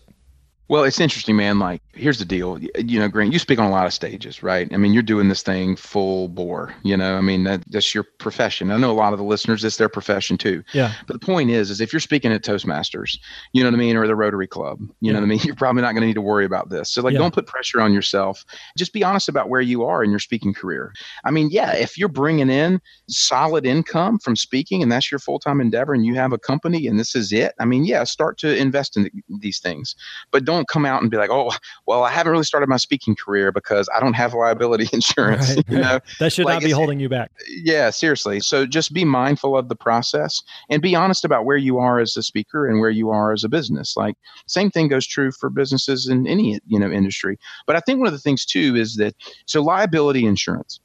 Well, 0.71 0.85
it's 0.85 1.01
interesting, 1.01 1.35
man. 1.35 1.59
Like, 1.59 1.83
here's 1.95 2.21
the 2.21 2.25
deal. 2.25 2.57
You 2.61 3.01
know, 3.01 3.09
Grant, 3.09 3.33
you 3.33 3.41
speak 3.41 3.59
on 3.59 3.67
a 3.67 3.73
lot 3.73 3.87
of 3.87 3.93
stages, 3.93 4.41
right? 4.41 4.73
I 4.73 4.77
mean, 4.77 4.93
you're 4.93 5.03
doing 5.03 5.29
this 5.29 5.43
thing 5.43 5.75
full 5.75 6.29
bore. 6.29 6.73
You 6.85 6.97
know, 6.97 7.17
I 7.17 7.21
mean, 7.21 7.43
that, 7.43 7.65
that's 7.67 7.93
your 7.93 8.05
profession. 8.05 8.71
I 8.71 8.77
know 8.77 8.93
a 8.93 8.95
lot 8.95 9.13
of 9.13 9.19
the 9.19 9.25
listeners, 9.25 9.65
it's 9.65 9.79
their 9.79 9.89
profession 9.89 10.39
too. 10.39 10.63
Yeah. 10.73 10.93
But 11.09 11.21
the 11.21 11.27
point 11.27 11.51
is, 11.51 11.71
is 11.71 11.81
if 11.81 11.93
you're 11.93 11.99
speaking 11.99 12.33
at 12.33 12.45
Toastmasters, 12.45 13.19
you 13.53 13.65
know 13.65 13.69
what 13.69 13.75
I 13.75 13.79
mean, 13.79 13.97
or 13.97 14.07
the 14.07 14.15
Rotary 14.15 14.47
Club, 14.47 14.79
you 14.81 14.93
yeah. 15.01 15.13
know 15.15 15.19
what 15.19 15.25
I 15.25 15.29
mean, 15.29 15.41
you're 15.45 15.57
probably 15.57 15.83
not 15.83 15.91
going 15.91 16.03
to 16.03 16.07
need 16.07 16.15
to 16.15 16.21
worry 16.21 16.45
about 16.45 16.69
this. 16.69 16.89
So, 16.89 17.03
like, 17.03 17.15
yeah. 17.15 17.19
don't 17.19 17.35
put 17.35 17.49
pressure 17.49 17.81
on 17.81 17.93
yourself. 17.93 18.45
Just 18.79 18.93
be 18.93 19.03
honest 19.03 19.29
about 19.29 19.49
where 19.49 19.61
you 19.61 19.83
are 19.83 20.05
in 20.05 20.11
your 20.11 20.21
speaking 20.21 20.55
career. 20.55 20.93
I 21.25 21.33
mean, 21.33 21.49
yeah, 21.51 21.75
if 21.75 21.99
you're 21.99 22.09
bringing 22.09 22.49
in 22.49 22.81
solid 23.09 23.67
income 23.67 24.21
from 24.21 24.37
speaking 24.37 24.85
and 24.85 24.93
that's 24.93 25.11
your 25.11 25.19
full 25.19 25.41
time 25.41 25.61
endeavor, 25.61 25.95
and 25.95 26.07
you 26.07 26.15
have 26.15 26.33
a 26.33 26.39
company 26.39 26.87
and 26.87 26.97
this 26.97 27.17
is 27.17 27.33
it, 27.33 27.55
I 27.59 27.65
mean, 27.65 27.85
yeah, 27.85 28.05
start 28.05 28.39
to 28.39 28.57
invest 28.57 28.97
in 28.97 29.11
these 29.41 29.59
things, 29.59 29.97
but 30.31 30.45
don't 30.45 30.60
come 30.69 30.87
out 30.87 31.03
and 31.03 31.11
be 31.11 31.17
like, 31.17 31.31
oh 31.31 31.41
oh, 31.41 31.57
well, 31.87 32.05
I 32.05 32.11
haven't 32.11 32.33
really 32.33 32.45
started 32.45 32.69
my 32.69 32.77
speaking 32.77 33.15
career 33.15 33.53
because 33.53 33.89
I 33.95 34.01
don't 34.01 34.15
have 34.15 34.35
liability 34.35 34.89
insurance. 34.93 35.57
Right. 35.57 35.65
You 35.69 35.79
know? 35.79 36.01
that 36.19 36.33
should 36.33 36.47
like 36.47 36.57
not 36.57 36.63
be 36.63 36.71
holding 36.71 37.01
you 37.01 37.09
back. 37.09 37.31
Yeah, 37.49 37.91
seriously. 37.91 38.41
So 38.41 38.67
just 38.67 38.93
be 38.93 39.05
mindful 39.05 39.57
of 39.57 39.69
the 39.69 39.77
process 39.77 40.43
and 40.69 40.83
be 40.83 40.95
honest 40.95 41.25
about 41.25 41.45
where 41.45 41.57
you 41.57 41.79
are 41.79 42.01
as 42.01 42.17
a 42.17 42.23
speaker 42.23 42.67
and 42.67 42.81
where 42.81 42.91
you 42.91 43.11
are 43.11 43.33
as 43.33 43.45
a 43.45 43.49
business. 43.49 43.97
Like 43.97 44.17
same 44.47 44.71
thing 44.71 44.89
goes 44.89 45.07
true 45.07 45.33
for 45.33 45.51
businesses 45.51 46.09
in 46.09 46.27
any, 46.27 46.61
you 46.67 46.79
know, 46.79 46.91
industry. 46.91 47.39
But 47.67 47.77
I 47.77 47.81
think 47.81 47.99
one 47.99 48.09
of 48.09 48.13
the 48.13 48.19
things 48.19 48.45
too 48.45 48.77
is 48.77 48.97
that 48.97 49.15
so 49.47 49.63
liability 49.63 50.27
insurance 50.27 50.81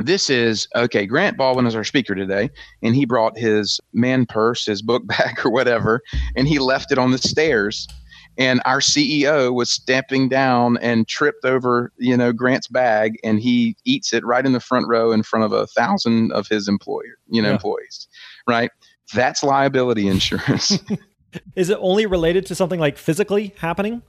this 0.00 0.30
is 0.30 0.68
okay. 0.76 1.06
Grant 1.06 1.36
Baldwin 1.36 1.66
is 1.66 1.74
our 1.74 1.82
speaker 1.82 2.14
today, 2.14 2.50
and 2.84 2.94
he 2.94 3.04
brought 3.04 3.36
his 3.36 3.80
man 3.92 4.26
purse, 4.26 4.64
his 4.64 4.80
book 4.80 5.04
bag, 5.06 5.44
or 5.44 5.50
whatever, 5.50 6.02
and 6.36 6.46
he 6.46 6.60
left 6.60 6.92
it 6.92 6.98
on 6.98 7.10
the 7.10 7.18
stairs 7.18 7.88
and 8.38 8.62
our 8.64 8.78
CEO 8.78 9.52
was 9.52 9.68
stamping 9.68 10.28
down 10.28 10.78
and 10.78 11.08
tripped 11.08 11.44
over, 11.44 11.92
you 11.98 12.16
know, 12.16 12.32
Grant's 12.32 12.68
bag, 12.68 13.18
and 13.24 13.40
he 13.40 13.76
eats 13.84 14.12
it 14.12 14.24
right 14.24 14.46
in 14.46 14.52
the 14.52 14.60
front 14.60 14.86
row 14.88 15.10
in 15.10 15.24
front 15.24 15.44
of 15.44 15.52
a 15.52 15.66
thousand 15.66 16.32
of 16.32 16.46
his 16.46 16.68
employer, 16.68 17.18
you 17.28 17.42
know, 17.42 17.48
yeah. 17.48 17.54
employees, 17.54 18.06
right? 18.46 18.70
That's 19.12 19.42
liability 19.42 20.06
insurance. 20.06 20.78
Is 21.56 21.68
it 21.68 21.78
only 21.80 22.06
related 22.06 22.46
to 22.46 22.54
something 22.54 22.78
like 22.78 22.96
physically 22.96 23.54
happening? 23.58 24.02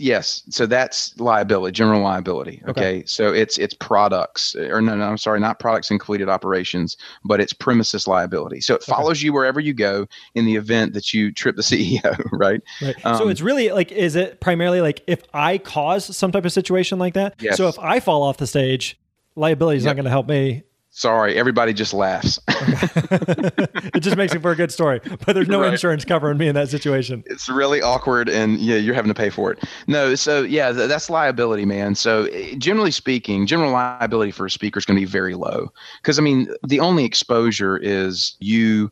Yes, 0.00 0.42
so 0.48 0.64
that's 0.64 1.18
liability, 1.20 1.72
general 1.72 2.00
liability. 2.00 2.62
Okay? 2.66 2.70
okay, 2.70 3.04
so 3.06 3.32
it's 3.32 3.58
it's 3.58 3.74
products, 3.74 4.54
or 4.56 4.80
no, 4.80 4.96
no, 4.96 5.04
I'm 5.04 5.18
sorry, 5.18 5.40
not 5.40 5.58
products 5.58 5.90
and 5.90 6.00
completed 6.00 6.28
operations, 6.30 6.96
but 7.24 7.38
it's 7.38 7.52
premises 7.52 8.08
liability. 8.08 8.62
So 8.62 8.74
it 8.74 8.82
okay. 8.82 8.92
follows 8.92 9.22
you 9.22 9.34
wherever 9.34 9.60
you 9.60 9.74
go 9.74 10.06
in 10.34 10.46
the 10.46 10.56
event 10.56 10.94
that 10.94 11.12
you 11.12 11.30
trip 11.30 11.56
the 11.56 11.62
CEO, 11.62 12.18
right? 12.32 12.62
Right. 12.80 13.06
Um, 13.06 13.16
so 13.16 13.28
it's 13.28 13.42
really 13.42 13.70
like, 13.70 13.92
is 13.92 14.16
it 14.16 14.40
primarily 14.40 14.80
like 14.80 15.02
if 15.06 15.22
I 15.34 15.58
cause 15.58 16.16
some 16.16 16.32
type 16.32 16.46
of 16.46 16.52
situation 16.52 16.98
like 16.98 17.14
that? 17.14 17.34
Yes. 17.38 17.58
So 17.58 17.68
if 17.68 17.78
I 17.78 18.00
fall 18.00 18.22
off 18.22 18.38
the 18.38 18.46
stage, 18.46 18.98
liability 19.36 19.78
is 19.78 19.84
yep. 19.84 19.90
not 19.90 19.96
going 19.96 20.04
to 20.04 20.10
help 20.10 20.28
me 20.28 20.62
Sorry, 20.92 21.38
everybody 21.38 21.72
just 21.72 21.94
laughs. 21.94 22.40
it 22.48 24.00
just 24.00 24.16
makes 24.16 24.34
it 24.34 24.42
for 24.42 24.50
a 24.50 24.56
good 24.56 24.72
story, 24.72 25.00
but 25.24 25.34
there's 25.34 25.48
no 25.48 25.60
right. 25.60 25.72
insurance 25.72 26.04
covering 26.04 26.36
me 26.36 26.48
in 26.48 26.56
that 26.56 26.68
situation. 26.68 27.22
It's 27.26 27.48
really 27.48 27.80
awkward, 27.80 28.28
and 28.28 28.58
yeah, 28.58 28.74
you're 28.74 28.94
having 28.94 29.08
to 29.08 29.14
pay 29.14 29.30
for 29.30 29.52
it. 29.52 29.62
No, 29.86 30.16
so 30.16 30.42
yeah, 30.42 30.72
that's 30.72 31.08
liability, 31.08 31.64
man. 31.64 31.94
So 31.94 32.24
eh, 32.24 32.56
generally 32.58 32.90
speaking, 32.90 33.46
general 33.46 33.70
liability 33.70 34.32
for 34.32 34.46
a 34.46 34.50
speaker 34.50 34.78
is 34.78 34.84
going 34.84 34.96
to 34.96 35.00
be 35.00 35.10
very 35.10 35.34
low 35.34 35.72
because 36.02 36.18
I 36.18 36.22
mean, 36.22 36.48
the 36.66 36.80
only 36.80 37.04
exposure 37.04 37.76
is 37.76 38.36
you 38.40 38.90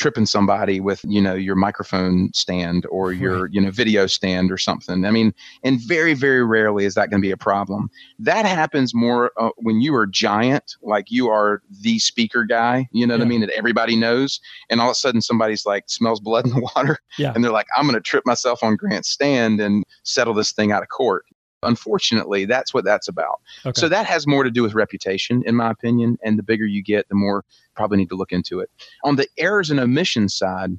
tripping 0.00 0.24
somebody 0.24 0.80
with 0.80 1.04
you 1.06 1.20
know 1.20 1.34
your 1.34 1.54
microphone 1.54 2.32
stand 2.32 2.86
or 2.86 3.12
your 3.12 3.48
you 3.48 3.60
know 3.60 3.70
video 3.70 4.06
stand 4.06 4.50
or 4.50 4.56
something 4.56 5.04
i 5.04 5.10
mean 5.10 5.30
and 5.62 5.78
very 5.82 6.14
very 6.14 6.42
rarely 6.42 6.86
is 6.86 6.94
that 6.94 7.10
going 7.10 7.20
to 7.20 7.26
be 7.26 7.30
a 7.30 7.36
problem 7.36 7.90
that 8.18 8.46
happens 8.46 8.94
more 8.94 9.30
uh, 9.36 9.50
when 9.58 9.82
you 9.82 9.94
are 9.94 10.06
giant 10.06 10.74
like 10.80 11.10
you 11.10 11.28
are 11.28 11.60
the 11.82 11.98
speaker 11.98 12.44
guy 12.44 12.88
you 12.92 13.06
know 13.06 13.12
yeah. 13.12 13.18
what 13.18 13.26
i 13.26 13.28
mean 13.28 13.42
that 13.42 13.50
everybody 13.50 13.94
knows 13.94 14.40
and 14.70 14.80
all 14.80 14.88
of 14.88 14.92
a 14.92 14.94
sudden 14.94 15.20
somebody's 15.20 15.66
like 15.66 15.84
smells 15.86 16.18
blood 16.18 16.46
in 16.46 16.54
the 16.54 16.60
water 16.74 16.96
yeah. 17.18 17.32
and 17.34 17.44
they're 17.44 17.52
like 17.52 17.66
i'm 17.76 17.84
going 17.84 17.92
to 17.94 18.00
trip 18.00 18.24
myself 18.24 18.62
on 18.62 18.76
grant's 18.76 19.10
stand 19.10 19.60
and 19.60 19.84
settle 20.04 20.32
this 20.32 20.50
thing 20.50 20.72
out 20.72 20.82
of 20.82 20.88
court 20.88 21.26
Unfortunately, 21.62 22.44
that's 22.44 22.72
what 22.72 22.84
that's 22.84 23.08
about. 23.08 23.40
Okay. 23.66 23.78
So 23.78 23.88
that 23.88 24.06
has 24.06 24.26
more 24.26 24.44
to 24.44 24.50
do 24.50 24.62
with 24.62 24.74
reputation, 24.74 25.42
in 25.46 25.54
my 25.56 25.70
opinion. 25.70 26.18
And 26.24 26.38
the 26.38 26.42
bigger 26.42 26.66
you 26.66 26.82
get, 26.82 27.08
the 27.08 27.14
more 27.14 27.44
probably 27.74 27.98
need 27.98 28.08
to 28.10 28.16
look 28.16 28.32
into 28.32 28.60
it. 28.60 28.70
On 29.04 29.16
the 29.16 29.26
errors 29.38 29.70
and 29.70 29.80
omissions 29.80 30.34
side, 30.34 30.78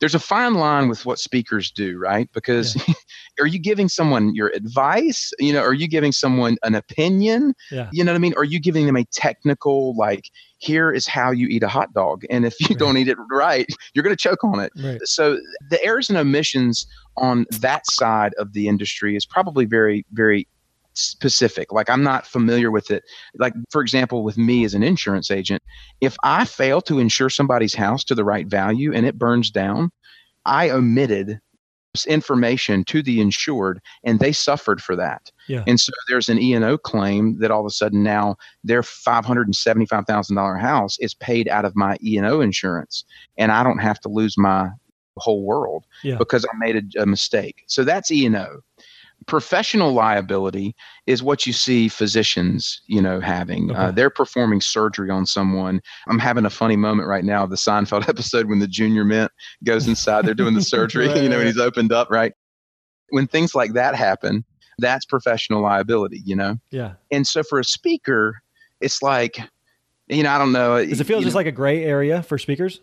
there's 0.00 0.14
a 0.14 0.20
fine 0.20 0.54
line 0.54 0.88
with 0.88 1.06
what 1.06 1.18
speakers 1.18 1.70
do, 1.70 1.98
right? 1.98 2.28
Because 2.32 2.76
yeah. 2.88 2.94
are 3.40 3.46
you 3.46 3.58
giving 3.58 3.88
someone 3.88 4.34
your 4.34 4.48
advice? 4.48 5.32
You 5.38 5.52
know, 5.52 5.62
are 5.62 5.72
you 5.72 5.88
giving 5.88 6.12
someone 6.12 6.56
an 6.62 6.74
opinion? 6.74 7.54
Yeah. 7.70 7.88
You 7.92 8.04
know 8.04 8.12
what 8.12 8.16
I 8.16 8.20
mean? 8.20 8.34
Are 8.36 8.44
you 8.44 8.60
giving 8.60 8.86
them 8.86 8.96
a 8.96 9.04
technical, 9.12 9.96
like, 9.96 10.30
here 10.58 10.90
is 10.90 11.06
how 11.06 11.30
you 11.30 11.46
eat 11.48 11.62
a 11.62 11.68
hot 11.68 11.92
dog. 11.92 12.24
And 12.30 12.44
if 12.44 12.58
you 12.60 12.68
right. 12.70 12.78
don't 12.78 12.96
eat 12.96 13.08
it 13.08 13.18
right, 13.30 13.66
you're 13.92 14.02
going 14.02 14.16
to 14.16 14.20
choke 14.20 14.42
on 14.44 14.60
it. 14.60 14.72
Right. 14.76 15.00
So 15.04 15.38
the 15.70 15.82
errors 15.84 16.08
and 16.08 16.18
omissions 16.18 16.86
on 17.16 17.46
that 17.60 17.86
side 17.90 18.34
of 18.38 18.52
the 18.52 18.68
industry 18.68 19.16
is 19.16 19.26
probably 19.26 19.64
very, 19.64 20.04
very 20.12 20.46
specific. 20.94 21.72
Like 21.72 21.90
I'm 21.90 22.02
not 22.02 22.26
familiar 22.26 22.70
with 22.70 22.90
it. 22.90 23.04
Like, 23.38 23.54
for 23.70 23.82
example, 23.82 24.22
with 24.22 24.38
me 24.38 24.64
as 24.64 24.74
an 24.74 24.82
insurance 24.82 25.30
agent, 25.30 25.62
if 26.00 26.16
I 26.22 26.44
fail 26.44 26.80
to 26.82 26.98
insure 26.98 27.30
somebody's 27.30 27.74
house 27.74 28.04
to 28.04 28.14
the 28.14 28.24
right 28.24 28.46
value 28.46 28.92
and 28.94 29.04
it 29.06 29.18
burns 29.18 29.50
down, 29.50 29.90
I 30.44 30.70
omitted 30.70 31.40
information 32.08 32.82
to 32.84 33.02
the 33.02 33.20
insured 33.20 33.80
and 34.02 34.18
they 34.18 34.32
suffered 34.32 34.82
for 34.82 34.96
that. 34.96 35.30
Yeah. 35.46 35.62
And 35.66 35.78
so 35.78 35.92
there's 36.08 36.28
an 36.28 36.40
E&O 36.40 36.76
claim 36.76 37.38
that 37.38 37.52
all 37.52 37.60
of 37.60 37.66
a 37.66 37.70
sudden 37.70 38.02
now 38.02 38.36
their 38.64 38.82
$575,000 38.82 40.60
house 40.60 40.98
is 40.98 41.14
paid 41.14 41.48
out 41.48 41.64
of 41.64 41.76
my 41.76 41.96
E&O 42.02 42.40
insurance 42.40 43.04
and 43.38 43.52
I 43.52 43.62
don't 43.62 43.78
have 43.78 44.00
to 44.00 44.08
lose 44.08 44.36
my 44.36 44.70
whole 45.16 45.44
world 45.44 45.84
yeah. 46.02 46.16
because 46.16 46.44
I 46.44 46.56
made 46.58 46.76
a, 46.76 47.02
a 47.02 47.06
mistake. 47.06 47.64
So 47.66 47.84
that's 47.84 48.10
E&O. 48.10 48.60
professional 49.26 49.92
liability 49.92 50.74
is 51.06 51.22
what 51.22 51.46
you 51.46 51.52
see 51.52 51.88
physicians 51.88 52.82
you 52.86 53.00
know 53.00 53.20
having 53.20 53.70
uh, 53.70 53.74
okay. 53.74 53.82
uh, 53.82 53.90
they're 53.90 54.10
performing 54.10 54.60
surgery 54.60 55.08
on 55.08 55.24
someone 55.24 55.80
i'm 56.08 56.18
having 56.18 56.44
a 56.44 56.50
funny 56.50 56.76
moment 56.76 57.08
right 57.08 57.24
now 57.24 57.46
the 57.46 57.56
seinfeld 57.56 58.06
episode 58.08 58.48
when 58.48 58.58
the 58.58 58.66
junior 58.66 59.04
mint 59.04 59.32
goes 59.62 59.88
inside 59.88 60.26
they're 60.26 60.34
doing 60.34 60.52
the 60.52 60.60
surgery 60.74 61.08
right, 61.08 61.22
you 61.22 61.28
know 61.28 61.38
and 61.38 61.46
he's 61.46 61.58
opened 61.58 61.90
up 61.90 62.10
right 62.10 62.34
when 63.10 63.26
things 63.26 63.54
like 63.54 63.72
that 63.72 63.94
happen 63.94 64.44
that's 64.78 65.06
professional 65.06 65.62
liability 65.62 66.20
you 66.26 66.36
know 66.36 66.58
yeah 66.70 66.94
and 67.10 67.26
so 67.26 67.42
for 67.42 67.58
a 67.58 67.64
speaker 67.64 68.42
it's 68.82 69.00
like 69.00 69.38
you 70.08 70.22
know 70.22 70.30
i 70.30 70.36
don't 70.36 70.52
know 70.52 70.84
does 70.84 71.00
it 71.00 71.04
feel 71.04 71.20
just 71.22 71.32
know, 71.32 71.38
like 71.38 71.46
a 71.46 71.52
gray 71.52 71.82
area 71.82 72.22
for 72.22 72.36
speakers 72.36 72.80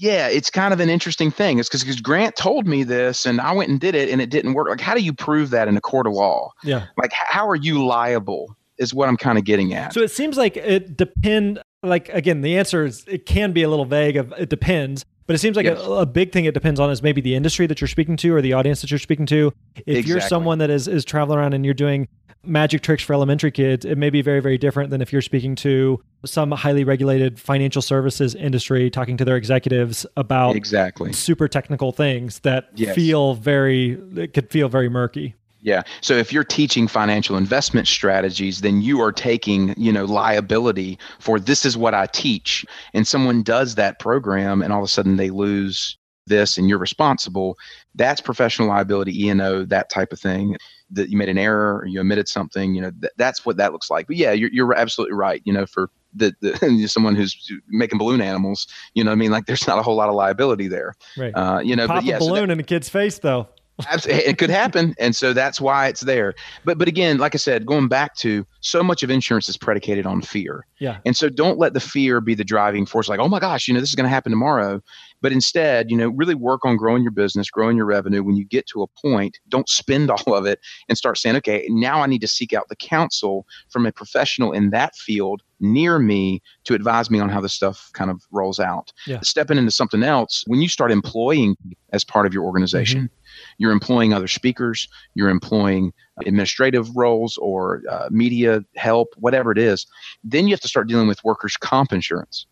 yeah, 0.00 0.28
it's 0.28 0.48
kind 0.48 0.72
of 0.72 0.80
an 0.80 0.88
interesting 0.88 1.30
thing. 1.30 1.58
It's 1.58 1.68
because 1.68 2.00
Grant 2.00 2.34
told 2.34 2.66
me 2.66 2.84
this 2.84 3.26
and 3.26 3.38
I 3.38 3.52
went 3.52 3.68
and 3.68 3.78
did 3.78 3.94
it 3.94 4.08
and 4.08 4.22
it 4.22 4.30
didn't 4.30 4.54
work. 4.54 4.66
Like, 4.70 4.80
how 4.80 4.94
do 4.94 5.02
you 5.02 5.12
prove 5.12 5.50
that 5.50 5.68
in 5.68 5.76
a 5.76 5.80
court 5.80 6.06
of 6.06 6.14
law? 6.14 6.52
Yeah. 6.64 6.86
Like, 6.96 7.12
how 7.12 7.46
are 7.46 7.54
you 7.54 7.84
liable? 7.84 8.56
Is 8.78 8.94
what 8.94 9.10
I'm 9.10 9.18
kind 9.18 9.36
of 9.36 9.44
getting 9.44 9.74
at. 9.74 9.92
So 9.92 10.00
it 10.00 10.10
seems 10.10 10.38
like 10.38 10.56
it 10.56 10.96
depend. 10.96 11.62
Like 11.82 12.08
again, 12.08 12.40
the 12.40 12.56
answer 12.56 12.86
is 12.86 13.04
it 13.06 13.26
can 13.26 13.52
be 13.52 13.62
a 13.62 13.68
little 13.68 13.84
vague. 13.84 14.16
Of 14.16 14.32
it 14.38 14.48
depends, 14.48 15.04
but 15.26 15.34
it 15.34 15.38
seems 15.38 15.54
like 15.54 15.66
yes. 15.66 15.78
a, 15.78 15.90
a, 15.90 16.06
big 16.06 16.32
thing 16.32 16.46
it 16.46 16.54
depends 16.54 16.80
on 16.80 16.90
is 16.90 17.02
maybe 17.02 17.20
the 17.20 17.34
industry 17.34 17.66
that 17.66 17.82
you're 17.82 17.88
speaking 17.88 18.16
to 18.16 18.34
or 18.34 18.40
the 18.40 18.54
audience 18.54 18.80
that 18.80 18.90
you're 18.90 18.98
speaking 18.98 19.26
to. 19.26 19.52
If 19.76 19.82
exactly. 19.86 20.10
you're 20.10 20.20
someone 20.22 20.58
that 20.60 20.70
is 20.70 20.88
is 20.88 21.04
traveling 21.04 21.38
around 21.38 21.52
and 21.52 21.62
you're 21.62 21.74
doing 21.74 22.08
magic 22.44 22.82
tricks 22.82 23.02
for 23.02 23.12
elementary 23.12 23.50
kids, 23.50 23.84
it 23.84 23.98
may 23.98 24.10
be 24.10 24.22
very, 24.22 24.40
very 24.40 24.58
different 24.58 24.90
than 24.90 25.02
if 25.02 25.12
you're 25.12 25.22
speaking 25.22 25.54
to 25.56 26.02
some 26.24 26.50
highly 26.52 26.84
regulated 26.84 27.38
financial 27.38 27.82
services 27.82 28.34
industry, 28.34 28.90
talking 28.90 29.16
to 29.16 29.24
their 29.24 29.36
executives 29.36 30.06
about 30.16 30.56
exactly 30.56 31.12
super 31.12 31.48
technical 31.48 31.92
things 31.92 32.40
that 32.40 32.68
yes. 32.74 32.94
feel 32.94 33.34
very, 33.34 34.00
it 34.16 34.34
could 34.34 34.50
feel 34.50 34.68
very 34.68 34.88
murky. 34.88 35.34
Yeah. 35.62 35.82
So 36.00 36.14
if 36.14 36.32
you're 36.32 36.44
teaching 36.44 36.88
financial 36.88 37.36
investment 37.36 37.86
strategies, 37.86 38.62
then 38.62 38.80
you 38.80 39.00
are 39.02 39.12
taking, 39.12 39.74
you 39.76 39.92
know, 39.92 40.06
liability 40.06 40.98
for 41.18 41.38
this 41.38 41.66
is 41.66 41.76
what 41.76 41.92
I 41.92 42.06
teach. 42.06 42.64
And 42.94 43.06
someone 43.06 43.42
does 43.42 43.74
that 43.74 43.98
program 43.98 44.62
and 44.62 44.72
all 44.72 44.78
of 44.78 44.84
a 44.84 44.88
sudden 44.88 45.16
they 45.16 45.28
lose 45.28 45.98
this 46.26 46.56
and 46.56 46.68
you're 46.68 46.78
responsible. 46.78 47.58
That's 47.94 48.22
professional 48.22 48.68
liability, 48.68 49.26
E&O, 49.26 49.66
that 49.66 49.90
type 49.90 50.14
of 50.14 50.20
thing 50.20 50.56
that 50.92 51.08
you 51.08 51.16
made 51.16 51.28
an 51.28 51.38
error 51.38 51.78
or 51.78 51.86
you 51.86 52.00
omitted 52.00 52.28
something, 52.28 52.74
you 52.74 52.80
know, 52.80 52.90
th- 53.00 53.12
that's 53.16 53.46
what 53.46 53.56
that 53.56 53.72
looks 53.72 53.90
like. 53.90 54.06
But 54.06 54.16
yeah, 54.16 54.32
you're, 54.32 54.50
you're 54.52 54.74
absolutely 54.74 55.14
right. 55.14 55.40
You 55.44 55.52
know, 55.52 55.66
for 55.66 55.90
the, 56.14 56.34
the 56.40 56.86
someone 56.88 57.14
who's 57.14 57.52
making 57.68 57.98
balloon 57.98 58.20
animals, 58.20 58.66
you 58.94 59.04
know, 59.04 59.12
I 59.12 59.14
mean, 59.14 59.30
like 59.30 59.46
there's 59.46 59.66
not 59.66 59.78
a 59.78 59.82
whole 59.82 59.96
lot 59.96 60.08
of 60.08 60.14
liability 60.14 60.68
there. 60.68 60.94
Right. 61.16 61.32
Uh, 61.32 61.60
you 61.60 61.76
know, 61.76 61.86
Pop 61.86 61.96
but 61.96 62.04
yeah, 62.04 62.16
a 62.16 62.18
balloon 62.18 62.36
so 62.36 62.46
that, 62.46 62.52
in 62.52 62.60
a 62.60 62.64
kid's 62.64 62.88
face 62.88 63.18
though. 63.18 63.48
Absolutely, 63.88 64.24
it 64.24 64.38
could 64.38 64.50
happen, 64.50 64.94
and 64.98 65.14
so 65.14 65.32
that's 65.32 65.60
why 65.60 65.88
it's 65.88 66.02
there. 66.02 66.34
But 66.64 66.78
but 66.78 66.88
again, 66.88 67.18
like 67.18 67.34
I 67.34 67.38
said, 67.38 67.66
going 67.66 67.88
back 67.88 68.14
to 68.16 68.46
so 68.60 68.82
much 68.82 69.02
of 69.02 69.10
insurance 69.10 69.48
is 69.48 69.56
predicated 69.56 70.06
on 70.06 70.22
fear. 70.22 70.66
Yeah. 70.78 70.98
And 71.04 71.16
so 71.16 71.28
don't 71.28 71.58
let 71.58 71.74
the 71.74 71.80
fear 71.80 72.20
be 72.20 72.34
the 72.34 72.44
driving 72.44 72.86
force. 72.86 73.08
Like, 73.08 73.20
oh 73.20 73.28
my 73.28 73.38
gosh, 73.38 73.68
you 73.68 73.74
know, 73.74 73.80
this 73.80 73.90
is 73.90 73.94
going 73.94 74.04
to 74.04 74.10
happen 74.10 74.30
tomorrow. 74.30 74.82
But 75.22 75.32
instead, 75.32 75.90
you 75.90 75.96
know, 75.96 76.08
really 76.08 76.34
work 76.34 76.64
on 76.64 76.76
growing 76.76 77.02
your 77.02 77.10
business, 77.10 77.50
growing 77.50 77.76
your 77.76 77.86
revenue. 77.86 78.22
When 78.22 78.36
you 78.36 78.44
get 78.44 78.66
to 78.68 78.82
a 78.82 78.86
point, 78.86 79.38
don't 79.48 79.68
spend 79.68 80.10
all 80.10 80.34
of 80.34 80.46
it 80.46 80.60
and 80.88 80.96
start 80.96 81.18
saying, 81.18 81.36
okay, 81.36 81.66
now 81.68 82.02
I 82.02 82.06
need 82.06 82.22
to 82.22 82.28
seek 82.28 82.52
out 82.52 82.68
the 82.68 82.76
counsel 82.76 83.46
from 83.68 83.86
a 83.86 83.92
professional 83.92 84.52
in 84.52 84.70
that 84.70 84.94
field 84.96 85.42
near 85.62 85.98
me 85.98 86.40
to 86.64 86.74
advise 86.74 87.10
me 87.10 87.20
on 87.20 87.28
how 87.28 87.40
this 87.40 87.52
stuff 87.52 87.90
kind 87.92 88.10
of 88.10 88.22
rolls 88.30 88.58
out. 88.58 88.92
Yeah. 89.06 89.20
Stepping 89.22 89.58
into 89.58 89.70
something 89.70 90.02
else, 90.02 90.42
when 90.46 90.62
you 90.62 90.68
start 90.68 90.90
employing 90.90 91.56
as 91.92 92.02
part 92.02 92.24
of 92.24 92.32
your 92.32 92.44
organization, 92.44 93.02
mm-hmm 93.02 93.19
you're 93.58 93.72
employing 93.72 94.12
other 94.12 94.28
speakers, 94.28 94.88
you're 95.14 95.30
employing 95.30 95.92
administrative 96.26 96.94
roles 96.96 97.36
or 97.38 97.82
uh, 97.90 98.08
media 98.10 98.64
help, 98.76 99.08
whatever 99.16 99.52
it 99.52 99.58
is. 99.58 99.86
Then 100.24 100.46
you 100.46 100.52
have 100.52 100.60
to 100.60 100.68
start 100.68 100.88
dealing 100.88 101.08
with 101.08 101.22
workers' 101.24 101.56
comp 101.56 101.92
insurance. 101.92 102.46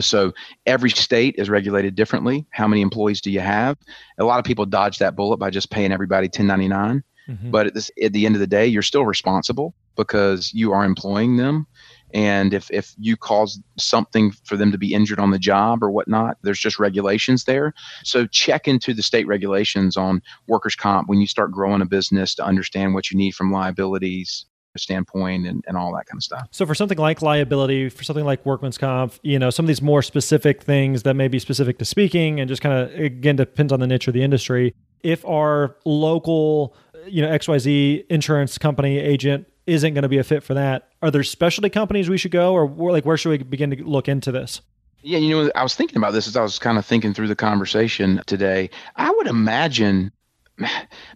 So 0.00 0.32
every 0.66 0.90
state 0.90 1.34
is 1.38 1.50
regulated 1.50 1.96
differently. 1.96 2.46
How 2.50 2.68
many 2.68 2.82
employees 2.82 3.20
do 3.20 3.30
you 3.30 3.40
have? 3.40 3.76
A 4.18 4.24
lot 4.24 4.38
of 4.38 4.44
people 4.44 4.64
dodge 4.64 4.98
that 4.98 5.16
bullet 5.16 5.38
by 5.38 5.50
just 5.50 5.70
paying 5.70 5.92
everybody 5.92 6.26
1099. 6.26 7.02
Mm-hmm. 7.28 7.50
But 7.50 7.66
at, 7.66 7.74
this, 7.74 7.90
at 8.02 8.12
the 8.12 8.24
end 8.24 8.36
of 8.36 8.40
the 8.40 8.46
day, 8.46 8.66
you're 8.66 8.82
still 8.82 9.04
responsible 9.04 9.74
because 9.96 10.52
you 10.54 10.72
are 10.72 10.84
employing 10.84 11.36
them 11.36 11.66
and 12.14 12.54
if, 12.54 12.70
if 12.70 12.94
you 12.98 13.16
cause 13.16 13.60
something 13.76 14.32
for 14.44 14.56
them 14.56 14.72
to 14.72 14.78
be 14.78 14.94
injured 14.94 15.18
on 15.18 15.30
the 15.30 15.38
job 15.38 15.82
or 15.82 15.90
whatnot, 15.90 16.38
there's 16.42 16.60
just 16.60 16.78
regulations 16.78 17.44
there. 17.44 17.74
So 18.04 18.26
check 18.26 18.66
into 18.66 18.94
the 18.94 19.02
state 19.02 19.26
regulations 19.26 19.96
on 19.96 20.22
workers' 20.46 20.76
comp 20.76 21.08
when 21.08 21.20
you 21.20 21.26
start 21.26 21.52
growing 21.52 21.82
a 21.82 21.86
business 21.86 22.34
to 22.36 22.44
understand 22.44 22.94
what 22.94 23.10
you 23.10 23.18
need 23.18 23.34
from 23.34 23.52
liabilities 23.52 24.46
standpoint 24.76 25.46
and, 25.46 25.64
and 25.66 25.76
all 25.76 25.94
that 25.94 26.06
kind 26.06 26.18
of 26.18 26.22
stuff. 26.22 26.46
So 26.50 26.64
for 26.66 26.74
something 26.74 26.98
like 26.98 27.22
liability, 27.22 27.88
for 27.88 28.04
something 28.04 28.24
like 28.24 28.44
workman's 28.46 28.78
comp, 28.78 29.14
you 29.22 29.38
know, 29.38 29.50
some 29.50 29.64
of 29.64 29.68
these 29.68 29.82
more 29.82 30.02
specific 30.02 30.62
things 30.62 31.02
that 31.02 31.14
may 31.14 31.28
be 31.28 31.38
specific 31.38 31.78
to 31.78 31.84
speaking 31.84 32.40
and 32.40 32.48
just 32.48 32.62
kind 32.62 32.74
of 32.74 32.98
again 32.98 33.36
depends 33.36 33.72
on 33.72 33.80
the 33.80 33.86
niche 33.86 34.08
of 34.08 34.14
the 34.14 34.22
industry. 34.22 34.74
If 35.02 35.24
our 35.24 35.76
local, 35.84 36.74
you 37.06 37.22
know, 37.22 37.28
XYZ 37.28 38.06
insurance 38.08 38.58
company 38.58 38.98
agent 38.98 39.46
isn't 39.68 39.94
going 39.94 40.02
to 40.02 40.08
be 40.08 40.18
a 40.18 40.24
fit 40.24 40.42
for 40.42 40.54
that. 40.54 40.88
Are 41.02 41.10
there 41.10 41.22
specialty 41.22 41.70
companies 41.70 42.08
we 42.08 42.18
should 42.18 42.30
go, 42.30 42.54
or 42.54 42.66
like 42.90 43.04
where 43.04 43.16
should 43.16 43.30
we 43.30 43.38
begin 43.38 43.70
to 43.70 43.84
look 43.84 44.08
into 44.08 44.32
this? 44.32 44.60
Yeah, 45.02 45.18
you 45.18 45.30
know, 45.30 45.50
I 45.54 45.62
was 45.62 45.76
thinking 45.76 45.96
about 45.96 46.12
this 46.12 46.26
as 46.26 46.36
I 46.36 46.42
was 46.42 46.58
kind 46.58 46.78
of 46.78 46.84
thinking 46.84 47.14
through 47.14 47.28
the 47.28 47.36
conversation 47.36 48.20
today. 48.26 48.70
I 48.96 49.10
would 49.10 49.28
imagine 49.28 50.10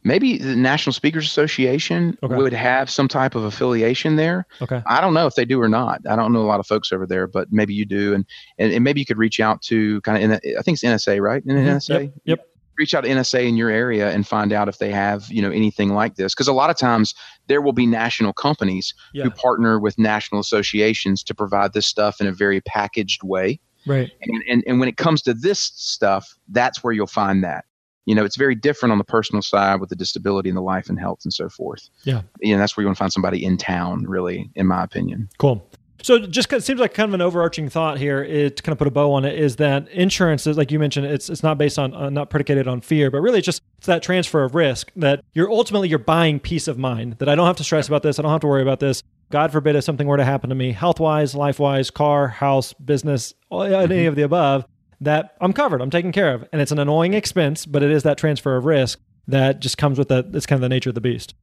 maybe 0.04 0.38
the 0.38 0.54
National 0.54 0.92
Speakers 0.92 1.26
Association 1.26 2.16
okay. 2.22 2.36
would 2.36 2.52
have 2.52 2.88
some 2.88 3.08
type 3.08 3.34
of 3.34 3.42
affiliation 3.42 4.14
there. 4.14 4.46
Okay. 4.60 4.82
I 4.86 5.00
don't 5.00 5.14
know 5.14 5.26
if 5.26 5.34
they 5.34 5.44
do 5.44 5.60
or 5.60 5.68
not. 5.68 6.00
I 6.08 6.14
don't 6.14 6.32
know 6.32 6.42
a 6.42 6.46
lot 6.46 6.60
of 6.60 6.66
folks 6.66 6.92
over 6.92 7.06
there, 7.06 7.26
but 7.26 7.50
maybe 7.50 7.74
you 7.74 7.84
do, 7.84 8.14
and 8.14 8.24
and, 8.58 8.72
and 8.72 8.84
maybe 8.84 9.00
you 9.00 9.06
could 9.06 9.18
reach 9.18 9.40
out 9.40 9.62
to 9.62 10.00
kind 10.02 10.32
of. 10.32 10.40
I 10.58 10.62
think 10.62 10.80
it's 10.80 10.84
NSA, 10.84 11.20
right? 11.20 11.44
Mm-hmm. 11.44 11.68
NSA. 11.68 12.00
Yep. 12.02 12.12
yep 12.24 12.48
reach 12.78 12.94
out 12.94 13.04
to 13.04 13.11
NSA 13.11 13.46
in 13.46 13.56
your 13.56 13.70
area 13.70 14.11
and 14.11 14.26
find 14.26 14.52
out 14.52 14.68
if 14.68 14.78
they 14.78 14.90
have, 14.90 15.30
you 15.30 15.42
know, 15.42 15.50
anything 15.50 15.94
like 15.94 16.16
this. 16.16 16.35
Because 16.35 16.48
a 16.48 16.52
lot 16.52 16.70
of 16.70 16.76
times 16.76 17.14
there 17.48 17.61
will 17.61 17.72
be 17.72 17.87
national 17.87 18.32
companies 18.32 18.94
yeah. 19.12 19.24
who 19.24 19.30
partner 19.30 19.78
with 19.78 19.98
national 19.98 20.40
associations 20.40 21.22
to 21.24 21.35
provide 21.35 21.72
this 21.72 21.87
stuff 21.87 22.20
in 22.20 22.26
a 22.26 22.32
very 22.32 22.61
packaged 22.61 23.22
way. 23.22 23.61
Right. 23.87 24.11
And, 24.22 24.42
and, 24.48 24.64
and 24.66 24.80
when 24.80 24.88
it 24.88 24.96
comes 24.96 25.22
to 25.22 25.35
this 25.35 25.61
stuff, 25.61 26.35
that's 26.48 26.82
where 26.82 26.92
you'll 26.92 27.06
find 27.06 27.42
that. 27.44 27.64
You 28.04 28.14
know, 28.16 28.24
it's 28.24 28.37
very 28.37 28.56
different 28.56 28.92
on 28.92 28.98
the 28.98 29.04
personal 29.04 29.42
side 29.42 29.80
with 29.80 29.88
the 29.88 29.96
disability 29.96 30.48
and 30.48 30.56
the 30.56 30.62
life 30.62 30.88
and 30.88 30.98
health 30.98 31.20
and 31.24 31.32
so 31.32 31.48
forth. 31.48 31.88
Yeah. 32.04 32.22
You 32.40 32.54
know, 32.54 32.58
that's 32.58 32.76
where 32.76 32.82
you 32.82 32.88
want 32.88 32.96
to 32.96 33.00
find 33.00 33.12
somebody 33.12 33.44
in 33.44 33.56
town, 33.56 34.04
really, 34.08 34.50
in 34.56 34.66
my 34.66 34.82
opinion. 34.82 35.28
Cool. 35.38 35.64
So 36.02 36.18
just 36.18 36.52
it 36.52 36.62
seems 36.64 36.80
like 36.80 36.94
kind 36.94 37.08
of 37.08 37.14
an 37.14 37.20
overarching 37.20 37.68
thought 37.68 37.98
here 37.98 38.22
is, 38.22 38.52
to 38.52 38.62
kind 38.62 38.72
of 38.72 38.78
put 38.78 38.88
a 38.88 38.90
bow 38.90 39.12
on 39.12 39.24
it 39.24 39.38
is 39.38 39.56
that 39.56 39.88
insurance 39.88 40.46
is 40.46 40.56
like 40.58 40.70
you 40.70 40.78
mentioned 40.78 41.06
it's 41.06 41.30
it's 41.30 41.42
not 41.42 41.58
based 41.58 41.78
on 41.78 41.94
uh, 41.94 42.10
not 42.10 42.28
predicated 42.28 42.66
on 42.66 42.80
fear 42.80 43.10
but 43.10 43.20
really 43.20 43.38
it's 43.38 43.46
just 43.46 43.62
it's 43.78 43.86
that 43.86 44.02
transfer 44.02 44.42
of 44.44 44.54
risk 44.54 44.90
that 44.96 45.24
you're 45.32 45.50
ultimately 45.50 45.88
you're 45.88 45.98
buying 45.98 46.40
peace 46.40 46.68
of 46.68 46.76
mind 46.78 47.14
that 47.18 47.28
I 47.28 47.34
don't 47.34 47.46
have 47.46 47.56
to 47.56 47.64
stress 47.64 47.88
about 47.88 48.02
this 48.02 48.18
I 48.18 48.22
don't 48.22 48.32
have 48.32 48.40
to 48.40 48.46
worry 48.46 48.62
about 48.62 48.80
this 48.80 49.02
God 49.30 49.52
forbid 49.52 49.76
if 49.76 49.84
something 49.84 50.06
were 50.06 50.16
to 50.16 50.24
happen 50.24 50.50
to 50.50 50.56
me 50.56 50.72
health 50.72 51.00
wise 51.00 51.34
life 51.34 51.58
wise 51.58 51.90
car 51.90 52.28
house 52.28 52.72
business 52.72 53.34
any 53.50 53.68
mm-hmm. 53.68 54.08
of 54.08 54.16
the 54.16 54.22
above 54.22 54.66
that 55.00 55.36
I'm 55.40 55.52
covered 55.52 55.80
I'm 55.80 55.90
taken 55.90 56.12
care 56.12 56.34
of 56.34 56.48
and 56.52 56.60
it's 56.60 56.72
an 56.72 56.78
annoying 56.78 57.14
expense 57.14 57.64
but 57.64 57.82
it 57.82 57.90
is 57.90 58.02
that 58.02 58.18
transfer 58.18 58.56
of 58.56 58.64
risk 58.64 59.00
that 59.28 59.61
just 59.61 59.78
comes 59.78 59.98
with 59.98 60.08
that 60.08 60.26
it's 60.35 60.46
kind 60.46 60.56
of 60.56 60.62
the 60.62 60.68
nature 60.68 60.90
of 60.90 60.94
the 60.94 61.00
beast 61.00 61.35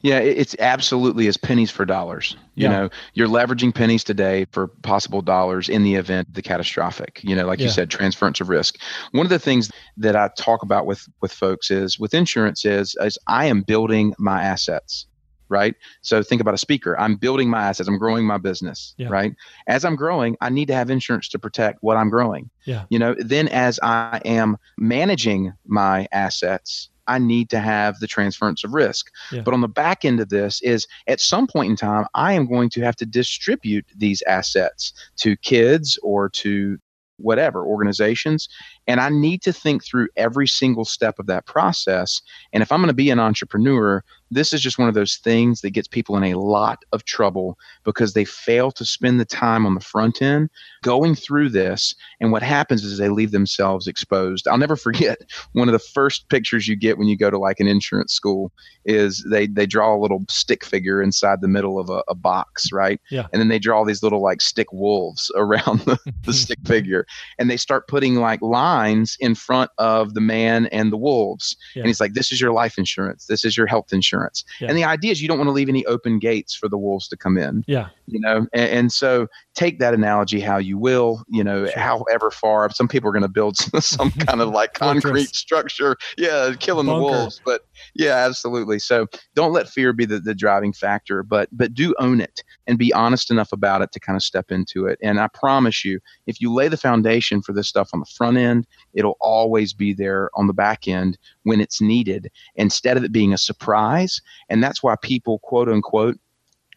yeah, 0.00 0.18
it's 0.18 0.54
absolutely 0.60 1.26
as 1.26 1.36
pennies 1.36 1.70
for 1.70 1.84
dollars. 1.84 2.36
You 2.54 2.64
yeah. 2.64 2.70
know, 2.70 2.90
you're 3.14 3.28
leveraging 3.28 3.74
pennies 3.74 4.04
today 4.04 4.46
for 4.52 4.68
possible 4.68 5.22
dollars 5.22 5.68
in 5.68 5.82
the 5.82 5.96
event 5.96 6.28
of 6.28 6.34
the 6.34 6.42
catastrophic. 6.42 7.20
You 7.24 7.34
know, 7.34 7.46
like 7.46 7.58
yeah. 7.58 7.66
you 7.66 7.70
said, 7.70 7.90
transference 7.90 8.40
of 8.40 8.48
risk. 8.48 8.76
One 9.10 9.26
of 9.26 9.30
the 9.30 9.38
things 9.38 9.70
that 9.96 10.14
I 10.14 10.30
talk 10.38 10.62
about 10.62 10.86
with 10.86 11.08
with 11.20 11.32
folks 11.32 11.70
is 11.70 11.98
with 11.98 12.14
insurance 12.14 12.64
is 12.64 12.96
is 13.00 13.18
I 13.26 13.46
am 13.46 13.62
building 13.62 14.14
my 14.18 14.42
assets. 14.42 15.06
Right. 15.50 15.74
So 16.02 16.22
think 16.22 16.42
about 16.42 16.52
a 16.52 16.58
speaker. 16.58 16.98
I'm 17.00 17.16
building 17.16 17.48
my 17.48 17.62
assets. 17.62 17.88
I'm 17.88 17.98
growing 17.98 18.26
my 18.26 18.36
business. 18.36 18.94
Yeah. 18.98 19.08
Right. 19.08 19.34
As 19.66 19.82
I'm 19.82 19.96
growing, 19.96 20.36
I 20.42 20.50
need 20.50 20.68
to 20.68 20.74
have 20.74 20.90
insurance 20.90 21.26
to 21.30 21.38
protect 21.38 21.78
what 21.80 21.96
I'm 21.96 22.10
growing. 22.10 22.50
Yeah. 22.66 22.84
You 22.90 22.98
know, 22.98 23.16
then 23.18 23.48
as 23.48 23.80
I 23.82 24.20
am 24.26 24.58
managing 24.76 25.54
my 25.66 26.06
assets, 26.12 26.90
I 27.08 27.18
need 27.18 27.50
to 27.50 27.58
have 27.58 27.98
the 27.98 28.06
transference 28.06 28.62
of 28.62 28.74
risk. 28.74 29.10
Yeah. 29.32 29.40
But 29.40 29.54
on 29.54 29.60
the 29.60 29.68
back 29.68 30.04
end 30.04 30.20
of 30.20 30.28
this 30.28 30.60
is 30.62 30.86
at 31.06 31.20
some 31.20 31.46
point 31.46 31.70
in 31.70 31.76
time, 31.76 32.06
I 32.14 32.34
am 32.34 32.46
going 32.46 32.70
to 32.70 32.82
have 32.82 32.96
to 32.96 33.06
distribute 33.06 33.86
these 33.96 34.22
assets 34.22 34.92
to 35.16 35.36
kids 35.36 35.98
or 36.02 36.28
to 36.30 36.78
whatever 37.18 37.64
organizations. 37.64 38.48
And 38.86 39.00
I 39.00 39.08
need 39.08 39.42
to 39.42 39.52
think 39.52 39.84
through 39.84 40.08
every 40.16 40.46
single 40.46 40.84
step 40.84 41.18
of 41.18 41.26
that 41.26 41.46
process. 41.46 42.22
And 42.52 42.62
if 42.62 42.70
I'm 42.70 42.78
going 42.78 42.88
to 42.88 42.94
be 42.94 43.10
an 43.10 43.18
entrepreneur, 43.18 44.04
this 44.30 44.52
is 44.52 44.60
just 44.60 44.78
one 44.78 44.88
of 44.88 44.94
those 44.94 45.16
things 45.16 45.60
that 45.60 45.70
gets 45.70 45.88
people 45.88 46.16
in 46.16 46.24
a 46.24 46.38
lot 46.38 46.84
of 46.92 47.04
trouble 47.04 47.58
because 47.84 48.12
they 48.12 48.24
fail 48.24 48.70
to 48.72 48.84
spend 48.84 49.18
the 49.18 49.24
time 49.24 49.64
on 49.64 49.74
the 49.74 49.80
front 49.80 50.20
end 50.20 50.50
going 50.82 51.14
through 51.14 51.48
this. 51.48 51.94
And 52.20 52.32
what 52.32 52.42
happens 52.42 52.84
is 52.84 52.98
they 52.98 53.08
leave 53.08 53.30
themselves 53.30 53.86
exposed. 53.86 54.46
I'll 54.46 54.58
never 54.58 54.76
forget 54.88 55.18
one 55.52 55.68
of 55.68 55.72
the 55.72 55.78
first 55.78 56.28
pictures 56.28 56.68
you 56.68 56.76
get 56.76 56.98
when 56.98 57.08
you 57.08 57.16
go 57.16 57.30
to 57.30 57.38
like 57.38 57.60
an 57.60 57.68
insurance 57.68 58.12
school 58.12 58.52
is 58.84 59.24
they 59.30 59.46
they 59.46 59.66
draw 59.66 59.94
a 59.94 60.00
little 60.00 60.24
stick 60.28 60.64
figure 60.64 61.02
inside 61.02 61.40
the 61.40 61.48
middle 61.48 61.78
of 61.78 61.90
a, 61.90 62.02
a 62.08 62.14
box, 62.14 62.72
right? 62.72 63.00
Yeah. 63.10 63.26
And 63.32 63.40
then 63.40 63.48
they 63.48 63.58
draw 63.58 63.84
these 63.84 64.02
little 64.02 64.22
like 64.22 64.40
stick 64.40 64.72
wolves 64.72 65.30
around 65.36 65.80
the, 65.80 65.98
the 66.22 66.32
stick 66.44 66.58
figure, 66.66 67.06
and 67.38 67.50
they 67.50 67.56
start 67.56 67.88
putting 67.88 68.16
like 68.16 68.40
lines 68.40 69.16
in 69.20 69.34
front 69.34 69.70
of 69.78 70.14
the 70.14 70.20
man 70.20 70.66
and 70.66 70.90
the 70.90 70.96
wolves. 70.96 71.56
Yeah. 71.74 71.82
And 71.82 71.86
he's 71.86 72.00
like, 72.00 72.14
"This 72.14 72.32
is 72.32 72.40
your 72.40 72.52
life 72.52 72.78
insurance. 72.78 73.26
This 73.26 73.44
is 73.44 73.56
your 73.56 73.66
health 73.66 73.92
insurance." 73.92 74.17
Yeah. 74.60 74.68
And 74.68 74.76
the 74.76 74.84
idea 74.84 75.12
is 75.12 75.20
you 75.22 75.28
don't 75.28 75.38
want 75.38 75.48
to 75.48 75.52
leave 75.52 75.68
any 75.68 75.84
open 75.86 76.18
gates 76.18 76.54
for 76.54 76.68
the 76.68 76.78
wolves 76.78 77.08
to 77.08 77.16
come 77.16 77.36
in 77.38 77.64
Yeah. 77.66 77.88
you 78.06 78.20
know 78.20 78.46
and, 78.52 78.70
and 78.70 78.92
so 78.92 79.26
take 79.54 79.78
that 79.78 79.94
analogy 79.94 80.40
how 80.40 80.56
you 80.58 80.78
will 80.78 81.24
you 81.28 81.44
know 81.44 81.66
Sure. 81.66 81.78
however 81.78 82.30
far 82.30 82.70
some 82.70 82.88
people 82.88 83.08
are 83.08 83.12
going 83.12 83.22
to 83.22 83.28
build 83.28 83.56
some 83.80 84.10
kind 84.26 84.40
of 84.40 84.48
like 84.50 84.74
concrete 84.74 85.34
structure 85.34 85.96
yeah 86.16 86.52
killing 86.58 86.86
Bunker. 86.86 86.98
the 87.00 87.18
wolves 87.18 87.40
but 87.44 87.66
yeah 87.94 88.14
absolutely. 88.14 88.78
So 88.78 89.06
don't 89.34 89.52
let 89.52 89.68
fear 89.68 89.92
be 89.92 90.04
the, 90.04 90.20
the 90.20 90.34
driving 90.34 90.72
factor 90.72 91.22
but 91.22 91.48
but 91.52 91.74
do 91.74 91.94
own 91.98 92.20
it 92.20 92.42
and 92.66 92.78
be 92.78 92.92
honest 92.92 93.30
enough 93.30 93.52
about 93.52 93.82
it 93.82 93.92
to 93.92 94.00
kind 94.00 94.16
of 94.16 94.22
step 94.22 94.50
into 94.50 94.86
it. 94.86 94.98
And 95.02 95.20
i 95.20 95.28
promise 95.28 95.84
you 95.84 96.00
if 96.26 96.40
you 96.40 96.52
lay 96.52 96.68
the 96.68 96.76
foundation 96.76 97.42
for 97.42 97.52
this 97.52 97.68
stuff 97.68 97.90
on 97.92 98.00
the 98.00 98.06
front 98.06 98.36
end 98.36 98.66
it'll 98.94 99.16
always 99.20 99.72
be 99.72 99.92
there 99.92 100.30
on 100.34 100.46
the 100.46 100.52
back 100.52 100.88
end 100.88 101.18
when 101.44 101.60
it's 101.60 101.80
needed 101.80 102.30
instead 102.56 102.96
of 102.96 103.04
it 103.04 103.12
being 103.12 103.32
a 103.32 103.38
surprise. 103.38 104.20
And 104.48 104.62
that's 104.62 104.82
why 104.82 104.96
people 105.00 105.38
quote 105.40 105.68
unquote 105.68 106.18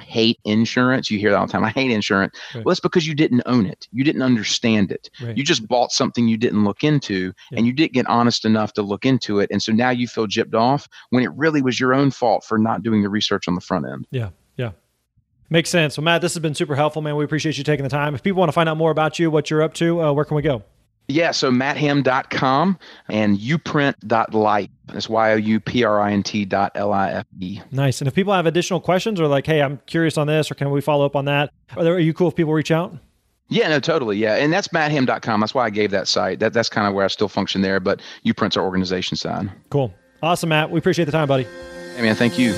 hate 0.02 0.40
insurance. 0.46 1.10
You 1.10 1.18
hear 1.20 1.32
that 1.32 1.38
all 1.38 1.46
the 1.46 1.52
time. 1.52 1.64
I 1.64 1.70
hate 1.70 1.92
insurance. 1.92 2.38
Right. 2.54 2.66
Well, 2.66 2.72
it's 2.72 2.80
because 2.82 3.08
you 3.08 3.16
didn't 3.16 3.44
own 3.46 3.66
it. 3.66 3.88
You 3.92 4.04
didn't 4.04 4.22
understand 4.22 4.92
it. 4.92 5.10
Right. 5.22 5.38
You 5.38 5.44
just 5.44 5.68
bought 5.68 5.92
something 5.92 6.28
you 6.28 6.38
didn't 6.38 6.64
look 6.64 6.84
into 6.84 7.34
Yeah. 7.52 7.58
and 7.58 7.68
you 7.68 7.74
didn't 7.74 7.94
get 7.94 8.08
honest 8.08 8.46
enough 8.46 8.74
to 8.74 8.82
look 8.82 9.06
into 9.06 9.40
it. 9.40 9.50
And 9.52 9.62
so 9.62 9.72
now 9.72 9.90
you 9.90 10.08
feel 10.08 10.28
gypped 10.28 10.56
off 10.56 10.88
when 11.12 11.24
it 11.24 11.32
really 11.36 11.62
was 11.62 11.80
your 11.80 11.94
own 11.94 12.12
fault 12.12 12.44
for 12.44 12.58
not 12.58 12.84
doing 12.84 13.02
the 13.04 13.10
research 13.10 13.48
on 13.48 13.56
the 13.56 13.62
front 13.62 13.86
end. 13.88 14.08
Yeah. 14.12 14.30
Yeah. 14.58 14.72
Makes 15.50 15.70
sense. 15.70 15.98
Well, 15.98 16.06
Matt, 16.06 16.22
this 16.22 16.34
has 16.34 16.42
been 16.42 16.56
super 16.56 16.76
helpful, 16.76 17.02
man. 17.02 17.16
We 17.18 17.26
appreciate 17.26 17.58
you 17.58 17.64
taking 17.64 17.84
the 17.84 17.90
time. 17.90 18.16
If 18.16 18.24
people 18.24 18.40
want 18.40 18.50
to 18.50 18.54
find 18.54 18.70
out 18.70 18.78
more 18.78 18.92
about 18.92 19.20
you, 19.20 19.30
what 19.30 19.50
you're 19.50 19.62
up 19.62 19.74
to, 19.76 20.02
uh, 20.02 20.12
where 20.14 20.24
can 20.26 20.36
we 20.36 20.42
go? 20.42 20.64
Yeah, 21.08 21.32
so 21.32 21.52
mattham.com 21.52 22.80
and 23.10 23.38
youprint.life. 23.38 24.70
That's 24.86 25.10
Y 25.10 25.32
O 25.32 25.36
U 25.36 25.60
P 25.60 25.84
R 25.84 26.00
I 26.00 26.12
N 26.12 26.24
T 26.24 26.46
dot 26.46 26.72
L 26.76 26.94
I 26.94 27.12
F 27.12 27.26
E. 27.40 27.60
Nice. 27.72 28.02
And 28.02 28.08
if 28.08 28.16
people 28.16 28.34
have 28.34 28.46
additional 28.46 28.80
questions 28.80 29.20
or 29.20 29.28
like, 29.28 29.46
hey, 29.46 29.62
I'm 29.62 29.80
curious 29.86 30.18
on 30.18 30.28
this, 30.28 30.52
or 30.52 30.56
can 30.56 30.72
we 30.72 30.82
follow 30.82 31.06
up 31.06 31.16
on 31.16 31.26
that? 31.26 31.52
Are, 31.76 31.84
there, 31.84 31.94
are 31.94 32.00
you 32.00 32.14
cool 32.14 32.30
if 32.30 32.36
people 32.36 32.54
reach 32.54 32.72
out? 32.72 32.94
Yeah, 33.50 33.68
no, 33.68 33.82
totally. 33.82 34.18
Yeah. 34.18 34.36
And 34.36 34.52
that's 34.54 34.72
mattham.com. 34.72 35.42
That's 35.42 35.54
why 35.54 35.66
I 35.66 35.70
gave 35.70 35.92
that 35.92 36.08
site. 36.08 36.40
That, 36.40 36.54
that's 36.54 36.70
kind 36.70 36.88
of 36.88 36.94
where 36.94 37.04
I 37.04 37.10
still 37.10 37.28
function 37.28 37.62
there, 37.62 37.82
but 37.82 38.02
YouPrint's 38.26 38.56
our 38.56 38.64
organization 38.64 39.18
side. 39.18 39.52
Cool. 39.70 39.94
Awesome, 40.24 40.50
Matt. 40.50 40.72
We 40.72 40.80
appreciate 40.80 41.06
the 41.06 41.12
time, 41.12 41.28
buddy. 41.28 41.46
Hey, 41.96 42.02
man, 42.02 42.16
thank 42.16 42.40
you. 42.40 42.54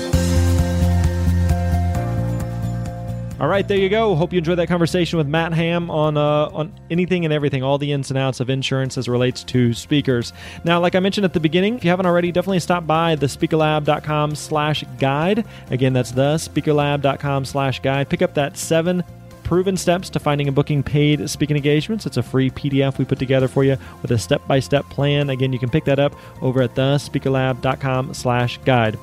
All 3.40 3.48
right, 3.48 3.66
there 3.66 3.78
you 3.78 3.88
go. 3.88 4.14
Hope 4.14 4.32
you 4.32 4.38
enjoyed 4.38 4.58
that 4.58 4.68
conversation 4.68 5.16
with 5.16 5.26
Matt 5.26 5.52
Ham 5.52 5.90
on 5.90 6.16
uh, 6.16 6.48
on 6.52 6.72
anything 6.88 7.24
and 7.24 7.34
everything, 7.34 7.64
all 7.64 7.78
the 7.78 7.90
ins 7.90 8.10
and 8.10 8.18
outs 8.18 8.38
of 8.38 8.48
insurance 8.48 8.96
as 8.96 9.08
relates 9.08 9.42
to 9.44 9.74
speakers. 9.74 10.32
Now, 10.62 10.78
like 10.78 10.94
I 10.94 11.00
mentioned 11.00 11.24
at 11.24 11.32
the 11.32 11.40
beginning, 11.40 11.74
if 11.76 11.84
you 11.84 11.90
haven't 11.90 12.06
already, 12.06 12.30
definitely 12.30 12.60
stop 12.60 12.86
by 12.86 13.16
the 13.16 13.26
speakerlab.com 13.26 14.36
slash 14.36 14.84
guide. 15.00 15.44
Again, 15.70 15.92
that's 15.92 16.12
the 16.12 16.36
speakerlab.com 16.36 17.44
slash 17.44 17.80
guide. 17.80 18.08
Pick 18.08 18.22
up 18.22 18.34
that 18.34 18.56
seven 18.56 19.02
proven 19.42 19.76
steps 19.76 20.08
to 20.10 20.20
finding 20.20 20.46
and 20.46 20.54
booking 20.54 20.84
paid 20.84 21.28
speaking 21.28 21.56
engagements. 21.56 22.06
It's 22.06 22.16
a 22.16 22.22
free 22.22 22.50
PDF 22.50 22.98
we 22.98 23.04
put 23.04 23.18
together 23.18 23.48
for 23.48 23.64
you 23.64 23.76
with 24.00 24.12
a 24.12 24.18
step-by-step 24.18 24.88
plan. 24.90 25.30
Again, 25.30 25.52
you 25.52 25.58
can 25.58 25.70
pick 25.70 25.84
that 25.86 25.98
up 25.98 26.14
over 26.40 26.62
at 26.62 26.74
the 26.76 26.96
speakerlab.com 26.96 28.14
slash 28.14 28.58
guide. 28.58 28.96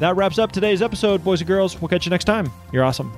That 0.00 0.16
wraps 0.16 0.38
up 0.38 0.50
today's 0.50 0.80
episode, 0.82 1.22
boys 1.22 1.42
and 1.42 1.48
girls. 1.48 1.80
We'll 1.80 1.88
catch 1.88 2.06
you 2.06 2.10
next 2.10 2.24
time. 2.24 2.50
You're 2.72 2.84
awesome. 2.84 3.12